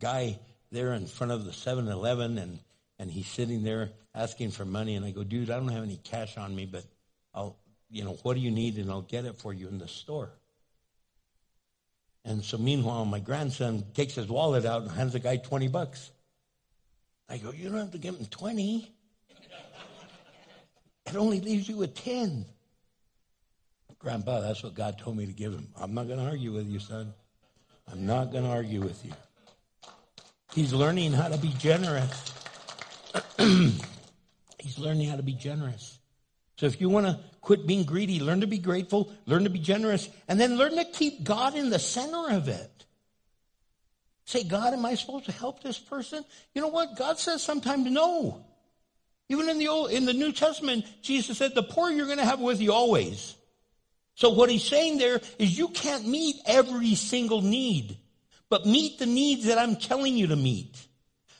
guy 0.00 0.38
there 0.70 0.94
in 0.94 1.06
front 1.06 1.32
of 1.32 1.44
the 1.44 1.50
7-Eleven 1.50 2.38
and, 2.38 2.58
and 2.98 3.10
he's 3.10 3.26
sitting 3.26 3.62
there 3.62 3.90
asking 4.14 4.52
for 4.52 4.64
money. 4.64 4.94
And 4.94 5.04
I 5.04 5.10
go, 5.10 5.22
dude, 5.22 5.50
I 5.50 5.56
don't 5.56 5.68
have 5.68 5.84
any 5.84 5.98
cash 5.98 6.38
on 6.38 6.56
me, 6.56 6.64
but 6.64 6.84
I'll, 7.34 7.58
you 7.90 8.04
know, 8.04 8.16
what 8.22 8.34
do 8.34 8.40
you 8.40 8.50
need? 8.50 8.78
And 8.78 8.90
I'll 8.90 9.02
get 9.02 9.26
it 9.26 9.36
for 9.36 9.52
you 9.52 9.68
in 9.68 9.76
the 9.76 9.88
store. 9.88 10.30
And 12.24 12.42
so 12.44 12.56
meanwhile, 12.56 13.04
my 13.04 13.20
grandson 13.20 13.84
takes 13.94 14.14
his 14.14 14.28
wallet 14.28 14.64
out 14.64 14.82
and 14.82 14.90
hands 14.90 15.12
the 15.12 15.20
guy 15.20 15.36
20 15.36 15.68
bucks. 15.68 16.10
I 17.28 17.38
go, 17.38 17.52
you 17.52 17.68
don't 17.68 17.78
have 17.78 17.92
to 17.92 17.98
give 17.98 18.16
him 18.16 18.26
20. 18.26 18.90
It 21.06 21.16
only 21.16 21.40
leaves 21.40 21.68
you 21.68 21.76
with 21.76 21.94
10. 21.94 22.46
Grandpa, 23.98 24.40
that's 24.40 24.62
what 24.62 24.74
God 24.74 24.98
told 24.98 25.16
me 25.16 25.26
to 25.26 25.32
give 25.32 25.52
him. 25.52 25.68
I'm 25.76 25.94
not 25.94 26.06
going 26.06 26.18
to 26.18 26.26
argue 26.26 26.52
with 26.52 26.66
you, 26.66 26.78
son. 26.78 27.14
I'm 27.90 28.04
not 28.06 28.32
going 28.32 28.44
to 28.44 28.50
argue 28.50 28.80
with 28.80 29.04
you. 29.04 29.12
He's 30.52 30.72
learning 30.72 31.12
how 31.12 31.28
to 31.28 31.38
be 31.38 31.54
generous. 31.58 32.32
He's 33.38 34.78
learning 34.78 35.08
how 35.08 35.16
to 35.16 35.22
be 35.22 35.32
generous. 35.32 35.98
So 36.56 36.66
if 36.66 36.80
you 36.80 36.88
want 36.88 37.06
to 37.06 37.18
quit 37.40 37.66
being 37.66 37.84
greedy, 37.84 38.20
learn 38.20 38.40
to 38.40 38.46
be 38.46 38.58
grateful, 38.58 39.12
learn 39.26 39.44
to 39.44 39.50
be 39.50 39.58
generous, 39.58 40.08
and 40.28 40.40
then 40.40 40.56
learn 40.56 40.76
to 40.76 40.84
keep 40.84 41.24
God 41.24 41.54
in 41.54 41.70
the 41.70 41.78
center 41.78 42.30
of 42.30 42.48
it. 42.48 42.70
Say, 44.24 44.44
God, 44.44 44.72
am 44.72 44.86
I 44.86 44.94
supposed 44.94 45.26
to 45.26 45.32
help 45.32 45.62
this 45.62 45.78
person? 45.78 46.24
You 46.54 46.62
know 46.62 46.68
what? 46.68 46.96
God 46.96 47.18
says 47.18 47.42
sometimes 47.42 47.90
no. 47.90 48.44
Even 49.28 49.48
in 49.48 49.58
the 49.58 49.68
old, 49.68 49.90
in 49.90 50.06
the 50.06 50.12
New 50.12 50.32
Testament, 50.32 50.84
Jesus 51.02 51.38
said, 51.38 51.54
the 51.54 51.62
poor 51.62 51.90
you're 51.90 52.06
going 52.06 52.18
to 52.18 52.24
have 52.24 52.40
with 52.40 52.60
you 52.60 52.72
always. 52.72 53.36
So 54.14 54.30
what 54.30 54.50
he's 54.50 54.64
saying 54.64 54.98
there 54.98 55.20
is 55.38 55.58
you 55.58 55.68
can't 55.68 56.06
meet 56.06 56.36
every 56.46 56.94
single 56.94 57.42
need, 57.42 57.98
but 58.48 58.64
meet 58.64 58.98
the 58.98 59.06
needs 59.06 59.46
that 59.46 59.58
I'm 59.58 59.76
telling 59.76 60.16
you 60.16 60.28
to 60.28 60.36
meet. 60.36 60.86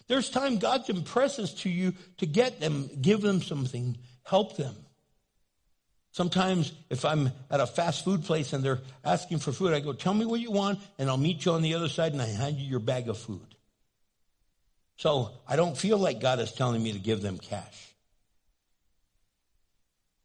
There's 0.09 0.29
time 0.29 0.59
God 0.59 0.89
impresses 0.91 1.55
to 1.55 1.71
you 1.71 1.95
to 2.19 2.27
get 2.27 2.61
them, 2.61 2.91
give 3.01 3.21
them 3.23 3.41
something, 3.41 3.97
help 4.25 4.57
them. 4.57 4.75
Sometimes 6.15 6.73
if 6.91 7.05
I'm 7.05 7.33
at 7.51 7.59
a 7.59 7.67
fast 7.67 8.05
food 8.05 8.23
place 8.23 8.53
and 8.53 8.63
they're 8.63 8.79
asking 9.05 9.41
for 9.41 9.51
food, 9.51 9.75
I 9.75 9.81
go, 9.81 9.93
tell 9.93 10.15
me 10.15 10.25
what 10.25 10.39
you 10.39 10.53
want 10.53 10.79
and 10.97 11.11
I'll 11.11 11.17
meet 11.17 11.45
you 11.45 11.51
on 11.51 11.63
the 11.63 11.75
other 11.75 11.89
side 11.89 12.13
and 12.13 12.23
I 12.23 12.27
hand 12.27 12.57
you 12.57 12.71
your 12.71 12.79
bag 12.79 13.09
of 13.09 13.19
food. 13.19 13.57
So 14.97 15.33
I 15.49 15.57
don't 15.57 15.77
feel 15.77 15.99
like 15.99 16.21
God 16.21 16.39
is 16.39 16.53
telling 16.53 16.81
me 16.81 16.93
to 16.93 17.01
give 17.01 17.21
them 17.21 17.39
cash. 17.39 17.93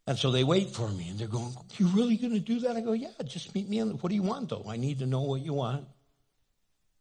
And 0.06 0.16
so 0.16 0.30
they 0.30 0.44
wait 0.44 0.70
for 0.70 0.88
me 0.90 1.10
and 1.10 1.18
they're 1.18 1.28
going, 1.28 1.56
you 1.80 1.88
really 1.88 2.18
going 2.18 2.34
to 2.34 2.40
do 2.40 2.60
that? 2.60 2.76
I 2.76 2.82
go, 2.82 2.94
yeah, 2.94 3.10
just 3.26 3.56
meet 3.56 3.68
me. 3.68 3.80
In 3.80 3.90
the, 3.90 3.96
what 3.96 4.10
do 4.10 4.16
you 4.16 4.22
want 4.22 4.50
though? 4.50 4.66
I 4.70 4.78
need 4.78 5.00
to 5.00 5.08
know 5.08 5.22
what 5.22 5.42
you 5.42 5.54
want. 5.54 5.88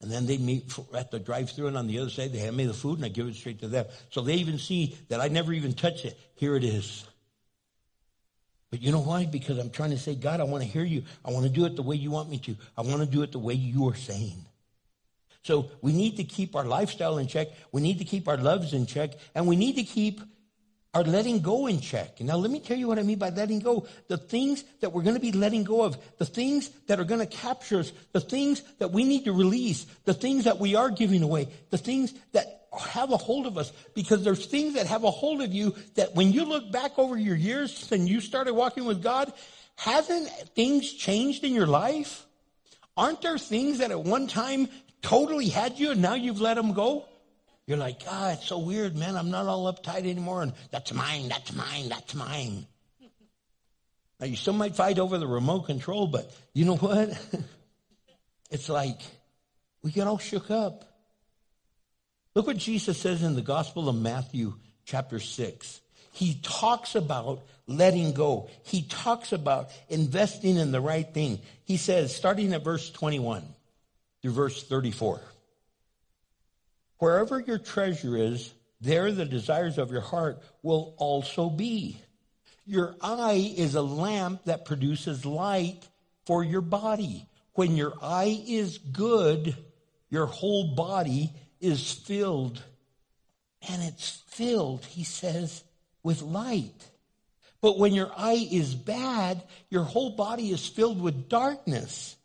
And 0.00 0.10
then 0.10 0.24
they 0.24 0.38
meet 0.38 0.72
at 0.94 1.10
the 1.10 1.18
drive 1.18 1.50
through 1.50 1.66
and 1.66 1.76
on 1.76 1.88
the 1.88 1.98
other 1.98 2.08
side, 2.08 2.32
they 2.32 2.38
hand 2.38 2.56
me 2.56 2.64
the 2.64 2.72
food 2.72 2.96
and 2.96 3.04
I 3.04 3.08
give 3.08 3.26
it 3.26 3.34
straight 3.34 3.60
to 3.60 3.68
them. 3.68 3.84
So 4.08 4.22
they 4.22 4.36
even 4.36 4.56
see 4.56 4.96
that 5.10 5.20
I 5.20 5.28
never 5.28 5.52
even 5.52 5.74
touch 5.74 6.06
it. 6.06 6.18
Here 6.36 6.56
it 6.56 6.64
is. 6.64 7.04
But 8.70 8.82
you 8.82 8.92
know 8.92 9.00
why? 9.00 9.24
Because 9.24 9.58
I'm 9.58 9.70
trying 9.70 9.90
to 9.90 9.98
say, 9.98 10.14
God, 10.14 10.40
I 10.40 10.44
want 10.44 10.62
to 10.62 10.68
hear 10.68 10.84
you. 10.84 11.02
I 11.24 11.30
want 11.30 11.44
to 11.44 11.50
do 11.50 11.64
it 11.64 11.76
the 11.76 11.82
way 11.82 11.96
you 11.96 12.10
want 12.10 12.28
me 12.28 12.38
to. 12.40 12.56
I 12.76 12.82
want 12.82 13.00
to 13.00 13.06
do 13.06 13.22
it 13.22 13.32
the 13.32 13.38
way 13.38 13.54
you 13.54 13.88
are 13.88 13.96
saying. 13.96 14.44
So 15.42 15.70
we 15.80 15.92
need 15.92 16.16
to 16.18 16.24
keep 16.24 16.54
our 16.54 16.64
lifestyle 16.64 17.18
in 17.18 17.26
check. 17.26 17.48
We 17.72 17.80
need 17.80 17.98
to 17.98 18.04
keep 18.04 18.28
our 18.28 18.36
loves 18.36 18.74
in 18.74 18.86
check. 18.86 19.12
And 19.34 19.46
we 19.46 19.56
need 19.56 19.76
to 19.76 19.84
keep 19.84 20.20
our 20.92 21.02
letting 21.02 21.40
go 21.40 21.66
in 21.66 21.80
check. 21.80 22.20
Now, 22.20 22.36
let 22.36 22.50
me 22.50 22.60
tell 22.60 22.76
you 22.76 22.88
what 22.88 22.98
I 22.98 23.02
mean 23.02 23.18
by 23.18 23.30
letting 23.30 23.60
go. 23.60 23.86
The 24.08 24.18
things 24.18 24.64
that 24.80 24.92
we're 24.92 25.02
going 25.02 25.14
to 25.14 25.20
be 25.20 25.32
letting 25.32 25.64
go 25.64 25.82
of, 25.82 25.96
the 26.18 26.26
things 26.26 26.68
that 26.88 27.00
are 27.00 27.04
going 27.04 27.20
to 27.20 27.26
capture 27.26 27.78
us, 27.78 27.92
the 28.12 28.20
things 28.20 28.62
that 28.78 28.90
we 28.90 29.04
need 29.04 29.24
to 29.24 29.32
release, 29.32 29.86
the 30.04 30.14
things 30.14 30.44
that 30.44 30.58
we 30.58 30.74
are 30.74 30.90
giving 30.90 31.22
away, 31.22 31.48
the 31.70 31.78
things 31.78 32.12
that 32.32 32.57
have 32.80 33.12
a 33.12 33.16
hold 33.16 33.46
of 33.46 33.58
us 33.58 33.72
because 33.94 34.24
there's 34.24 34.46
things 34.46 34.74
that 34.74 34.86
have 34.86 35.04
a 35.04 35.10
hold 35.10 35.42
of 35.42 35.52
you 35.52 35.74
that 35.94 36.14
when 36.14 36.32
you 36.32 36.44
look 36.44 36.70
back 36.70 36.98
over 36.98 37.16
your 37.16 37.36
years 37.36 37.90
and 37.92 38.08
you 38.08 38.20
started 38.20 38.54
walking 38.54 38.84
with 38.84 39.02
God, 39.02 39.32
hasn't 39.76 40.28
things 40.54 40.92
changed 40.92 41.44
in 41.44 41.54
your 41.54 41.66
life? 41.66 42.26
Aren't 42.96 43.22
there 43.22 43.38
things 43.38 43.78
that 43.78 43.90
at 43.90 44.00
one 44.00 44.26
time 44.26 44.68
totally 45.02 45.48
had 45.48 45.78
you 45.78 45.92
and 45.92 46.02
now 46.02 46.14
you've 46.14 46.40
let 46.40 46.54
them 46.54 46.72
go? 46.72 47.04
You're 47.66 47.78
like, 47.78 48.00
ah, 48.08 48.32
it's 48.32 48.46
so 48.46 48.58
weird, 48.58 48.96
man. 48.96 49.14
I'm 49.14 49.30
not 49.30 49.46
all 49.46 49.72
uptight 49.72 49.98
anymore. 49.98 50.42
And 50.42 50.54
that's 50.70 50.92
mine, 50.92 51.28
that's 51.28 51.54
mine, 51.54 51.90
that's 51.90 52.14
mine. 52.14 52.66
Now 54.18 54.26
you 54.26 54.36
still 54.36 54.54
might 54.54 54.74
fight 54.74 54.98
over 54.98 55.18
the 55.18 55.26
remote 55.26 55.66
control, 55.66 56.06
but 56.06 56.34
you 56.54 56.64
know 56.64 56.76
what? 56.76 57.10
it's 58.50 58.68
like 58.68 59.00
we 59.82 59.92
get 59.92 60.06
all 60.06 60.18
shook 60.18 60.50
up. 60.50 60.87
Look 62.38 62.46
what 62.46 62.56
Jesus 62.56 62.96
says 62.96 63.24
in 63.24 63.34
the 63.34 63.42
Gospel 63.42 63.88
of 63.88 63.96
Matthew, 63.96 64.54
chapter 64.84 65.18
6. 65.18 65.80
He 66.12 66.38
talks 66.40 66.94
about 66.94 67.42
letting 67.66 68.12
go. 68.12 68.48
He 68.62 68.82
talks 68.82 69.32
about 69.32 69.70
investing 69.88 70.56
in 70.56 70.70
the 70.70 70.80
right 70.80 71.12
thing. 71.12 71.40
He 71.64 71.76
says, 71.76 72.14
starting 72.14 72.52
at 72.52 72.62
verse 72.62 72.90
21 72.90 73.42
through 74.22 74.30
verse 74.30 74.62
34, 74.62 75.20
wherever 76.98 77.40
your 77.40 77.58
treasure 77.58 78.16
is, 78.16 78.54
there 78.80 79.10
the 79.10 79.24
desires 79.24 79.76
of 79.76 79.90
your 79.90 80.00
heart 80.00 80.40
will 80.62 80.94
also 80.96 81.50
be. 81.50 82.00
Your 82.64 82.94
eye 83.00 83.52
is 83.56 83.74
a 83.74 83.82
lamp 83.82 84.44
that 84.44 84.64
produces 84.64 85.26
light 85.26 85.80
for 86.24 86.44
your 86.44 86.60
body. 86.60 87.26
When 87.54 87.76
your 87.76 87.94
eye 88.00 88.44
is 88.46 88.78
good, 88.78 89.56
your 90.08 90.26
whole 90.26 90.76
body 90.76 91.32
is 91.60 91.92
filled, 91.92 92.62
and 93.68 93.82
it's 93.82 94.22
filled, 94.26 94.84
he 94.84 95.04
says, 95.04 95.64
with 96.02 96.22
light. 96.22 96.86
But 97.60 97.78
when 97.78 97.92
your 97.92 98.10
eye 98.16 98.48
is 98.50 98.74
bad, 98.74 99.42
your 99.68 99.82
whole 99.82 100.10
body 100.10 100.50
is 100.50 100.66
filled 100.66 101.00
with 101.00 101.28
darkness. 101.28 102.16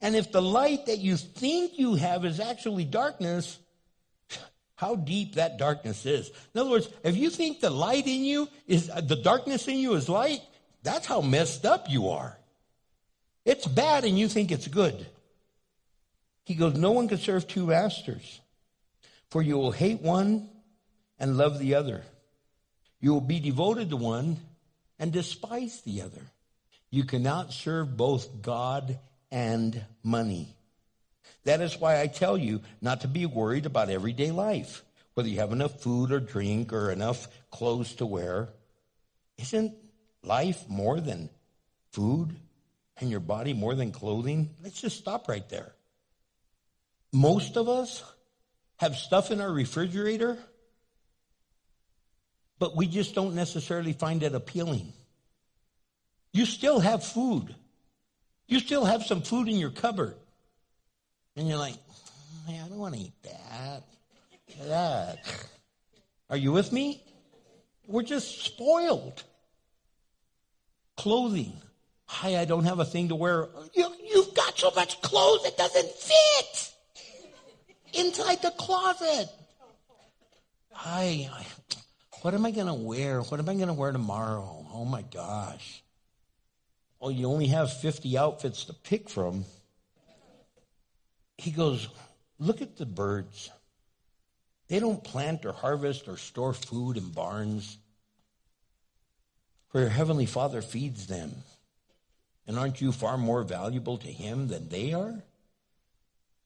And 0.00 0.16
if 0.16 0.32
the 0.32 0.42
light 0.42 0.86
that 0.86 0.98
you 0.98 1.16
think 1.16 1.78
you 1.78 1.94
have 1.94 2.24
is 2.24 2.40
actually 2.40 2.84
darkness, 2.84 3.58
how 4.76 4.96
deep 4.96 5.36
that 5.36 5.58
darkness 5.58 6.04
is. 6.04 6.30
In 6.54 6.60
other 6.60 6.70
words, 6.70 6.88
if 7.02 7.16
you 7.16 7.30
think 7.30 7.60
the 7.60 7.70
light 7.70 8.06
in 8.06 8.24
you 8.24 8.48
is, 8.66 8.90
uh, 8.90 9.00
the 9.00 9.16
darkness 9.16 9.68
in 9.68 9.76
you 9.76 9.94
is 9.94 10.08
light, 10.08 10.40
that's 10.82 11.06
how 11.06 11.20
messed 11.20 11.64
up 11.64 11.88
you 11.88 12.10
are. 12.10 12.36
It's 13.44 13.66
bad 13.66 14.04
and 14.04 14.18
you 14.18 14.28
think 14.28 14.50
it's 14.50 14.68
good. 14.68 15.06
He 16.44 16.54
goes, 16.54 16.74
no 16.74 16.92
one 16.92 17.08
can 17.08 17.18
serve 17.18 17.46
two 17.46 17.66
masters. 17.66 18.40
For 19.34 19.42
you 19.42 19.58
will 19.58 19.72
hate 19.72 20.00
one 20.00 20.48
and 21.18 21.36
love 21.36 21.58
the 21.58 21.74
other. 21.74 22.04
You 23.00 23.12
will 23.14 23.20
be 23.20 23.40
devoted 23.40 23.90
to 23.90 23.96
one 23.96 24.38
and 24.96 25.10
despise 25.10 25.80
the 25.80 26.02
other. 26.02 26.22
You 26.88 27.02
cannot 27.02 27.52
serve 27.52 27.96
both 27.96 28.42
God 28.42 28.96
and 29.32 29.84
money. 30.04 30.54
That 31.42 31.60
is 31.62 31.80
why 31.80 32.00
I 32.00 32.06
tell 32.06 32.38
you 32.38 32.60
not 32.80 33.00
to 33.00 33.08
be 33.08 33.26
worried 33.26 33.66
about 33.66 33.90
everyday 33.90 34.30
life, 34.30 34.84
whether 35.14 35.28
you 35.28 35.40
have 35.40 35.50
enough 35.50 35.80
food 35.80 36.12
or 36.12 36.20
drink 36.20 36.72
or 36.72 36.92
enough 36.92 37.26
clothes 37.50 37.92
to 37.94 38.06
wear. 38.06 38.50
Isn't 39.36 39.74
life 40.22 40.68
more 40.68 41.00
than 41.00 41.28
food 41.90 42.36
and 42.98 43.10
your 43.10 43.18
body 43.18 43.52
more 43.52 43.74
than 43.74 43.90
clothing? 43.90 44.50
Let's 44.62 44.80
just 44.80 44.96
stop 44.96 45.28
right 45.28 45.48
there. 45.48 45.74
Most 47.12 47.56
of 47.56 47.68
us 47.68 48.00
have 48.84 48.96
stuff 48.96 49.30
in 49.30 49.40
our 49.40 49.50
refrigerator, 49.50 50.36
but 52.58 52.76
we 52.76 52.86
just 52.86 53.14
don't 53.14 53.34
necessarily 53.34 53.94
find 53.94 54.22
it 54.22 54.34
appealing. 54.34 54.92
You 56.34 56.44
still 56.44 56.80
have 56.80 57.02
food. 57.02 57.54
You 58.46 58.60
still 58.60 58.84
have 58.84 59.02
some 59.02 59.22
food 59.22 59.48
in 59.48 59.56
your 59.56 59.70
cupboard. 59.70 60.16
And 61.34 61.48
you're 61.48 61.56
like, 61.56 61.76
"Hey, 62.46 62.60
I 62.60 62.68
don't 62.68 62.78
want 62.78 62.94
to 62.94 63.00
eat 63.00 63.14
that. 63.22 63.84
That. 64.66 65.18
Are 66.28 66.36
you 66.36 66.52
with 66.52 66.70
me? 66.70 67.02
We're 67.86 68.02
just 68.02 68.44
spoiled. 68.44 69.24
Clothing. 70.96 71.54
Hi, 72.04 72.36
I 72.38 72.44
don't 72.44 72.64
have 72.64 72.80
a 72.80 72.84
thing 72.84 73.08
to 73.08 73.14
wear. 73.14 73.48
You, 73.72 73.90
you've 74.04 74.34
got 74.34 74.58
so 74.58 74.70
much 74.76 75.00
clothes 75.00 75.46
it 75.46 75.56
doesn't 75.56 75.88
fit 75.88 76.73
inside 77.96 78.42
the 78.42 78.50
closet. 78.52 79.28
Hi, 80.72 81.30
I, 81.32 81.46
what 82.22 82.34
am 82.34 82.44
I 82.44 82.50
going 82.50 82.66
to 82.66 82.74
wear? 82.74 83.20
What 83.20 83.40
am 83.40 83.48
I 83.48 83.54
going 83.54 83.68
to 83.68 83.74
wear 83.74 83.92
tomorrow? 83.92 84.66
Oh 84.72 84.84
my 84.84 85.02
gosh. 85.02 85.82
Oh, 87.00 87.10
you 87.10 87.26
only 87.26 87.46
have 87.48 87.72
50 87.72 88.16
outfits 88.16 88.64
to 88.64 88.72
pick 88.72 89.08
from. 89.08 89.44
He 91.36 91.50
goes, 91.50 91.88
Look 92.38 92.62
at 92.62 92.76
the 92.76 92.86
birds. 92.86 93.50
They 94.68 94.80
don't 94.80 95.04
plant 95.04 95.44
or 95.44 95.52
harvest 95.52 96.08
or 96.08 96.16
store 96.16 96.54
food 96.54 96.96
in 96.96 97.10
barns, 97.10 97.78
for 99.68 99.80
your 99.80 99.90
heavenly 99.90 100.26
Father 100.26 100.62
feeds 100.62 101.06
them. 101.06 101.32
And 102.46 102.58
aren't 102.58 102.80
you 102.80 102.92
far 102.92 103.18
more 103.18 103.42
valuable 103.42 103.98
to 103.98 104.08
Him 104.08 104.48
than 104.48 104.68
they 104.68 104.92
are? 104.92 105.22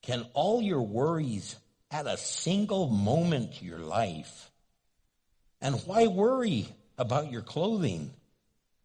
Can 0.09 0.25
all 0.33 0.63
your 0.63 0.81
worries 0.81 1.55
add 1.91 2.07
a 2.07 2.17
single 2.17 2.89
moment 2.89 3.57
to 3.57 3.67
your 3.67 3.81
life? 3.81 4.51
And 5.61 5.75
why 5.85 6.07
worry 6.07 6.67
about 6.97 7.31
your 7.31 7.43
clothing? 7.43 8.15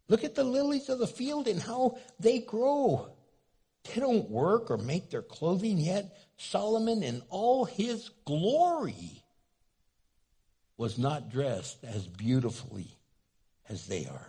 Look 0.10 0.26
at 0.26 0.36
the 0.36 0.44
lilies 0.44 0.90
of 0.90 1.00
the 1.00 1.08
field 1.08 1.48
and 1.48 1.62
how 1.62 1.98
they 2.20 2.40
grow. 2.40 3.08
They 3.86 4.02
don't 4.02 4.30
work 4.30 4.70
or 4.70 4.78
make 4.78 5.12
their 5.12 5.22
clothing 5.22 5.78
yet. 5.78 6.14
Solomon 6.36 7.04
in 7.04 7.22
all 7.30 7.64
his 7.64 8.10
glory 8.26 9.24
was 10.76 10.98
not 10.98 11.32
dressed 11.32 11.86
as 11.86 12.06
beautifully 12.06 12.98
as 13.70 13.88
they 13.88 14.08
are. 14.08 14.28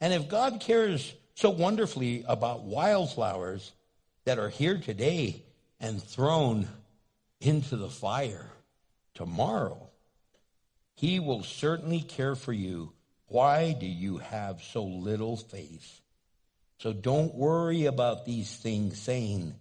And 0.00 0.12
if 0.12 0.28
God 0.28 0.60
cares 0.60 1.12
so 1.34 1.50
wonderfully 1.50 2.24
about 2.28 2.62
wildflowers 2.62 3.72
that 4.24 4.38
are 4.38 4.50
here 4.50 4.78
today 4.78 5.42
and 5.80 6.02
thrown 6.02 6.68
into 7.40 7.76
the 7.76 7.88
fire 7.88 8.50
tomorrow, 9.14 9.88
he 10.94 11.18
will 11.18 11.42
certainly 11.42 12.00
care 12.00 12.34
for 12.34 12.52
you. 12.52 12.92
Why 13.28 13.72
do 13.72 13.86
you 13.86 14.18
have 14.18 14.62
so 14.62 14.84
little 14.84 15.36
faith? 15.36 16.00
So 16.78 16.92
don't 16.92 17.34
worry 17.34 17.86
about 17.86 18.26
these 18.26 18.54
things 18.54 18.98
saying, 18.98 19.54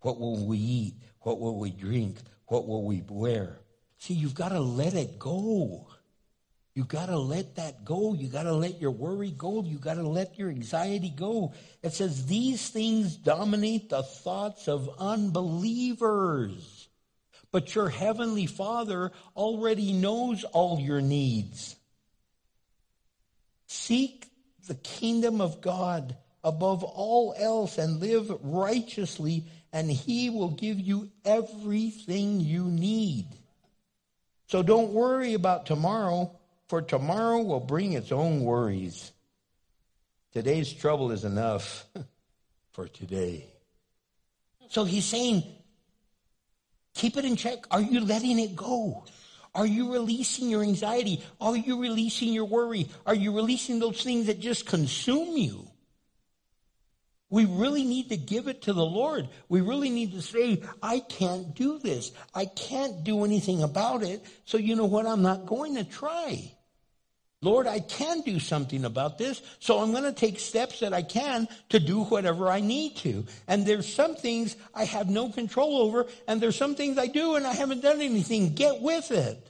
what 0.00 0.18
will 0.18 0.44
we 0.44 0.58
eat? 0.58 0.94
What 1.20 1.38
will 1.38 1.58
we 1.58 1.70
drink? 1.70 2.18
What 2.46 2.66
will 2.66 2.84
we 2.84 3.02
wear? 3.08 3.58
See, 3.98 4.14
you've 4.14 4.34
got 4.34 4.50
to 4.50 4.60
let 4.60 4.94
it 4.94 5.18
go. 5.18 5.86
You 6.74 6.84
got 6.84 7.06
to 7.06 7.18
let 7.18 7.56
that 7.56 7.84
go. 7.84 8.14
You 8.14 8.28
got 8.28 8.44
to 8.44 8.54
let 8.54 8.80
your 8.80 8.92
worry 8.92 9.30
go. 9.30 9.62
You 9.62 9.78
got 9.78 9.94
to 9.94 10.08
let 10.08 10.38
your 10.38 10.48
anxiety 10.48 11.10
go. 11.10 11.52
It 11.82 11.92
says 11.92 12.26
these 12.26 12.66
things 12.70 13.14
dominate 13.16 13.90
the 13.90 14.02
thoughts 14.02 14.68
of 14.68 14.88
unbelievers. 14.98 16.88
But 17.50 17.74
your 17.74 17.90
heavenly 17.90 18.46
Father 18.46 19.12
already 19.36 19.92
knows 19.92 20.44
all 20.44 20.80
your 20.80 21.02
needs. 21.02 21.76
Seek 23.66 24.26
the 24.66 24.74
kingdom 24.74 25.42
of 25.42 25.60
God 25.60 26.16
above 26.42 26.82
all 26.82 27.34
else 27.36 27.76
and 27.76 28.00
live 28.00 28.30
righteously, 28.42 29.44
and 29.74 29.90
He 29.90 30.30
will 30.30 30.50
give 30.50 30.80
you 30.80 31.10
everything 31.24 32.40
you 32.40 32.64
need. 32.64 33.26
So 34.46 34.62
don't 34.62 34.92
worry 34.92 35.34
about 35.34 35.66
tomorrow, 35.66 36.38
for 36.72 36.80
tomorrow 36.80 37.42
will 37.42 37.60
bring 37.60 37.92
its 37.92 38.12
own 38.12 38.40
worries. 38.44 39.12
Today's 40.32 40.72
trouble 40.72 41.12
is 41.12 41.22
enough 41.22 41.84
for 42.72 42.88
today. 42.88 43.44
So 44.70 44.84
he's 44.84 45.04
saying, 45.04 45.44
keep 46.94 47.18
it 47.18 47.26
in 47.26 47.36
check. 47.36 47.66
Are 47.70 47.82
you 47.82 48.00
letting 48.00 48.38
it 48.38 48.56
go? 48.56 49.04
Are 49.54 49.66
you 49.66 49.92
releasing 49.92 50.48
your 50.48 50.62
anxiety? 50.62 51.22
Are 51.42 51.54
you 51.54 51.78
releasing 51.78 52.32
your 52.32 52.46
worry? 52.46 52.88
Are 53.04 53.14
you 53.14 53.36
releasing 53.36 53.78
those 53.78 54.02
things 54.02 54.24
that 54.28 54.40
just 54.40 54.64
consume 54.64 55.36
you? 55.36 55.68
We 57.28 57.44
really 57.44 57.84
need 57.84 58.08
to 58.08 58.16
give 58.16 58.48
it 58.48 58.62
to 58.62 58.72
the 58.72 58.86
Lord. 58.86 59.28
We 59.50 59.60
really 59.60 59.90
need 59.90 60.12
to 60.12 60.22
say, 60.22 60.62
I 60.82 61.00
can't 61.00 61.54
do 61.54 61.78
this. 61.78 62.12
I 62.34 62.46
can't 62.46 63.04
do 63.04 63.26
anything 63.26 63.62
about 63.62 64.02
it. 64.02 64.24
So 64.46 64.56
you 64.56 64.74
know 64.74 64.86
what? 64.86 65.06
I'm 65.06 65.20
not 65.20 65.44
going 65.44 65.74
to 65.74 65.84
try. 65.84 66.54
Lord, 67.42 67.66
I 67.66 67.80
can 67.80 68.20
do 68.20 68.38
something 68.38 68.84
about 68.84 69.18
this. 69.18 69.42
So 69.58 69.80
I'm 69.80 69.90
going 69.90 70.04
to 70.04 70.12
take 70.12 70.38
steps 70.38 70.78
that 70.80 70.94
I 70.94 71.02
can 71.02 71.48
to 71.70 71.80
do 71.80 72.04
whatever 72.04 72.48
I 72.48 72.60
need 72.60 72.96
to. 72.98 73.26
And 73.48 73.66
there's 73.66 73.92
some 73.92 74.14
things 74.14 74.56
I 74.72 74.84
have 74.84 75.10
no 75.10 75.28
control 75.28 75.78
over. 75.78 76.06
And 76.28 76.40
there's 76.40 76.56
some 76.56 76.76
things 76.76 76.98
I 76.98 77.08
do 77.08 77.34
and 77.34 77.44
I 77.44 77.52
haven't 77.52 77.82
done 77.82 78.00
anything. 78.00 78.54
Get 78.54 78.80
with 78.80 79.10
it. 79.10 79.44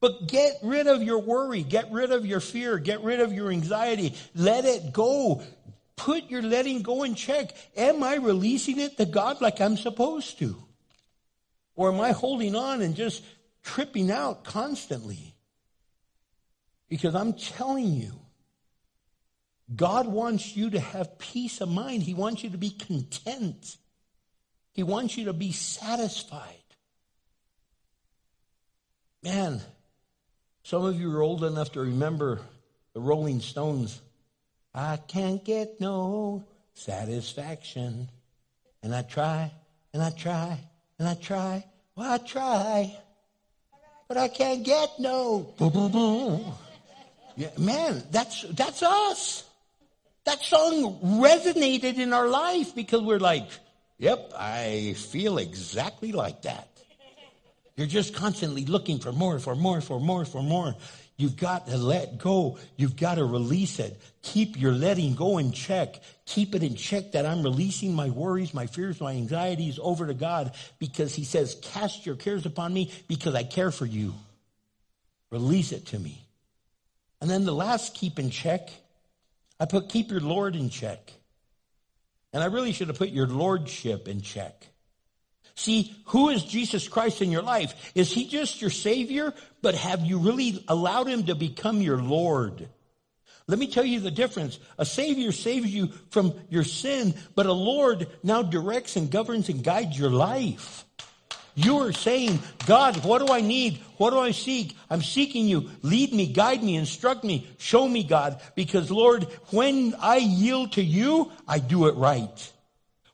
But 0.00 0.28
get 0.28 0.54
rid 0.62 0.86
of 0.86 1.02
your 1.02 1.18
worry. 1.18 1.62
Get 1.62 1.92
rid 1.92 2.10
of 2.10 2.24
your 2.24 2.40
fear. 2.40 2.78
Get 2.78 3.02
rid 3.02 3.20
of 3.20 3.34
your 3.34 3.50
anxiety. 3.50 4.14
Let 4.34 4.64
it 4.64 4.94
go. 4.94 5.42
Put 5.96 6.30
your 6.30 6.40
letting 6.40 6.80
go 6.80 7.02
in 7.02 7.14
check. 7.14 7.54
Am 7.76 8.02
I 8.02 8.14
releasing 8.14 8.80
it 8.80 8.96
to 8.96 9.04
God 9.04 9.42
like 9.42 9.60
I'm 9.60 9.76
supposed 9.76 10.38
to? 10.38 10.56
Or 11.76 11.92
am 11.92 12.00
I 12.00 12.12
holding 12.12 12.56
on 12.56 12.80
and 12.80 12.96
just 12.96 13.22
tripping 13.62 14.10
out 14.10 14.42
constantly? 14.42 15.34
Because 16.90 17.14
I'm 17.14 17.32
telling 17.32 17.86
you, 17.86 18.12
God 19.74 20.08
wants 20.08 20.56
you 20.56 20.70
to 20.70 20.80
have 20.80 21.18
peace 21.18 21.60
of 21.62 21.70
mind. 21.70 22.02
He 22.02 22.12
wants 22.12 22.44
you 22.44 22.50
to 22.50 22.58
be 22.58 22.70
content. 22.70 23.76
He 24.72 24.82
wants 24.82 25.16
you 25.16 25.26
to 25.26 25.32
be 25.32 25.52
satisfied. 25.52 26.56
Man, 29.22 29.60
some 30.64 30.84
of 30.84 31.00
you 31.00 31.16
are 31.16 31.22
old 31.22 31.44
enough 31.44 31.72
to 31.72 31.80
remember 31.80 32.40
the 32.92 33.00
Rolling 33.00 33.40
Stones 33.40 34.00
I 34.72 34.98
can't 34.98 35.44
get 35.44 35.80
no 35.80 36.44
satisfaction. 36.74 38.08
And 38.82 38.94
I 38.94 39.02
try, 39.02 39.50
and 39.92 40.02
I 40.02 40.10
try, 40.10 40.58
and 40.98 41.08
I 41.08 41.14
try. 41.14 41.64
Well, 41.96 42.10
I 42.10 42.18
try, 42.18 42.96
but 44.08 44.16
I 44.16 44.28
can't 44.28 44.64
get 44.64 44.90
no. 44.98 45.54
Man, 47.58 48.02
that's, 48.10 48.42
that's 48.42 48.82
us. 48.82 49.44
That 50.24 50.42
song 50.42 51.00
resonated 51.20 51.98
in 51.98 52.12
our 52.12 52.28
life 52.28 52.74
because 52.74 53.02
we're 53.02 53.18
like, 53.18 53.48
yep, 53.98 54.32
I 54.36 54.94
feel 54.96 55.38
exactly 55.38 56.12
like 56.12 56.42
that. 56.42 56.68
You're 57.76 57.86
just 57.86 58.14
constantly 58.14 58.66
looking 58.66 58.98
for 58.98 59.10
more, 59.10 59.38
for 59.38 59.54
more, 59.54 59.80
for 59.80 59.98
more, 59.98 60.26
for 60.26 60.42
more. 60.42 60.74
You've 61.16 61.36
got 61.36 61.66
to 61.66 61.76
let 61.76 62.18
go. 62.18 62.58
You've 62.76 62.96
got 62.96 63.16
to 63.16 63.24
release 63.24 63.78
it. 63.78 64.00
Keep 64.22 64.58
your 64.60 64.72
letting 64.72 65.14
go 65.14 65.38
in 65.38 65.52
check. 65.52 66.00
Keep 66.26 66.54
it 66.54 66.62
in 66.62 66.76
check 66.76 67.12
that 67.12 67.26
I'm 67.26 67.42
releasing 67.42 67.94
my 67.94 68.08
worries, 68.08 68.54
my 68.54 68.66
fears, 68.66 69.00
my 69.00 69.12
anxieties 69.12 69.78
over 69.82 70.06
to 70.06 70.14
God 70.14 70.52
because 70.78 71.14
He 71.14 71.24
says, 71.24 71.58
Cast 71.62 72.06
your 72.06 72.16
cares 72.16 72.46
upon 72.46 72.72
me 72.72 72.90
because 73.06 73.34
I 73.34 73.44
care 73.44 73.70
for 73.70 73.86
you. 73.86 74.14
Release 75.30 75.72
it 75.72 75.86
to 75.86 75.98
me. 75.98 76.22
And 77.20 77.28
then 77.28 77.44
the 77.44 77.54
last 77.54 77.94
keep 77.94 78.18
in 78.18 78.30
check, 78.30 78.70
I 79.58 79.66
put 79.66 79.88
keep 79.88 80.10
your 80.10 80.20
Lord 80.20 80.56
in 80.56 80.70
check. 80.70 81.12
And 82.32 82.42
I 82.42 82.46
really 82.46 82.72
should 82.72 82.88
have 82.88 82.98
put 82.98 83.10
your 83.10 83.26
lordship 83.26 84.08
in 84.08 84.20
check. 84.20 84.66
See, 85.56 85.94
who 86.06 86.30
is 86.30 86.44
Jesus 86.44 86.88
Christ 86.88 87.20
in 87.20 87.30
your 87.30 87.42
life? 87.42 87.92
Is 87.94 88.10
he 88.10 88.26
just 88.26 88.62
your 88.62 88.70
savior? 88.70 89.34
But 89.60 89.74
have 89.74 90.00
you 90.00 90.18
really 90.18 90.64
allowed 90.68 91.08
him 91.08 91.24
to 91.24 91.34
become 91.34 91.82
your 91.82 92.00
Lord? 92.00 92.68
Let 93.46 93.58
me 93.58 93.66
tell 93.66 93.84
you 93.84 94.00
the 94.00 94.12
difference. 94.12 94.58
A 94.78 94.86
savior 94.86 95.32
saves 95.32 95.74
you 95.74 95.88
from 96.10 96.34
your 96.48 96.62
sin, 96.62 97.14
but 97.34 97.46
a 97.46 97.52
Lord 97.52 98.06
now 98.22 98.42
directs 98.42 98.96
and 98.96 99.10
governs 99.10 99.48
and 99.48 99.64
guides 99.64 99.98
your 99.98 100.10
life. 100.10 100.84
You're 101.54 101.92
saying, 101.92 102.38
God, 102.66 103.04
what 103.04 103.26
do 103.26 103.32
I 103.32 103.40
need? 103.40 103.78
What 103.96 104.10
do 104.10 104.18
I 104.18 104.30
seek? 104.30 104.76
I'm 104.88 105.02
seeking 105.02 105.46
you. 105.46 105.70
Lead 105.82 106.12
me, 106.12 106.26
guide 106.26 106.62
me, 106.62 106.76
instruct 106.76 107.24
me, 107.24 107.46
show 107.58 107.88
me, 107.88 108.04
God. 108.04 108.40
Because 108.54 108.90
Lord, 108.90 109.24
when 109.50 109.94
I 110.00 110.16
yield 110.16 110.72
to 110.72 110.82
you, 110.82 111.32
I 111.46 111.58
do 111.58 111.86
it 111.86 111.96
right. 111.96 112.52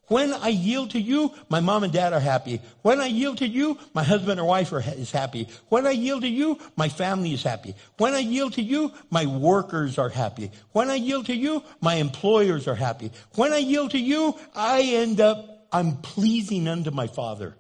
When 0.09 0.33
I 0.33 0.49
yield 0.49 0.91
to 0.91 1.01
you, 1.01 1.33
my 1.49 1.59
mom 1.59 1.83
and 1.83 1.93
dad 1.93 2.13
are 2.13 2.21
happy. 2.21 2.61
When 2.83 3.01
I 3.01 3.07
yield 3.07 3.39
to 3.39 3.49
you, 3.49 3.77
my 3.93 4.05
husband 4.05 4.39
or 4.39 4.45
wife 4.47 4.73
are, 4.73 4.81
is 4.81 5.11
happy. 5.11 5.49
When 5.69 5.85
I 5.85 5.91
yield 5.91 6.23
to 6.23 6.29
you, 6.29 6.61
my 6.77 6.89
family 6.89 7.33
is 7.33 7.43
happy. 7.43 7.75
When 7.99 8.15
I 8.15 8.21
yield 8.21 8.53
to 8.53 8.63
you, 8.63 8.93
my 9.11 9.27
workers 9.27 9.99
are 9.99 10.09
happy. 10.09 10.53
When 10.71 10.91
I 10.91 10.95
yield 10.95 11.27
to 11.27 11.35
you, 11.35 11.65
my 11.81 11.95
employers 11.95 12.69
are 12.69 12.77
happy. 12.77 13.11
When 13.35 13.53
I 13.53 13.59
yield 13.59 13.91
to 13.93 13.99
you, 13.99 14.39
I 14.55 14.83
end 14.83 15.21
up, 15.21 15.67
I'm 15.73 15.97
pleasing 15.97 16.69
unto 16.69 16.93
my 16.93 17.09
Father 17.09 17.57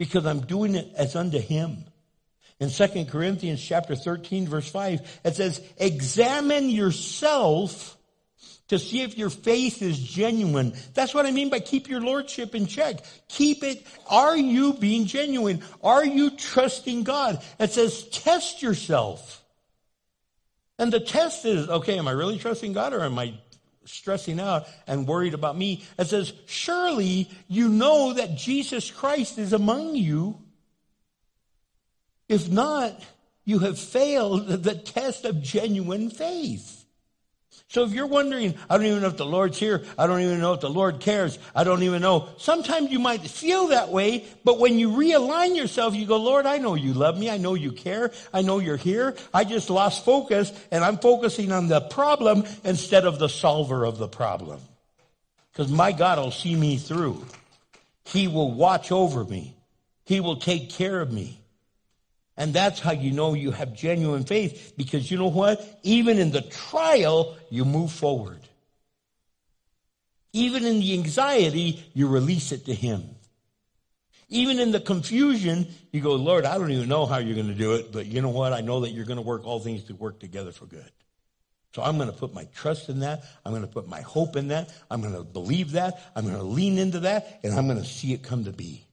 because 0.00 0.24
I'm 0.24 0.40
doing 0.40 0.76
it 0.76 0.90
as 0.96 1.14
unto 1.14 1.38
Him. 1.38 1.84
In 2.58 2.70
2 2.70 3.04
Corinthians 3.04 3.62
chapter 3.62 3.94
13 3.94 4.48
verse 4.48 4.66
5, 4.70 5.20
it 5.26 5.36
says, 5.36 5.60
examine 5.76 6.70
yourself 6.70 7.98
to 8.68 8.78
see 8.78 9.02
if 9.02 9.18
your 9.18 9.28
faith 9.28 9.82
is 9.82 9.98
genuine. 9.98 10.72
That's 10.94 11.12
what 11.12 11.26
I 11.26 11.32
mean 11.32 11.50
by 11.50 11.60
keep 11.60 11.90
your 11.90 12.00
lordship 12.00 12.54
in 12.54 12.66
check. 12.66 13.04
Keep 13.28 13.62
it. 13.62 13.86
Are 14.08 14.38
you 14.38 14.72
being 14.72 15.04
genuine? 15.04 15.62
Are 15.82 16.04
you 16.04 16.30
trusting 16.30 17.02
God? 17.02 17.42
It 17.58 17.72
says 17.72 18.04
test 18.08 18.62
yourself. 18.62 19.44
And 20.78 20.90
the 20.90 21.00
test 21.00 21.44
is, 21.44 21.68
okay, 21.68 21.98
am 21.98 22.08
I 22.08 22.12
really 22.12 22.38
trusting 22.38 22.72
God 22.72 22.94
or 22.94 23.02
am 23.02 23.18
I 23.18 23.34
stressing 23.90 24.40
out 24.40 24.66
and 24.86 25.06
worried 25.06 25.34
about 25.34 25.56
me? 25.56 25.84
It 25.98 26.06
says, 26.06 26.32
surely 26.46 27.30
you 27.48 27.68
know 27.68 28.12
that 28.14 28.36
Jesus 28.36 28.90
Christ 28.90 29.38
is 29.38 29.52
among 29.52 29.96
you. 29.96 30.38
If 32.28 32.48
not, 32.48 33.00
you 33.44 33.58
have 33.60 33.78
failed 33.78 34.46
the 34.48 34.74
test 34.74 35.24
of 35.24 35.42
genuine 35.42 36.10
faith. 36.10 36.79
So 37.70 37.84
if 37.84 37.92
you're 37.92 38.06
wondering, 38.06 38.56
I 38.68 38.76
don't 38.76 38.86
even 38.86 39.00
know 39.00 39.06
if 39.06 39.16
the 39.16 39.24
Lord's 39.24 39.56
here. 39.56 39.84
I 39.96 40.08
don't 40.08 40.20
even 40.22 40.40
know 40.40 40.54
if 40.54 40.60
the 40.60 40.68
Lord 40.68 40.98
cares. 40.98 41.38
I 41.54 41.62
don't 41.62 41.84
even 41.84 42.02
know. 42.02 42.28
Sometimes 42.36 42.90
you 42.90 42.98
might 42.98 43.20
feel 43.20 43.68
that 43.68 43.90
way, 43.90 44.26
but 44.42 44.58
when 44.58 44.76
you 44.80 44.90
realign 44.90 45.54
yourself, 45.54 45.94
you 45.94 46.04
go, 46.04 46.16
Lord, 46.16 46.46
I 46.46 46.58
know 46.58 46.74
you 46.74 46.92
love 46.92 47.16
me. 47.16 47.30
I 47.30 47.36
know 47.36 47.54
you 47.54 47.70
care. 47.70 48.10
I 48.34 48.42
know 48.42 48.58
you're 48.58 48.76
here. 48.76 49.14
I 49.32 49.44
just 49.44 49.70
lost 49.70 50.04
focus 50.04 50.52
and 50.72 50.82
I'm 50.82 50.98
focusing 50.98 51.52
on 51.52 51.68
the 51.68 51.80
problem 51.80 52.44
instead 52.64 53.06
of 53.06 53.20
the 53.20 53.28
solver 53.28 53.84
of 53.84 53.98
the 53.98 54.08
problem. 54.08 54.58
Because 55.52 55.70
my 55.70 55.92
God 55.92 56.18
will 56.18 56.32
see 56.32 56.56
me 56.56 56.76
through. 56.76 57.24
He 58.04 58.26
will 58.26 58.52
watch 58.52 58.90
over 58.90 59.24
me. 59.24 59.54
He 60.04 60.18
will 60.18 60.36
take 60.36 60.70
care 60.70 61.00
of 61.00 61.12
me. 61.12 61.39
And 62.36 62.54
that's 62.54 62.80
how 62.80 62.92
you 62.92 63.12
know 63.12 63.34
you 63.34 63.50
have 63.50 63.74
genuine 63.74 64.24
faith 64.24 64.74
because 64.76 65.10
you 65.10 65.18
know 65.18 65.28
what? 65.28 65.80
Even 65.82 66.18
in 66.18 66.30
the 66.30 66.42
trial, 66.42 67.36
you 67.50 67.64
move 67.64 67.92
forward. 67.92 68.40
Even 70.32 70.64
in 70.64 70.80
the 70.80 70.94
anxiety, 70.94 71.84
you 71.92 72.08
release 72.08 72.52
it 72.52 72.66
to 72.66 72.74
Him. 72.74 73.02
Even 74.28 74.60
in 74.60 74.70
the 74.70 74.80
confusion, 74.80 75.66
you 75.90 76.00
go, 76.00 76.14
Lord, 76.14 76.44
I 76.44 76.56
don't 76.56 76.70
even 76.70 76.88
know 76.88 77.04
how 77.04 77.18
you're 77.18 77.34
going 77.34 77.48
to 77.48 77.54
do 77.54 77.74
it, 77.74 77.90
but 77.90 78.06
you 78.06 78.22
know 78.22 78.28
what? 78.28 78.52
I 78.52 78.60
know 78.60 78.80
that 78.80 78.90
you're 78.90 79.04
going 79.04 79.16
to 79.16 79.22
work 79.22 79.44
all 79.44 79.58
things 79.58 79.82
to 79.84 79.94
work 79.94 80.20
together 80.20 80.52
for 80.52 80.66
good. 80.66 80.90
So 81.74 81.82
I'm 81.82 81.96
going 81.96 82.10
to 82.10 82.16
put 82.16 82.32
my 82.32 82.44
trust 82.54 82.88
in 82.88 83.00
that. 83.00 83.24
I'm 83.44 83.52
going 83.52 83.62
to 83.62 83.68
put 83.68 83.88
my 83.88 84.00
hope 84.02 84.36
in 84.36 84.48
that. 84.48 84.72
I'm 84.90 85.00
going 85.00 85.14
to 85.14 85.24
believe 85.24 85.72
that. 85.72 86.00
I'm 86.14 86.24
going 86.24 86.36
to 86.36 86.44
lean 86.44 86.78
into 86.78 87.00
that, 87.00 87.40
and 87.42 87.52
I'm 87.54 87.66
going 87.66 87.78
to 87.78 87.84
see 87.84 88.12
it 88.12 88.22
come 88.22 88.44
to 88.44 88.52
be. 88.52 88.84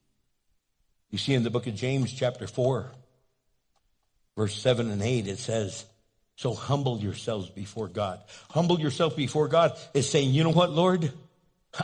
You 1.11 1.17
see 1.17 1.35
in 1.35 1.43
the 1.43 1.49
book 1.49 1.67
of 1.67 1.75
James, 1.75 2.11
chapter 2.11 2.47
4, 2.47 2.91
verse 4.37 4.55
7 4.55 4.89
and 4.89 5.01
8, 5.01 5.27
it 5.27 5.39
says, 5.39 5.85
So 6.37 6.53
humble 6.53 6.99
yourselves 6.99 7.49
before 7.49 7.89
God. 7.89 8.21
Humble 8.49 8.79
yourself 8.79 9.17
before 9.17 9.49
God 9.49 9.77
is 9.93 10.09
saying, 10.09 10.31
You 10.31 10.45
know 10.45 10.51
what, 10.51 10.71
Lord? 10.71 11.11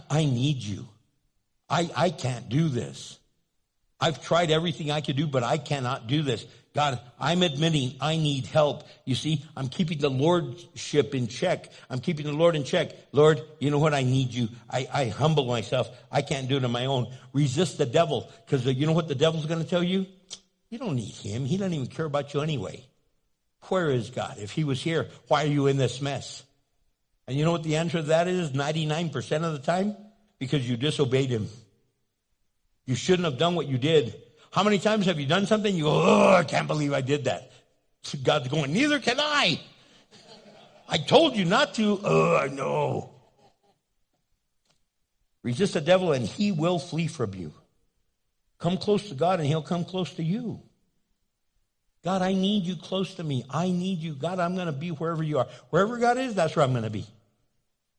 I 0.10 0.24
need 0.24 0.64
you. 0.64 0.88
I, 1.70 1.90
I 1.96 2.10
can't 2.12 2.48
do 2.48 2.70
this. 2.70 3.20
I've 4.00 4.24
tried 4.24 4.52
everything 4.52 4.92
I 4.92 5.02
could 5.02 5.16
do, 5.16 5.28
but 5.28 5.44
I 5.44 5.58
cannot 5.58 6.08
do 6.08 6.22
this. 6.22 6.46
God, 6.74 7.00
I'm 7.20 7.44
admitting 7.44 7.96
I 8.02 8.18
need 8.18 8.48
help. 8.48 8.84
You 9.06 9.14
see, 9.14 9.46
I'm 9.56 9.70
keeping 9.70 10.00
the 10.00 10.10
Lordship 10.10 11.14
in 11.14 11.28
check. 11.28 11.72
I'm 11.88 12.00
keeping 12.00 12.26
the 12.26 12.34
Lord 12.34 12.56
in 12.56 12.64
check. 12.64 12.92
Lord, 13.12 13.42
you 13.60 13.70
know 13.70 13.78
what? 13.78 13.94
I 13.94 14.02
need 14.02 14.34
you. 14.34 14.50
I, 14.70 14.88
I 14.92 15.06
humble 15.06 15.46
myself. 15.46 15.90
I 16.12 16.24
can't 16.24 16.48
do 16.48 16.58
it 16.58 16.66
on 16.66 16.72
my 16.72 16.86
own. 16.86 17.14
Resist 17.32 17.78
the 17.78 17.86
devil. 17.86 18.30
Because 18.46 18.66
uh, 18.66 18.72
you 18.72 18.88
know 18.88 18.94
what 18.94 19.08
the 19.08 19.16
devil's 19.16 19.46
going 19.46 19.62
to 19.62 19.70
tell 19.70 19.84
you? 19.84 20.08
You 20.74 20.80
don't 20.80 20.96
need 20.96 21.14
him. 21.14 21.46
He 21.46 21.58
doesn't 21.58 21.76
even 21.76 21.86
care 21.86 22.08
about 22.08 22.34
you 22.34 22.42
anyway. 22.42 22.84
Where 23.70 23.92
is 23.92 24.10
God? 24.10 24.38
If 24.40 24.50
he 24.50 24.64
was 24.64 24.82
here, 24.82 25.08
why 25.28 25.44
are 25.44 25.48
you 25.48 25.68
in 25.68 25.78
this 25.78 26.02
mess? 26.02 26.42
And 27.28 27.38
you 27.38 27.46
know 27.46 27.52
what 27.52 27.62
the 27.62 27.76
answer 27.76 28.00
to 28.00 28.08
that 28.08 28.28
is 28.28 28.54
99% 28.54 29.44
of 29.44 29.54
the 29.54 29.60
time? 29.60 29.96
Because 30.40 30.68
you 30.68 30.76
disobeyed 30.76 31.30
him. 31.30 31.48
You 32.88 32.96
shouldn't 32.96 33.26
have 33.26 33.38
done 33.38 33.54
what 33.54 33.68
you 33.68 33.78
did. 33.78 34.20
How 34.50 34.64
many 34.64 34.80
times 34.80 35.06
have 35.06 35.20
you 35.20 35.28
done 35.28 35.46
something? 35.46 35.76
You 35.76 35.84
go, 35.84 35.92
oh, 35.92 36.34
I 36.34 36.44
can't 36.44 36.68
believe 36.68 36.92
I 36.92 37.02
did 37.02 37.26
that. 37.26 37.52
God's 38.24 38.48
going, 38.48 38.74
neither 38.74 38.98
can 38.98 39.20
I. 39.20 39.62
I 40.90 40.98
told 40.98 41.36
you 41.36 41.46
not 41.46 41.76
to. 41.76 42.00
Oh, 42.04 42.48
know. 42.52 43.12
Resist 45.44 45.76
the 45.76 45.82
devil 45.82 46.14
and 46.14 46.26
he 46.26 46.52
will 46.52 46.80
flee 46.80 47.06
from 47.06 47.36
you. 47.36 47.54
Come 48.64 48.78
close 48.78 49.10
to 49.10 49.14
God 49.14 49.42
and 49.42 49.48
He'll 49.50 49.62
come 49.62 49.84
close 49.84 50.14
to 50.14 50.24
you. 50.24 50.62
God, 52.02 52.22
I 52.22 52.32
need 52.32 52.64
you 52.64 52.78
close 52.78 53.14
to 53.16 53.24
me. 53.24 53.44
I 53.50 53.70
need 53.70 54.00
you. 54.00 54.14
God, 54.14 54.40
I'm 54.40 54.56
going 54.56 54.68
to 54.68 54.72
be 54.72 54.92
wherever 54.92 55.22
you 55.22 55.40
are. 55.40 55.48
Wherever 55.70 55.98
God 55.98 56.18
is, 56.18 56.34
that's 56.34 56.56
where 56.56 56.64
I'm 56.64 56.72
going 56.72 56.86
to 56.86 56.90
be. 56.90 57.06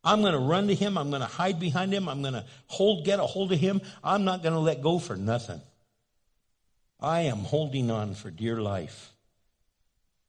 I'm 0.02 0.22
going 0.22 0.32
to 0.32 0.38
run 0.38 0.68
to 0.68 0.74
Him. 0.74 0.96
I'm 0.96 1.10
going 1.10 1.20
to 1.20 1.26
hide 1.26 1.60
behind 1.60 1.92
Him. 1.92 2.08
I'm 2.08 2.22
going 2.22 2.32
to 2.32 2.46
hold, 2.66 3.04
get 3.04 3.20
a 3.20 3.26
hold 3.26 3.52
of 3.52 3.58
Him. 3.58 3.82
I'm 4.02 4.24
not 4.24 4.42
going 4.42 4.54
to 4.54 4.58
let 4.58 4.80
go 4.80 4.98
for 4.98 5.16
nothing. 5.16 5.60
I 6.98 7.22
am 7.22 7.40
holding 7.40 7.90
on 7.90 8.14
for 8.14 8.30
dear 8.30 8.56
life. 8.56 9.12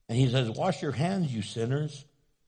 And 0.10 0.18
He 0.18 0.30
says, 0.30 0.50
Wash 0.50 0.82
your 0.82 0.92
hands, 0.92 1.34
you 1.34 1.44
sinners. 1.44 2.04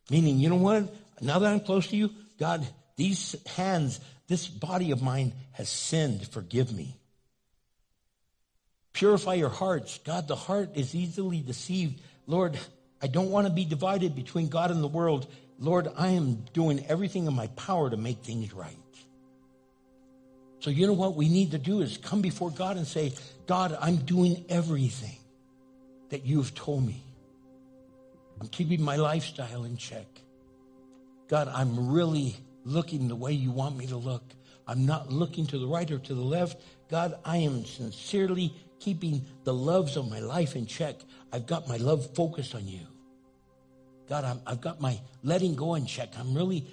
Meaning, 0.09 0.39
you 0.39 0.49
know 0.49 0.57
what? 0.57 0.93
Now 1.21 1.39
that 1.39 1.53
I'm 1.53 1.61
close 1.61 1.87
to 1.87 1.95
you, 1.95 2.09
God, 2.37 2.67
these 2.97 3.37
hands, 3.55 4.01
this 4.27 4.45
body 4.45 4.91
of 4.91 5.01
mine 5.01 5.31
has 5.53 5.69
sinned. 5.69 6.27
Forgive 6.27 6.73
me. 6.73 6.97
Purify 8.97 9.35
your 9.35 9.49
hearts. 9.49 9.99
God, 10.03 10.27
the 10.27 10.35
heart 10.35 10.71
is 10.73 10.95
easily 10.95 11.39
deceived. 11.41 12.01
Lord, 12.25 12.57
I 12.99 13.05
don't 13.05 13.29
want 13.29 13.45
to 13.45 13.53
be 13.53 13.63
divided 13.63 14.15
between 14.15 14.47
God 14.47 14.71
and 14.71 14.81
the 14.81 14.87
world. 14.87 15.27
Lord, 15.59 15.87
I 15.95 16.09
am 16.09 16.45
doing 16.51 16.83
everything 16.87 17.27
in 17.27 17.35
my 17.35 17.45
power 17.49 17.91
to 17.91 17.95
make 17.95 18.23
things 18.23 18.51
right. 18.55 18.75
So, 20.61 20.71
you 20.71 20.87
know 20.87 20.93
what 20.93 21.15
we 21.15 21.29
need 21.29 21.51
to 21.51 21.59
do 21.59 21.81
is 21.81 21.99
come 21.99 22.21
before 22.23 22.49
God 22.49 22.77
and 22.77 22.87
say, 22.87 23.13
God, 23.45 23.77
I'm 23.79 23.97
doing 23.97 24.43
everything 24.49 25.19
that 26.09 26.25
you've 26.25 26.55
told 26.55 26.83
me. 26.83 27.03
I'm 28.41 28.47
keeping 28.47 28.81
my 28.81 28.95
lifestyle 28.95 29.63
in 29.63 29.77
check. 29.77 30.07
God, 31.27 31.49
I'm 31.49 31.91
really 31.91 32.35
looking 32.65 33.09
the 33.09 33.15
way 33.15 33.33
you 33.33 33.51
want 33.51 33.77
me 33.77 33.85
to 33.85 33.97
look. 33.97 34.23
I'm 34.65 34.87
not 34.87 35.11
looking 35.11 35.45
to 35.47 35.59
the 35.59 35.67
right 35.67 35.89
or 35.91 35.99
to 35.99 36.15
the 36.15 36.19
left. 36.19 36.59
God, 36.89 37.19
I 37.23 37.37
am 37.37 37.63
sincerely 37.63 38.55
keeping 38.79 39.25
the 39.43 39.53
loves 39.53 39.97
of 39.97 40.09
my 40.09 40.19
life 40.19 40.55
in 40.55 40.65
check. 40.65 40.95
I've 41.31 41.45
got 41.45 41.67
my 41.67 41.77
love 41.77 42.13
focused 42.15 42.55
on 42.55 42.67
you. 42.67 42.87
God, 44.09 44.23
i 44.23 44.49
have 44.49 44.61
got 44.61 44.79
my 44.79 44.99
letting 45.23 45.55
go 45.55 45.75
in 45.75 45.85
check. 45.85 46.13
I'm 46.17 46.33
really 46.33 46.65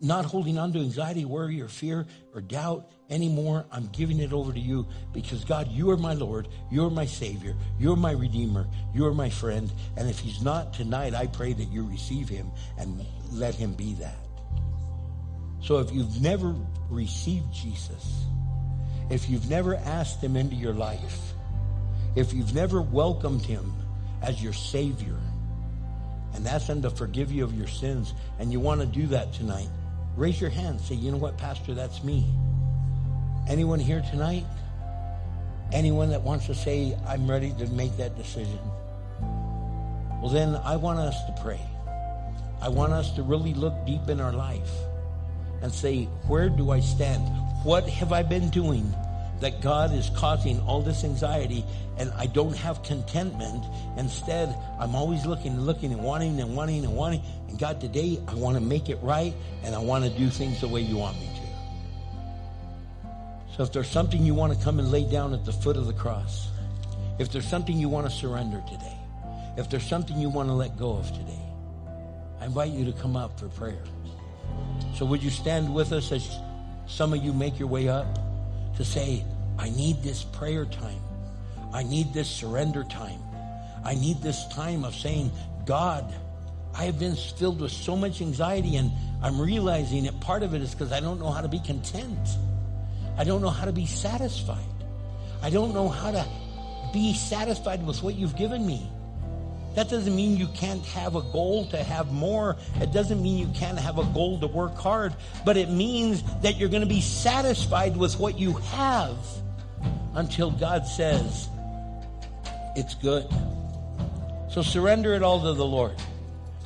not 0.00 0.24
holding 0.24 0.58
on 0.58 0.72
to 0.72 0.80
anxiety, 0.80 1.24
worry, 1.24 1.60
or 1.60 1.68
fear, 1.68 2.06
or 2.34 2.40
doubt 2.40 2.90
anymore. 3.10 3.64
I'm 3.70 3.86
giving 3.88 4.18
it 4.20 4.32
over 4.32 4.52
to 4.52 4.60
you 4.60 4.86
because, 5.12 5.44
God, 5.44 5.68
you 5.68 5.90
are 5.90 5.96
my 5.96 6.14
Lord. 6.14 6.48
You're 6.70 6.90
my 6.90 7.06
Savior. 7.06 7.54
You're 7.78 7.96
my 7.96 8.12
Redeemer. 8.12 8.66
You're 8.94 9.14
my 9.14 9.30
friend. 9.30 9.72
And 9.96 10.10
if 10.10 10.18
He's 10.18 10.42
not 10.42 10.74
tonight, 10.74 11.14
I 11.14 11.26
pray 11.26 11.52
that 11.52 11.64
you 11.64 11.86
receive 11.86 12.28
Him 12.28 12.50
and 12.78 13.04
let 13.32 13.54
Him 13.54 13.72
be 13.72 13.94
that. 13.94 14.16
So 15.62 15.78
if 15.78 15.92
you've 15.92 16.20
never 16.20 16.54
received 16.90 17.52
Jesus, 17.52 18.24
if 19.10 19.30
you've 19.30 19.48
never 19.48 19.76
asked 19.76 20.22
Him 20.22 20.36
into 20.36 20.56
your 20.56 20.74
life, 20.74 21.33
if 22.16 22.32
you've 22.32 22.54
never 22.54 22.80
welcomed 22.80 23.42
him 23.42 23.72
as 24.22 24.42
your 24.42 24.52
Savior 24.52 25.16
and 26.34 26.46
asked 26.46 26.68
him 26.68 26.82
to 26.82 26.90
forgive 26.90 27.30
you 27.30 27.44
of 27.44 27.56
your 27.56 27.68
sins, 27.68 28.12
and 28.38 28.50
you 28.50 28.58
want 28.58 28.80
to 28.80 28.86
do 28.86 29.06
that 29.06 29.32
tonight, 29.32 29.68
raise 30.16 30.40
your 30.40 30.50
hand. 30.50 30.80
Say, 30.80 30.96
you 30.96 31.12
know 31.12 31.16
what, 31.16 31.38
Pastor, 31.38 31.74
that's 31.74 32.02
me. 32.02 32.26
Anyone 33.48 33.78
here 33.78 34.02
tonight? 34.10 34.44
Anyone 35.72 36.10
that 36.10 36.22
wants 36.22 36.46
to 36.46 36.54
say, 36.54 36.96
I'm 37.06 37.30
ready 37.30 37.52
to 37.58 37.66
make 37.68 37.96
that 37.98 38.16
decision? 38.16 38.58
Well, 40.20 40.30
then 40.32 40.56
I 40.56 40.76
want 40.76 40.98
us 40.98 41.14
to 41.26 41.42
pray. 41.42 41.60
I 42.60 42.68
want 42.68 42.92
us 42.92 43.12
to 43.12 43.22
really 43.22 43.54
look 43.54 43.74
deep 43.86 44.08
in 44.08 44.20
our 44.20 44.32
life 44.32 44.70
and 45.62 45.72
say, 45.72 46.04
where 46.26 46.48
do 46.48 46.70
I 46.70 46.80
stand? 46.80 47.22
What 47.62 47.88
have 47.88 48.12
I 48.12 48.22
been 48.22 48.50
doing 48.50 48.92
that 49.40 49.60
God 49.60 49.92
is 49.92 50.10
causing 50.10 50.60
all 50.60 50.80
this 50.80 51.04
anxiety 51.04 51.64
and 51.98 52.10
I 52.16 52.26
don't 52.26 52.56
have 52.56 52.82
contentment. 52.82 53.64
Instead, 53.96 54.56
I'm 54.78 54.94
always 54.94 55.26
looking 55.26 55.52
and 55.52 55.66
looking 55.66 55.92
and 55.92 56.02
wanting 56.02 56.40
and 56.40 56.56
wanting 56.56 56.84
and 56.84 56.94
wanting. 56.94 57.22
And 57.48 57.58
God, 57.58 57.80
today 57.80 58.20
I 58.26 58.34
want 58.34 58.56
to 58.56 58.60
make 58.60 58.88
it 58.88 58.98
right 59.02 59.34
and 59.62 59.74
I 59.74 59.78
want 59.78 60.04
to 60.04 60.10
do 60.10 60.28
things 60.28 60.60
the 60.60 60.68
way 60.68 60.80
you 60.80 60.96
want 60.96 61.18
me 61.20 61.26
to. 61.26 61.44
So 63.56 63.62
if 63.62 63.72
there's 63.72 63.88
something 63.88 64.24
you 64.24 64.34
want 64.34 64.56
to 64.56 64.64
come 64.64 64.78
and 64.80 64.90
lay 64.90 65.04
down 65.04 65.32
at 65.32 65.44
the 65.44 65.52
foot 65.52 65.76
of 65.76 65.86
the 65.86 65.92
cross, 65.92 66.48
if 67.18 67.30
there's 67.30 67.46
something 67.46 67.76
you 67.76 67.88
want 67.88 68.08
to 68.08 68.12
surrender 68.12 68.60
today, 68.68 68.96
if 69.56 69.70
there's 69.70 69.86
something 69.86 70.18
you 70.18 70.28
want 70.28 70.48
to 70.48 70.52
let 70.52 70.76
go 70.76 70.96
of 70.96 71.06
today, 71.12 71.38
I 72.40 72.46
invite 72.46 72.72
you 72.72 72.84
to 72.86 72.92
come 72.92 73.16
up 73.16 73.38
for 73.38 73.48
prayer. 73.48 73.84
So 74.96 75.06
would 75.06 75.22
you 75.22 75.30
stand 75.30 75.72
with 75.72 75.92
us 75.92 76.10
as 76.10 76.38
some 76.86 77.12
of 77.12 77.22
you 77.24 77.32
make 77.32 77.58
your 77.58 77.68
way 77.68 77.88
up 77.88 78.18
to 78.76 78.84
say, 78.84 79.24
I 79.58 79.70
need 79.70 80.02
this 80.02 80.24
prayer 80.24 80.64
time. 80.64 81.00
I 81.72 81.82
need 81.82 82.12
this 82.12 82.28
surrender 82.28 82.84
time. 82.84 83.20
I 83.84 83.94
need 83.94 84.22
this 84.22 84.46
time 84.48 84.84
of 84.84 84.94
saying, 84.94 85.30
God, 85.66 86.12
I 86.76 86.84
have 86.84 86.98
been 86.98 87.14
filled 87.14 87.60
with 87.60 87.72
so 87.72 87.96
much 87.96 88.20
anxiety 88.20 88.76
and 88.76 88.90
I'm 89.22 89.40
realizing 89.40 90.04
that 90.04 90.20
part 90.20 90.42
of 90.42 90.54
it 90.54 90.62
is 90.62 90.72
because 90.72 90.92
I 90.92 91.00
don't 91.00 91.20
know 91.20 91.30
how 91.30 91.40
to 91.40 91.48
be 91.48 91.60
content. 91.60 92.28
I 93.16 93.24
don't 93.24 93.42
know 93.42 93.50
how 93.50 93.64
to 93.64 93.72
be 93.72 93.86
satisfied. 93.86 94.58
I 95.42 95.50
don't 95.50 95.72
know 95.72 95.88
how 95.88 96.10
to 96.10 96.26
be 96.92 97.14
satisfied 97.14 97.86
with 97.86 98.02
what 98.02 98.14
you've 98.14 98.36
given 98.36 98.66
me. 98.66 98.90
That 99.74 99.88
doesn't 99.88 100.14
mean 100.14 100.36
you 100.36 100.46
can't 100.48 100.84
have 100.86 101.16
a 101.16 101.22
goal 101.22 101.66
to 101.66 101.82
have 101.82 102.12
more. 102.12 102.56
It 102.80 102.92
doesn't 102.92 103.22
mean 103.22 103.38
you 103.38 103.52
can't 103.54 103.78
have 103.78 103.98
a 103.98 104.04
goal 104.04 104.38
to 104.40 104.46
work 104.46 104.76
hard, 104.76 105.14
but 105.44 105.56
it 105.56 105.68
means 105.68 106.22
that 106.42 106.56
you're 106.56 106.68
going 106.68 106.82
to 106.82 106.88
be 106.88 107.00
satisfied 107.00 107.96
with 107.96 108.18
what 108.18 108.38
you 108.38 108.52
have 108.52 109.16
until 110.14 110.50
God 110.50 110.86
says 110.86 111.48
it's 112.76 112.94
good. 112.94 113.26
So 114.50 114.62
surrender 114.62 115.14
it 115.14 115.22
all 115.22 115.40
to 115.42 115.52
the 115.52 115.66
Lord. 115.66 115.96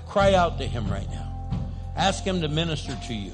Cry 0.06 0.34
out 0.34 0.58
to 0.58 0.66
Him 0.66 0.90
right 0.90 1.08
now. 1.10 1.60
Ask 1.96 2.24
Him 2.24 2.42
to 2.42 2.48
minister 2.48 2.94
to 3.06 3.14
you. 3.14 3.32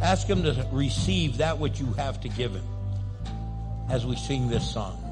Ask 0.00 0.26
Him 0.26 0.42
to 0.42 0.68
receive 0.70 1.38
that 1.38 1.58
which 1.58 1.80
you 1.80 1.92
have 1.94 2.20
to 2.20 2.28
give 2.28 2.54
Him 2.54 2.66
as 3.90 4.04
we 4.04 4.16
sing 4.16 4.48
this 4.48 4.70
song. 4.70 5.02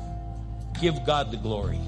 Give 0.80 1.04
God 1.06 1.30
the 1.30 1.38
glory. 1.38 1.80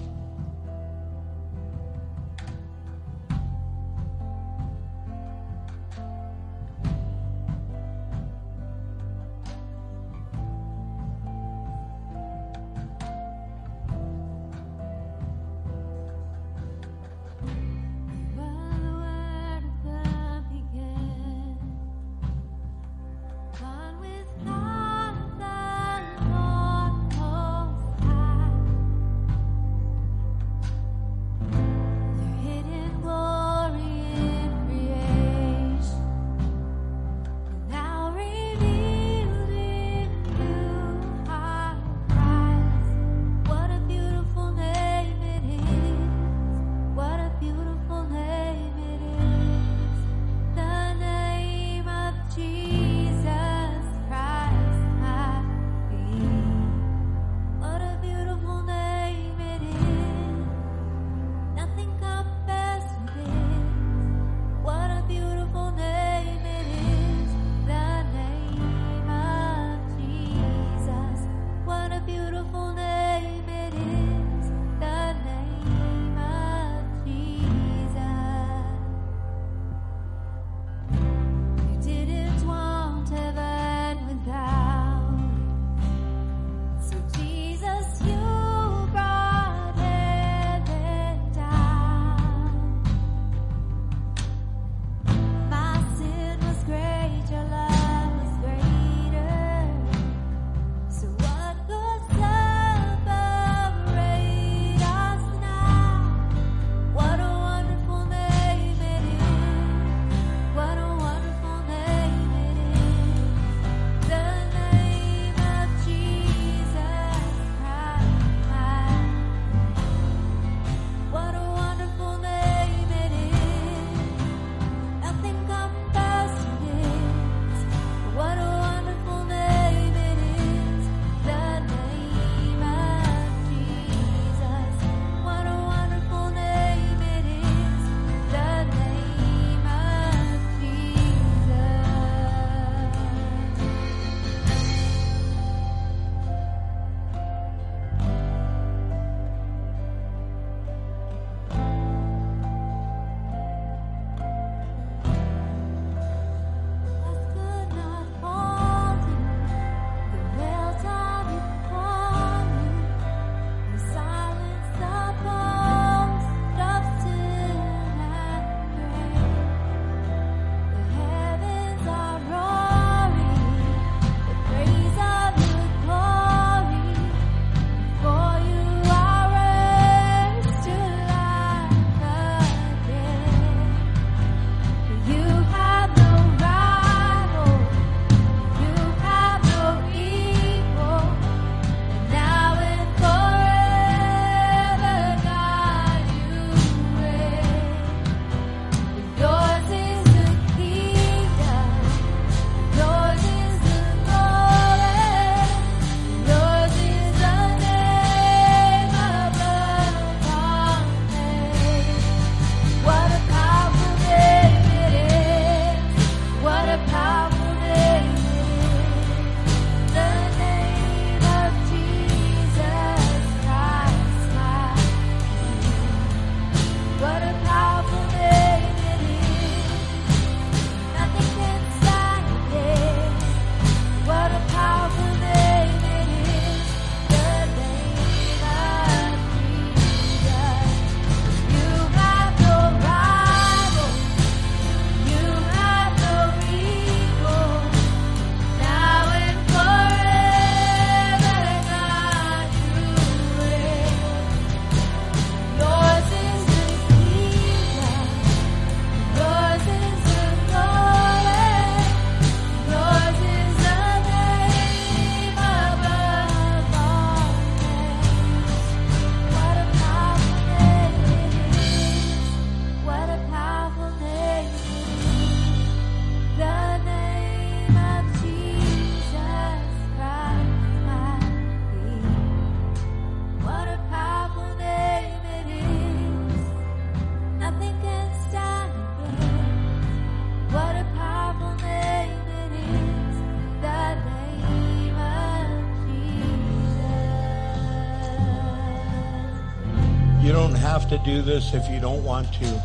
Do 301.08 301.22
this 301.22 301.54
if 301.54 301.66
you 301.70 301.80
don't 301.80 302.04
want 302.04 302.30
to. 302.34 302.62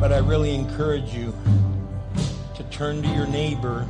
But 0.00 0.14
I 0.14 0.18
really 0.18 0.54
encourage 0.54 1.12
you 1.12 1.34
to 2.54 2.62
turn 2.70 3.02
to 3.02 3.08
your 3.08 3.26
neighbor. 3.26 3.86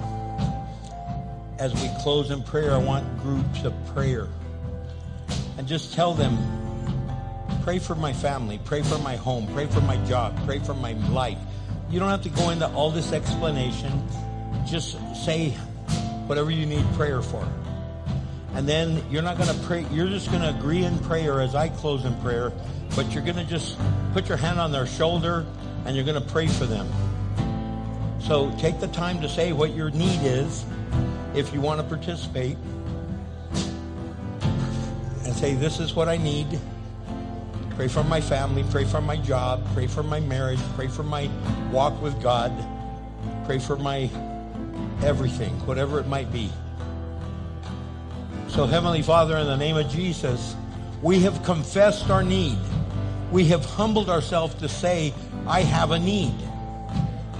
As 1.61 1.73
we 1.75 1.89
close 2.01 2.33
in 2.33 2.43
prayer, 2.43 2.73
I 2.73 2.79
want 2.79 3.07
groups 3.21 3.63
of 3.63 3.73
prayer. 3.95 4.27
And 5.57 5.69
just 5.69 5.95
tell 5.95 6.15
them, 6.15 6.37
pray 7.63 7.79
for 7.79 7.95
my 7.95 8.13
family, 8.13 8.59
pray 8.65 8.83
for 8.83 8.99
my 8.99 9.15
home, 9.15 9.47
pray 9.55 9.67
for 9.67 9.83
my 9.83 9.97
job, 10.07 10.37
pray 10.45 10.59
for 10.59 10.75
my 10.75 10.95
life. 11.11 11.39
You 11.91 12.01
don't 12.01 12.11
have 12.11 12.23
to 12.23 12.31
go 12.31 12.51
into 12.51 12.67
all 12.71 12.91
this 12.91 13.13
explanation. 13.13 14.03
Just 14.67 14.99
say 15.15 15.51
whatever 16.27 16.51
you 16.51 16.67
need 16.67 16.85
prayer 16.95 17.23
for. 17.23 17.47
And 18.55 18.69
then 18.69 19.01
you're 19.13 19.23
not 19.23 19.39
going 19.39 19.49
to 19.49 19.65
pray, 19.65 19.87
you're 19.93 20.09
just 20.09 20.29
going 20.33 20.43
to 20.43 20.49
agree 20.49 20.83
in 20.83 20.99
prayer 20.99 21.41
as 21.41 21.55
I 21.55 21.69
close 21.69 22.05
in 22.05 22.21
prayer, 22.21 22.53
but 22.99 23.15
you're 23.15 23.23
going 23.23 23.37
to 23.37 23.45
just 23.45 23.79
put 24.13 24.29
your 24.29 24.37
hand 24.37 24.59
on 24.59 24.73
their 24.73 24.85
shoulder 24.85 25.47
and 25.87 25.95
you're 25.95 26.05
going 26.05 26.21
to 26.21 26.33
pray 26.33 26.49
for 26.49 26.67
them. 26.67 26.91
So 28.19 28.53
take 28.59 28.81
the 28.81 28.89
time 28.89 29.21
to 29.21 29.29
say 29.29 29.53
what 29.53 29.73
your 29.73 29.91
need 29.91 30.19
is 30.25 30.65
if 31.33 31.55
you 31.55 31.61
want 31.61 31.81
to 31.81 31.87
participate 31.87 32.57
and 35.23 35.33
say, 35.33 35.55
This 35.55 35.79
is 35.79 35.95
what 35.95 36.09
I 36.09 36.17
need. 36.17 36.59
Pray 37.77 37.87
for 37.87 38.03
my 38.03 38.21
family, 38.21 38.65
pray 38.69 38.85
for 38.85 39.01
my 39.01 39.17
job, 39.19 39.65
pray 39.75 39.87
for 39.87 40.03
my 40.03 40.19
marriage, 40.19 40.59
pray 40.75 40.89
for 40.89 41.05
my 41.05 41.31
walk 41.71 42.03
with 42.03 42.21
God, 42.21 42.53
pray 43.45 43.61
for 43.61 43.77
my 43.77 44.11
everything, 45.05 45.53
whatever 45.69 46.01
it 46.01 46.09
might 46.09 46.33
be. 46.33 46.51
So, 48.49 48.67
Heavenly 48.67 49.03
Father, 49.03 49.37
in 49.37 49.47
the 49.47 49.57
name 49.57 49.77
of 49.77 49.89
Jesus, 49.89 50.57
we 51.01 51.21
have 51.21 51.45
confessed 51.45 52.11
our 52.11 52.25
need. 52.25 52.59
We 53.31 53.47
have 53.47 53.65
humbled 53.65 54.09
ourselves 54.09 54.55
to 54.57 54.69
say, 54.69 55.13
I 55.47 55.63
have 55.63 55.91
a 55.91 55.99
need. 55.99 56.35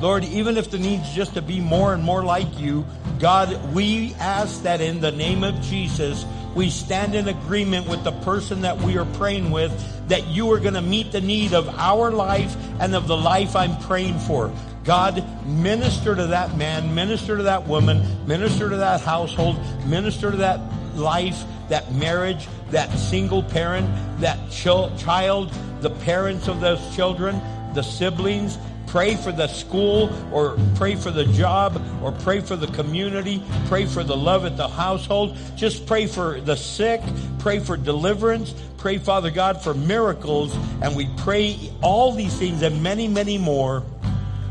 Lord, 0.01 0.25
even 0.25 0.57
if 0.57 0.71
the 0.71 0.79
need's 0.79 1.13
just 1.13 1.35
to 1.35 1.43
be 1.43 1.61
more 1.61 1.93
and 1.93 2.03
more 2.03 2.23
like 2.23 2.59
you, 2.59 2.87
God, 3.19 3.75
we 3.75 4.15
ask 4.15 4.63
that 4.63 4.81
in 4.81 5.01
the 5.01 5.11
name 5.11 5.43
of 5.43 5.61
Jesus, 5.63 6.25
we 6.55 6.71
stand 6.71 7.15
in 7.15 7.29
agreement 7.29 7.89
with 7.89 8.05
the 8.05 8.13
person 8.13 8.63
that 8.63 8.81
we 8.81 8.97
are 8.97 9.05
praying 9.05 9.51
with 9.51 9.73
that 10.09 10.27
you 10.29 10.53
are 10.53 10.61
going 10.61 10.75
to 10.75 10.83
meet 10.83 11.13
the 11.13 11.21
need 11.21 11.53
of 11.53 11.69
our 11.69 12.11
life 12.11 12.57
and 12.81 12.95
of 12.95 13.09
the 13.09 13.17
life 13.17 13.57
I'm 13.57 13.77
praying 13.81 14.19
for. 14.21 14.53
God, 14.85 15.25
minister 15.47 16.15
to 16.15 16.29
that 16.29 16.57
man, 16.57 16.95
minister 16.95 17.37
to 17.37 17.43
that 17.45 17.67
woman, 17.67 18.27
minister 18.27 18.71
to 18.71 18.77
that 18.77 19.01
household, 19.01 19.59
minister 19.87 20.31
to 20.31 20.37
that 20.39 20.61
life, 20.95 21.45
that 21.69 21.93
marriage, 21.93 22.49
that 22.71 22.91
single 22.99 23.43
parent, 23.43 23.89
that 24.21 24.39
child, 24.51 25.53
the 25.81 25.91
parents 25.91 26.49
of 26.49 26.61
those 26.61 26.95
children, 26.95 27.41
the 27.75 27.83
siblings, 27.83 28.59
pray 28.87 29.15
for 29.17 29.33
the 29.33 29.47
school 29.47 30.11
or 30.33 30.59
pray 30.75 30.97
for 30.97 31.11
the 31.11 31.25
job 31.27 31.81
or 32.03 32.11
pray 32.11 32.41
for 32.41 32.57
the 32.57 32.67
community, 32.69 33.43
pray 33.67 33.87
for 33.87 34.03
the 34.03 34.17
love 34.17 34.45
at 34.45 34.57
the 34.57 34.69
household. 34.69 35.37
Just 35.57 35.87
pray 35.87 36.07
for 36.07 36.41
the 36.41 36.57
sick, 36.57 37.01
pray 37.39 37.59
for 37.59 37.77
deliverance, 37.77 38.55
pray, 38.79 38.99
Father 38.99 39.31
God, 39.31 39.63
for 39.63 39.75
miracles. 39.75 40.57
And 40.83 40.97
we 40.97 41.09
pray 41.19 41.71
all 41.83 42.13
these 42.13 42.37
things 42.37 42.63
and 42.63 42.83
many, 42.83 43.09
many 43.09 43.39
more 43.39 43.85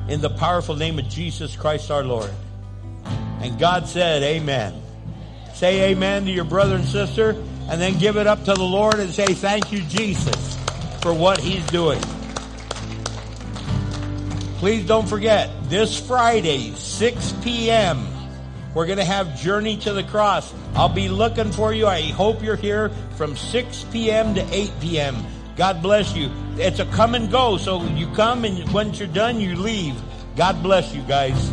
in 0.08 0.22
the 0.22 0.30
powerful 0.30 0.76
name 0.76 1.00
of 1.00 1.10
Jesus 1.10 1.56
Christ 1.56 1.92
our 1.92 2.04
Lord. 2.04 2.32
And 3.42 3.60
God 3.60 3.88
said, 3.88 4.24
Amen. 4.24 4.82
Say 5.54 5.92
amen 5.92 6.26
to 6.26 6.32
your 6.32 6.46
brother 6.46 6.76
and 6.76 6.86
sister, 6.86 7.36
and 7.70 7.82
then 7.82 7.98
give 7.98 8.18
it 8.18 8.28
up 8.28 8.44
to 8.46 8.54
the 8.54 8.64
Lord 8.64 8.96
and 9.00 9.12
say, 9.12 9.28
Thank 9.28 9.72
you, 9.72 9.82
Jesus, 9.82 10.58
for 11.02 11.14
what 11.14 11.40
He's 11.40 11.66
doing. 11.68 12.02
Please 14.58 14.86
don't 14.86 15.08
forget, 15.08 15.52
this 15.70 16.00
Friday, 16.00 16.74
6 16.74 17.34
p.m., 17.44 18.08
we're 18.74 18.86
going 18.86 18.98
to 18.98 19.06
have 19.06 19.40
Journey 19.40 19.78
to 19.78 19.94
the 19.94 20.04
Cross. 20.04 20.54
I'll 20.76 20.90
be 20.90 21.10
looking 21.10 21.52
for 21.52 21.74
you. 21.74 21.88
I 21.88 22.02
hope 22.02 22.44
you're 22.44 22.56
here 22.56 22.90
from 23.16 23.36
6 23.36 23.86
p.m. 23.92 24.36
to 24.36 24.54
8 24.54 24.72
p.m. 24.82 25.26
God 25.56 25.82
bless 25.82 26.16
you. 26.16 26.32
It's 26.58 26.80
a 26.80 26.86
come 26.86 27.16
and 27.16 27.32
go, 27.32 27.58
so 27.58 27.84
you 27.84 28.08
come 28.14 28.46
and 28.46 28.72
once 28.72 29.00
you're 29.00 29.08
done, 29.08 29.40
you 29.40 29.56
leave. 29.56 30.00
God 30.36 30.62
bless 30.62 30.94
you 30.94 31.02
guys. 31.02 31.52